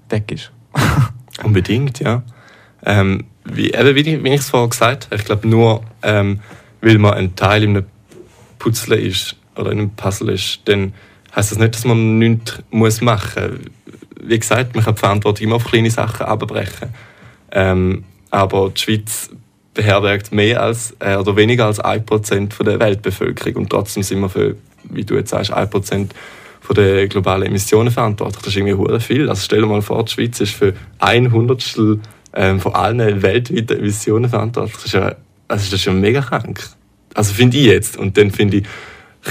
weg 0.08 0.32
ist. 0.32 0.50
Unbedingt, 1.44 2.00
ja. 2.00 2.22
Ähm, 2.84 3.24
wie, 3.44 3.70
eben, 3.72 3.94
wie, 3.94 4.00
ich- 4.00 4.24
wie 4.24 4.28
ich 4.30 4.40
es 4.40 4.50
vorher 4.50 4.68
gesagt 4.68 5.06
habe, 5.06 5.16
ich 5.16 5.24
glaube 5.24 5.46
nur, 5.46 5.82
ähm, 6.02 6.40
weil 6.80 6.98
man 6.98 7.14
ein 7.14 7.36
Teil 7.36 7.62
in 7.64 7.76
einem 7.76 7.86
Puzzle 8.58 8.98
ist 8.98 9.36
oder 9.56 9.70
in 9.72 9.78
einem 9.78 9.90
Puzzle 9.90 10.30
ist, 10.30 10.60
dann 10.64 10.92
heißt 11.34 11.52
das 11.52 11.58
nicht, 11.58 11.74
dass 11.74 11.84
man 11.84 12.18
nichts 12.18 12.62
muss 12.70 13.00
machen 13.00 13.50
muss. 13.52 13.60
Wie 14.22 14.38
gesagt, 14.38 14.74
man 14.74 14.84
kann 14.84 14.94
die 14.94 15.00
Verantwortung 15.00 15.44
immer 15.44 15.56
auf 15.56 15.64
kleine 15.64 15.90
Sachen 15.90 16.26
abbrechen. 16.26 16.88
Ähm, 17.52 18.04
aber 18.30 18.70
die 18.70 18.80
Schweiz 18.80 19.30
beherbergt 19.74 20.32
mehr 20.32 20.62
als, 20.62 20.96
äh, 20.98 21.16
oder 21.16 21.36
weniger 21.36 21.66
als 21.66 21.80
1% 21.80 22.52
von 22.52 22.66
der 22.66 22.80
Weltbevölkerung 22.80 23.62
und 23.62 23.70
trotzdem 23.70 24.02
sind 24.02 24.20
wir 24.20 24.28
für, 24.28 24.56
wie 24.84 25.04
du 25.04 25.14
jetzt 25.14 25.30
sagst, 25.30 25.52
1% 25.52 26.10
von 26.60 26.74
der 26.74 27.06
globalen 27.06 27.44
Emissionen 27.44 27.92
verantwortlich. 27.92 28.42
Das 28.42 28.48
ist 28.48 28.56
irgendwie 28.56 28.74
hure 28.74 28.98
viel. 28.98 29.28
Also 29.28 29.42
stell 29.44 29.60
dir 29.60 29.66
mal 29.66 29.82
vor, 29.82 30.04
die 30.04 30.12
Schweiz 30.12 30.40
ist 30.40 30.54
für 30.54 30.74
ein 30.98 31.30
Hundertstel 31.30 32.00
ähm, 32.34 32.60
von 32.60 32.74
allen 32.74 33.22
weltweiten 33.22 33.78
Emissionen 33.78 34.28
verantwortlich. 34.28 34.74
Das 34.74 34.86
ist 34.86 34.94
ja, 34.94 35.14
also 35.46 35.64
das 35.64 35.72
ist 35.72 35.84
ja 35.84 35.92
mega 35.92 36.20
krank. 36.20 36.68
Also 37.14 37.34
finde 37.34 37.56
ich 37.58 37.66
jetzt. 37.66 37.96
Und 37.96 38.18
dann 38.18 38.30
finde 38.32 38.58
ich, 38.58 38.64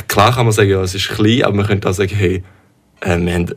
klar 0.08 0.34
kann 0.34 0.46
man 0.46 0.54
sagen, 0.54 0.70
ja, 0.70 0.82
es 0.82 0.96
ist 0.96 1.10
klein, 1.10 1.44
aber 1.44 1.56
man 1.56 1.68
könnte 1.68 1.90
auch 1.90 1.94
sagen, 1.94 2.16
hey, 2.16 2.44
äh, 3.02 3.20
wir 3.20 3.34
haben 3.34 3.54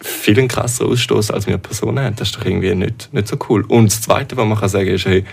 viel 0.00 0.38
einen 0.38 0.48
krasseren 0.48 0.92
Ausstoß, 0.92 1.30
als 1.30 1.46
wir 1.46 1.58
Personen 1.58 2.04
haben. 2.04 2.16
Das 2.16 2.28
ist 2.28 2.36
doch 2.36 2.44
irgendwie 2.44 2.74
nicht, 2.74 3.12
nicht 3.12 3.28
so 3.28 3.36
cool. 3.48 3.64
Und 3.66 3.90
das 3.90 4.02
Zweite, 4.02 4.36
was 4.36 4.46
man 4.46 4.58
kann 4.58 4.68
sagen 4.68 4.88
ist, 4.88 5.06
hey, 5.06 5.24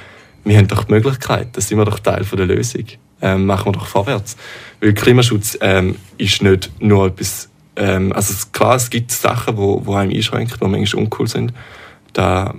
wir 0.44 0.58
haben 0.58 0.68
doch 0.68 0.86
die 0.86 0.94
Möglichkeit, 0.94 1.50
da 1.54 1.62
sind 1.62 1.78
wir 1.78 1.86
doch 1.86 2.00
Teil 2.00 2.24
der 2.24 2.46
Lösung. 2.46 2.86
Ähm, 3.22 3.46
machen 3.46 3.68
wir 3.68 3.74
doch 3.74 3.86
vorwärts. 3.86 4.36
Weil 4.80 4.94
Klimaschutz 4.94 5.58
ähm, 5.62 5.96
ist 6.18 6.42
nicht 6.42 6.72
nur 6.80 7.08
etwas, 7.08 7.50
ähm, 7.76 8.12
also 8.14 8.34
klar, 8.52 8.76
es 8.76 8.90
gibt 8.90 9.12
Sachen, 9.12 9.58
wo, 9.58 9.86
wo 9.86 9.94
einem 9.94 10.12
einschränken, 10.12 10.58
die 10.60 10.68
manchmal 10.68 11.04
uncool 11.04 11.28
sind. 11.28 11.54
Da 12.14 12.56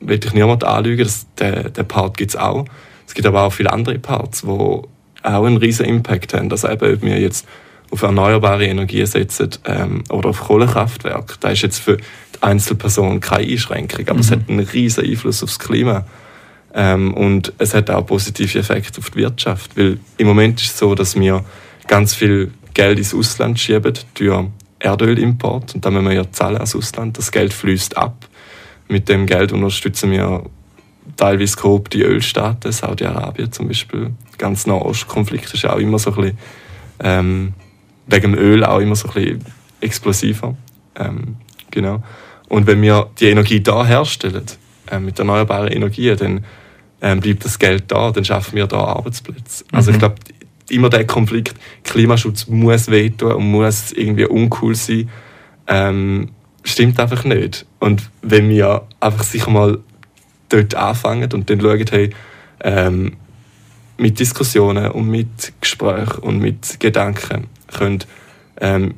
will 0.00 0.20
ich 0.22 0.32
niemand 0.32 0.64
anlügen, 0.64 1.04
das, 1.04 1.26
der, 1.38 1.68
der 1.68 1.82
Part 1.82 2.16
gibt 2.16 2.30
es 2.30 2.36
auch. 2.36 2.64
Es 3.06 3.14
gibt 3.14 3.26
aber 3.26 3.42
auch 3.42 3.52
viele 3.52 3.72
andere 3.72 3.98
Parts, 3.98 4.42
die 4.42 4.48
auch 4.48 4.86
einen 5.22 5.56
riesen 5.58 5.84
Impact 5.84 6.32
haben. 6.32 6.50
Also 6.50 6.68
eben, 6.68 6.94
ob 6.94 7.02
wir 7.02 7.20
jetzt 7.20 7.46
auf 7.90 8.02
erneuerbare 8.02 8.66
Energien 8.66 9.06
setzen 9.06 9.50
ähm, 9.64 10.04
oder 10.10 10.30
auf 10.30 10.40
Kohlekraftwerke, 10.40 11.34
da 11.40 11.50
ist 11.50 11.62
jetzt 11.62 11.78
für 11.78 11.96
die 11.96 12.42
Einzelperson 12.42 13.20
keine 13.20 13.50
Einschränkung, 13.50 14.08
aber 14.08 14.20
es 14.20 14.30
hat 14.30 14.48
einen 14.48 14.60
riesen 14.60 15.04
Einfluss 15.04 15.42
aufs 15.42 15.58
Klima. 15.58 16.04
Ähm, 16.74 17.14
und 17.14 17.52
es 17.58 17.74
hat 17.74 17.88
auch 17.90 18.04
positive 18.04 18.58
Effekte 18.58 18.98
auf 18.98 19.10
die 19.10 19.18
Wirtschaft, 19.18 19.76
weil 19.76 19.98
im 20.18 20.26
Moment 20.26 20.60
ist 20.60 20.72
es 20.72 20.78
so, 20.78 20.94
dass 20.94 21.18
wir 21.18 21.44
ganz 21.86 22.14
viel 22.14 22.50
Geld 22.74 22.98
ins 22.98 23.14
Ausland 23.14 23.58
schieben 23.58 23.94
durch 24.14 24.46
Erdölimport 24.78 25.74
und 25.74 25.84
da 25.84 25.90
müssen 25.90 26.08
wir 26.08 26.14
ja 26.14 26.30
zahlen 26.30 26.58
als 26.58 26.76
Ausland. 26.76 27.16
Das 27.16 27.32
Geld 27.32 27.54
fließt 27.54 27.96
ab. 27.96 28.26
Mit 28.88 29.08
dem 29.08 29.26
Geld 29.26 29.52
unterstützen 29.52 30.10
wir 30.10 30.44
teilweise 31.16 31.56
grob 31.56 31.88
die 31.90 32.02
Ölstaaten, 32.02 32.70
Saudi-Arabien 32.70 33.52
zum 33.52 33.68
Beispiel. 33.68 34.12
Der 34.32 34.38
ganze 34.38 34.68
Nahostkonflikt 34.68 35.54
ist 35.54 35.64
auch 35.64 35.78
immer 35.78 35.98
so 35.98 36.10
ein 36.10 36.16
bisschen, 36.16 36.38
ähm, 37.00 37.54
wegen 38.06 38.32
dem 38.32 38.40
Öl 38.40 38.64
auch 38.64 38.80
immer 38.80 38.96
so 38.96 39.08
ein 39.08 39.14
bisschen 39.14 39.44
explosiver. 39.80 40.56
Ähm, 40.96 41.36
genau. 41.70 42.02
Und 42.48 42.66
wenn 42.66 42.80
wir 42.82 43.10
die 43.18 43.26
Energie 43.26 43.60
da 43.60 43.84
herstellen, 43.84 44.44
äh, 44.90 44.98
mit 44.98 45.18
erneuerbaren 45.18 45.68
Energien, 45.68 46.16
dann 46.16 46.44
ähm, 47.02 47.20
bleibt 47.20 47.44
das 47.44 47.58
Geld 47.58 47.84
da, 47.88 48.10
dann 48.10 48.24
schaffen 48.24 48.54
wir 48.54 48.66
da 48.66 48.78
Arbeitsplätze. 48.78 49.64
Also 49.72 49.90
ich 49.90 49.98
glaube, 49.98 50.16
immer 50.70 50.88
der 50.88 51.06
Konflikt, 51.06 51.54
Klimaschutz 51.84 52.46
muss 52.46 52.88
wehtun 52.90 53.32
und 53.32 53.50
muss 53.50 53.92
irgendwie 53.92 54.26
uncool 54.26 54.74
sein, 54.74 55.08
ähm, 55.66 56.30
stimmt 56.62 56.98
einfach 56.98 57.24
nicht. 57.24 57.66
Und 57.80 58.10
wenn 58.22 58.48
wir 58.48 58.86
einfach 59.00 59.24
sicher 59.24 59.50
mal 59.50 59.78
dort 60.48 60.74
anfangen 60.74 61.32
und 61.32 61.50
dann 61.50 61.60
schauen, 61.60 61.84
hey, 61.90 62.10
ähm, 62.60 63.16
mit 63.98 64.18
Diskussionen 64.18 64.90
und 64.90 65.08
mit 65.08 65.52
Gesprächen 65.60 66.18
und 66.20 66.38
mit 66.38 66.78
Gedanken 66.80 67.46
können 67.72 68.00
ähm, 68.60 68.94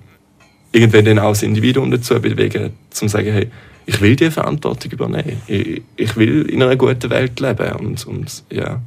irgendwann 0.73 1.05
dann 1.05 1.19
auch 1.19 1.31
das 1.31 1.43
Individuum 1.43 1.91
dazu 1.91 2.21
bewegen, 2.21 2.73
zum 2.91 3.09
zu 3.09 3.13
sagen, 3.13 3.33
hey, 3.33 3.51
ich 3.87 4.01
will 4.03 4.17
die 4.17 4.31
Verantwortung 4.31 4.93
übernehmen. 4.93 5.41
Ich, 5.47 5.83
ich 5.97 6.17
will 6.17 6.43
in 6.43 6.63
einer 6.63 6.77
guten 6.77 7.09
Welt 7.09 7.41
leben. 7.41 7.73
Und, 7.77 8.07
und 8.07 8.45
ja, 8.51 8.83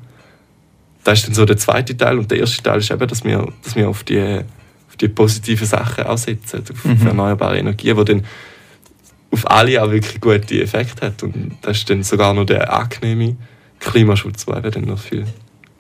das 1.04 1.20
ist 1.20 1.28
dann 1.28 1.34
so 1.34 1.46
der 1.46 1.58
zweite 1.58 1.98
Teil. 1.98 2.20
Und 2.20 2.30
der 2.30 2.38
erste 2.38 2.62
Teil 2.62 2.80
ist 2.80 2.92
eben, 2.92 3.08
dass 3.08 3.24
wir, 3.24 3.52
dass 3.64 3.76
wir 3.76 3.90
auf, 3.90 4.04
die, 4.04 4.22
auf 4.22 4.98
die 5.00 5.08
positiven 5.08 5.66
Sachen 5.66 6.04
auch 6.04 6.20
setzen, 6.20 6.62
auf, 6.62 6.86
auf 6.86 7.04
erneuerbare 7.06 7.58
Energien, 7.58 7.98
die 7.98 8.06
dann 8.06 8.24
auf 9.32 9.50
alle 9.50 9.82
auch 9.82 9.90
wirklich 9.90 10.22
gute 10.22 10.62
Effekte 10.62 11.08
hat. 11.08 11.24
Und 11.24 11.58
das 11.64 11.78
ist 11.78 11.90
dann 11.90 12.04
sogar 12.04 12.36
noch 12.36 12.46
der 12.46 12.72
angenehme 12.72 13.38
Klimaschutz, 13.80 14.46
wo 14.46 14.54
eben 14.54 14.70
dann 14.70 14.86
noch 14.86 15.00
viele 15.00 15.26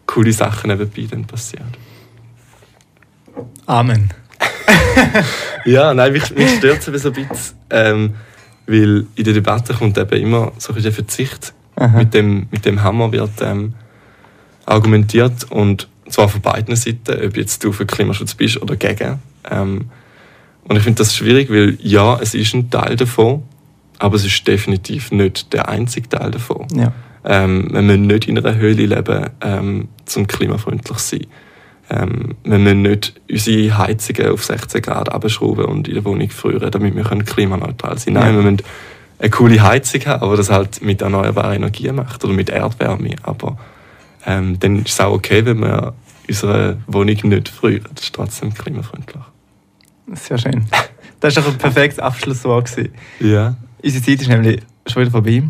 coole 0.07 0.33
Sachen 0.33 0.71
nebenbei 0.71 1.07
dann 1.09 1.25
passieren. 1.25 1.67
Amen. 3.65 4.09
Ja, 5.65 5.93
nein, 5.93 6.13
mich, 6.13 6.33
mich 6.35 6.49
stört 6.57 6.79
es 6.79 6.87
eben 6.87 6.97
so 6.97 7.09
ein 7.09 7.13
bisschen, 7.13 7.57
ähm, 7.69 8.13
weil 8.65 9.05
in 9.15 9.23
der 9.23 9.33
Debatte 9.33 9.73
kommt 9.73 9.97
eben 9.97 10.21
immer 10.21 10.51
so 10.57 10.73
ein 10.73 10.81
der 10.81 10.91
Verzicht. 10.91 11.53
Aha. 11.75 11.97
Mit 11.97 12.13
dem, 12.13 12.47
mit 12.51 12.65
dem 12.65 12.83
Hammer 12.83 13.11
wird 13.11 13.41
ähm, 13.41 13.73
argumentiert 14.65 15.45
und 15.51 15.87
zwar 16.09 16.29
von 16.29 16.41
beiden 16.41 16.75
Seiten, 16.75 17.25
ob 17.25 17.37
jetzt 17.37 17.63
du 17.63 17.71
für 17.71 17.85
Klimaschutz 17.85 18.35
bist 18.35 18.61
oder 18.61 18.75
gegen. 18.75 19.19
Ähm, 19.49 19.89
und 20.63 20.75
ich 20.75 20.83
finde 20.83 20.99
das 20.99 21.15
schwierig, 21.15 21.49
weil 21.49 21.77
ja, 21.81 22.19
es 22.21 22.33
ist 22.33 22.53
ein 22.53 22.69
Teil 22.69 22.95
davon, 22.95 23.43
aber 23.99 24.15
es 24.15 24.25
ist 24.25 24.47
definitiv 24.47 25.11
nicht 25.11 25.53
der 25.53 25.69
einzige 25.69 26.09
Teil 26.09 26.31
davon. 26.31 26.67
Ja. 26.75 26.91
Ähm, 27.23 27.69
wir 27.71 27.81
müssen 27.81 28.07
nicht 28.07 28.27
in 28.27 28.37
einer 28.37 28.55
Höhle 28.55 28.85
leben, 28.85 29.29
ähm, 29.41 29.89
zum 30.05 30.27
klimafreundlich 30.27 30.97
zu 30.97 31.17
sein. 31.17 31.27
Ähm, 31.93 32.35
wir 32.45 32.57
müssen 32.57 32.81
nicht 32.83 33.21
unsere 33.29 33.77
Heizungen 33.77 34.31
auf 34.31 34.45
16 34.45 34.81
Grad 34.81 35.11
abschrauben 35.11 35.65
und 35.65 35.87
in 35.89 35.95
der 35.95 36.05
Wohnung 36.05 36.29
frieren, 36.29 36.71
damit 36.71 36.95
wir 36.95 37.03
klimaneutral 37.03 37.97
sein 37.97 38.13
können. 38.13 38.25
Nein, 38.25 38.35
Ja. 38.35 38.43
wir 38.43 38.51
müssen 38.51 38.65
eine 39.19 39.29
coole 39.29 39.61
Heizung 39.61 40.01
haben, 40.05 40.23
aber 40.23 40.37
das 40.37 40.49
halt 40.49 40.81
mit 40.81 41.01
erneuerbarer 41.01 41.53
Energie 41.53 41.91
macht 41.91 42.23
oder 42.23 42.33
mit 42.33 42.49
Erdwärme. 42.49 43.15
Aber 43.23 43.57
ähm, 44.25 44.57
dann 44.59 44.77
ist 44.77 44.89
es 44.93 44.99
auch 45.01 45.11
okay, 45.13 45.45
wenn 45.45 45.59
wir 45.59 45.93
unsere 46.27 46.77
Wohnung 46.87 47.17
nicht 47.23 47.49
frieren. 47.49 47.85
Das 47.93 48.05
ist 48.05 48.15
trotzdem 48.15 48.53
klimafreundlich. 48.53 49.21
Sehr 50.13 50.37
schön. 50.37 50.65
Das 51.19 51.35
war 51.35 51.43
doch 51.43 51.51
ein 51.51 51.57
perfektes 51.57 51.99
Abschlusswort. 51.99 52.71
Ja. 53.19 53.55
Unsere 53.83 54.03
Zeit 54.03 54.21
ist 54.21 54.27
nämlich 54.27 54.61
schon 54.87 55.01
wieder 55.01 55.11
vorbei. 55.11 55.43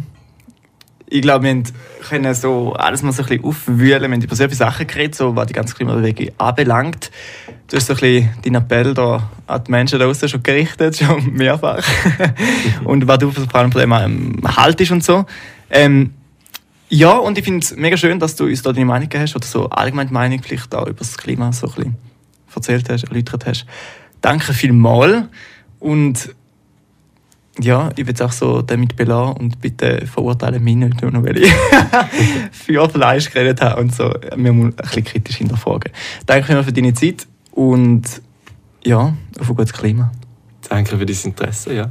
Ich 1.14 1.22
glaube, 1.22 1.43
wir 1.43 1.64
können 2.07 2.34
so 2.34 2.72
alles 2.72 3.03
mal 3.03 3.12
so 3.12 3.22
ein 3.24 3.28
bisschen 3.28 3.43
aufwühlen. 3.43 4.01
Wir 4.01 4.12
haben 4.12 4.22
über 4.22 4.34
sehr 4.34 4.47
viele 4.47 4.55
Sachen 4.55 4.88
geredet, 4.88 5.14
so 5.14 5.36
was 5.36 5.45
die 5.45 5.51
ganze 5.51 5.76
Klimabewegung 5.76 6.30
anbelangt. 6.38 7.12
Du 7.68 7.76
hast 7.76 7.88
so 7.88 7.93
ein 7.93 7.99
bisschen 7.99 8.30
deinen 8.43 8.55
Appell 8.55 8.93
da 8.93 9.30
an 9.45 9.62
die 9.62 9.72
Menschen 9.72 9.99
da 9.99 10.05
draußen 10.05 10.30
schon 10.30 10.41
gerichtet, 10.41 10.95
schon 11.03 11.34
mehrfach. 11.34 11.84
und 12.86 13.09
was 13.09 13.20
du 13.20 13.30
vor 13.30 13.55
allem 13.55 13.74
von 13.74 13.82
dem 13.82 13.91
ähm, 13.91 14.41
haltest 14.55 14.93
und 14.93 15.03
so. 15.03 15.26
Ähm, 15.70 16.14
ja, 16.88 17.12
und 17.12 17.38
ich 17.38 17.43
finde 17.43 17.59
es 17.59 17.76
mega 17.76 17.97
schön, 17.97 18.18
dass 18.18 18.38
du 18.38 18.45
uns 18.45 18.62
da 18.62 18.72
deine 18.72 18.86
Meinung 18.86 19.09
hast, 19.14 19.36
oder 19.36 19.45
so 19.45 19.70
allgemein 19.70 20.07
die 20.07 20.14
Meinung 20.14 20.41
vielleicht 20.41 20.74
auch 20.74 20.88
über 20.88 20.99
das 20.99 21.18
Klima 21.18 21.51
so 21.51 21.68
ein 21.68 21.74
bisschen 21.74 21.95
erzählt 22.55 22.89
hast, 22.89 23.03
erläutert 23.03 23.45
hast. 23.45 23.66
Danke 24.22 24.53
vielmals. 24.53 25.26
Und 25.78 26.34
ja, 27.64 27.89
ich 27.95 28.05
würde 28.05 28.14
es 28.14 28.22
auch 28.22 28.32
so 28.32 28.62
damit 28.62 28.95
belassen 28.95 29.38
und 29.38 29.62
bitte 29.62 30.05
verurteile 30.05 30.59
mich 30.59 30.76
nicht, 30.76 31.01
nur 31.01 31.24
weil 31.24 31.38
ich 31.38 31.51
für 32.51 32.89
Fleisch 32.89 33.30
geredet 33.32 33.62
habe 33.62 33.82
und 33.82 33.93
so. 33.93 34.14
Wir 34.36 34.53
müssen 34.53 34.70
ein 34.70 34.76
bisschen 34.76 35.03
kritisch 35.03 35.38
hinterfragen. 35.38 35.91
Danke 36.26 36.45
vielmals 36.45 36.68
für 36.68 36.74
deine 36.74 36.93
Zeit 36.93 37.28
und 37.51 38.03
ja, 38.84 39.14
auf 39.39 39.49
ein 39.49 39.55
gutes 39.55 39.74
Klima. 39.74 40.12
Danke 40.68 40.97
für 40.97 41.05
dein 41.05 41.18
Interesse, 41.24 41.74
ja. 41.74 41.89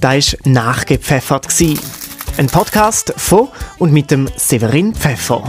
Da 0.00 0.12
war 0.14 0.38
«Nachgepfeffert». 0.44 1.48
gsi. 1.48 1.78
Ein 2.38 2.46
Podcast 2.46 3.12
von 3.16 3.48
und 3.78 3.92
mit 3.92 4.10
dem 4.10 4.28
Severin 4.36 4.94
Pfeffer. 4.94 5.42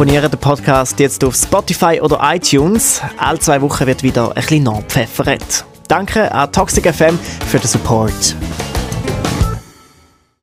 Abonniere 0.00 0.30
den 0.30 0.40
Podcast 0.40 0.98
jetzt 0.98 1.22
auf 1.24 1.34
Spotify 1.36 2.00
oder 2.00 2.20
iTunes. 2.22 3.02
Alle 3.18 3.38
zwei 3.38 3.60
Wochen 3.60 3.84
wird 3.86 4.02
wieder 4.02 4.28
ein 4.28 4.34
bisschen 4.34 4.62
nachgepfeffert. 4.62 5.66
Danke 5.88 6.32
an 6.32 6.50
Toxic 6.50 6.90
FM 6.90 7.18
für 7.46 7.58
den 7.58 7.68
Support. 7.68 8.34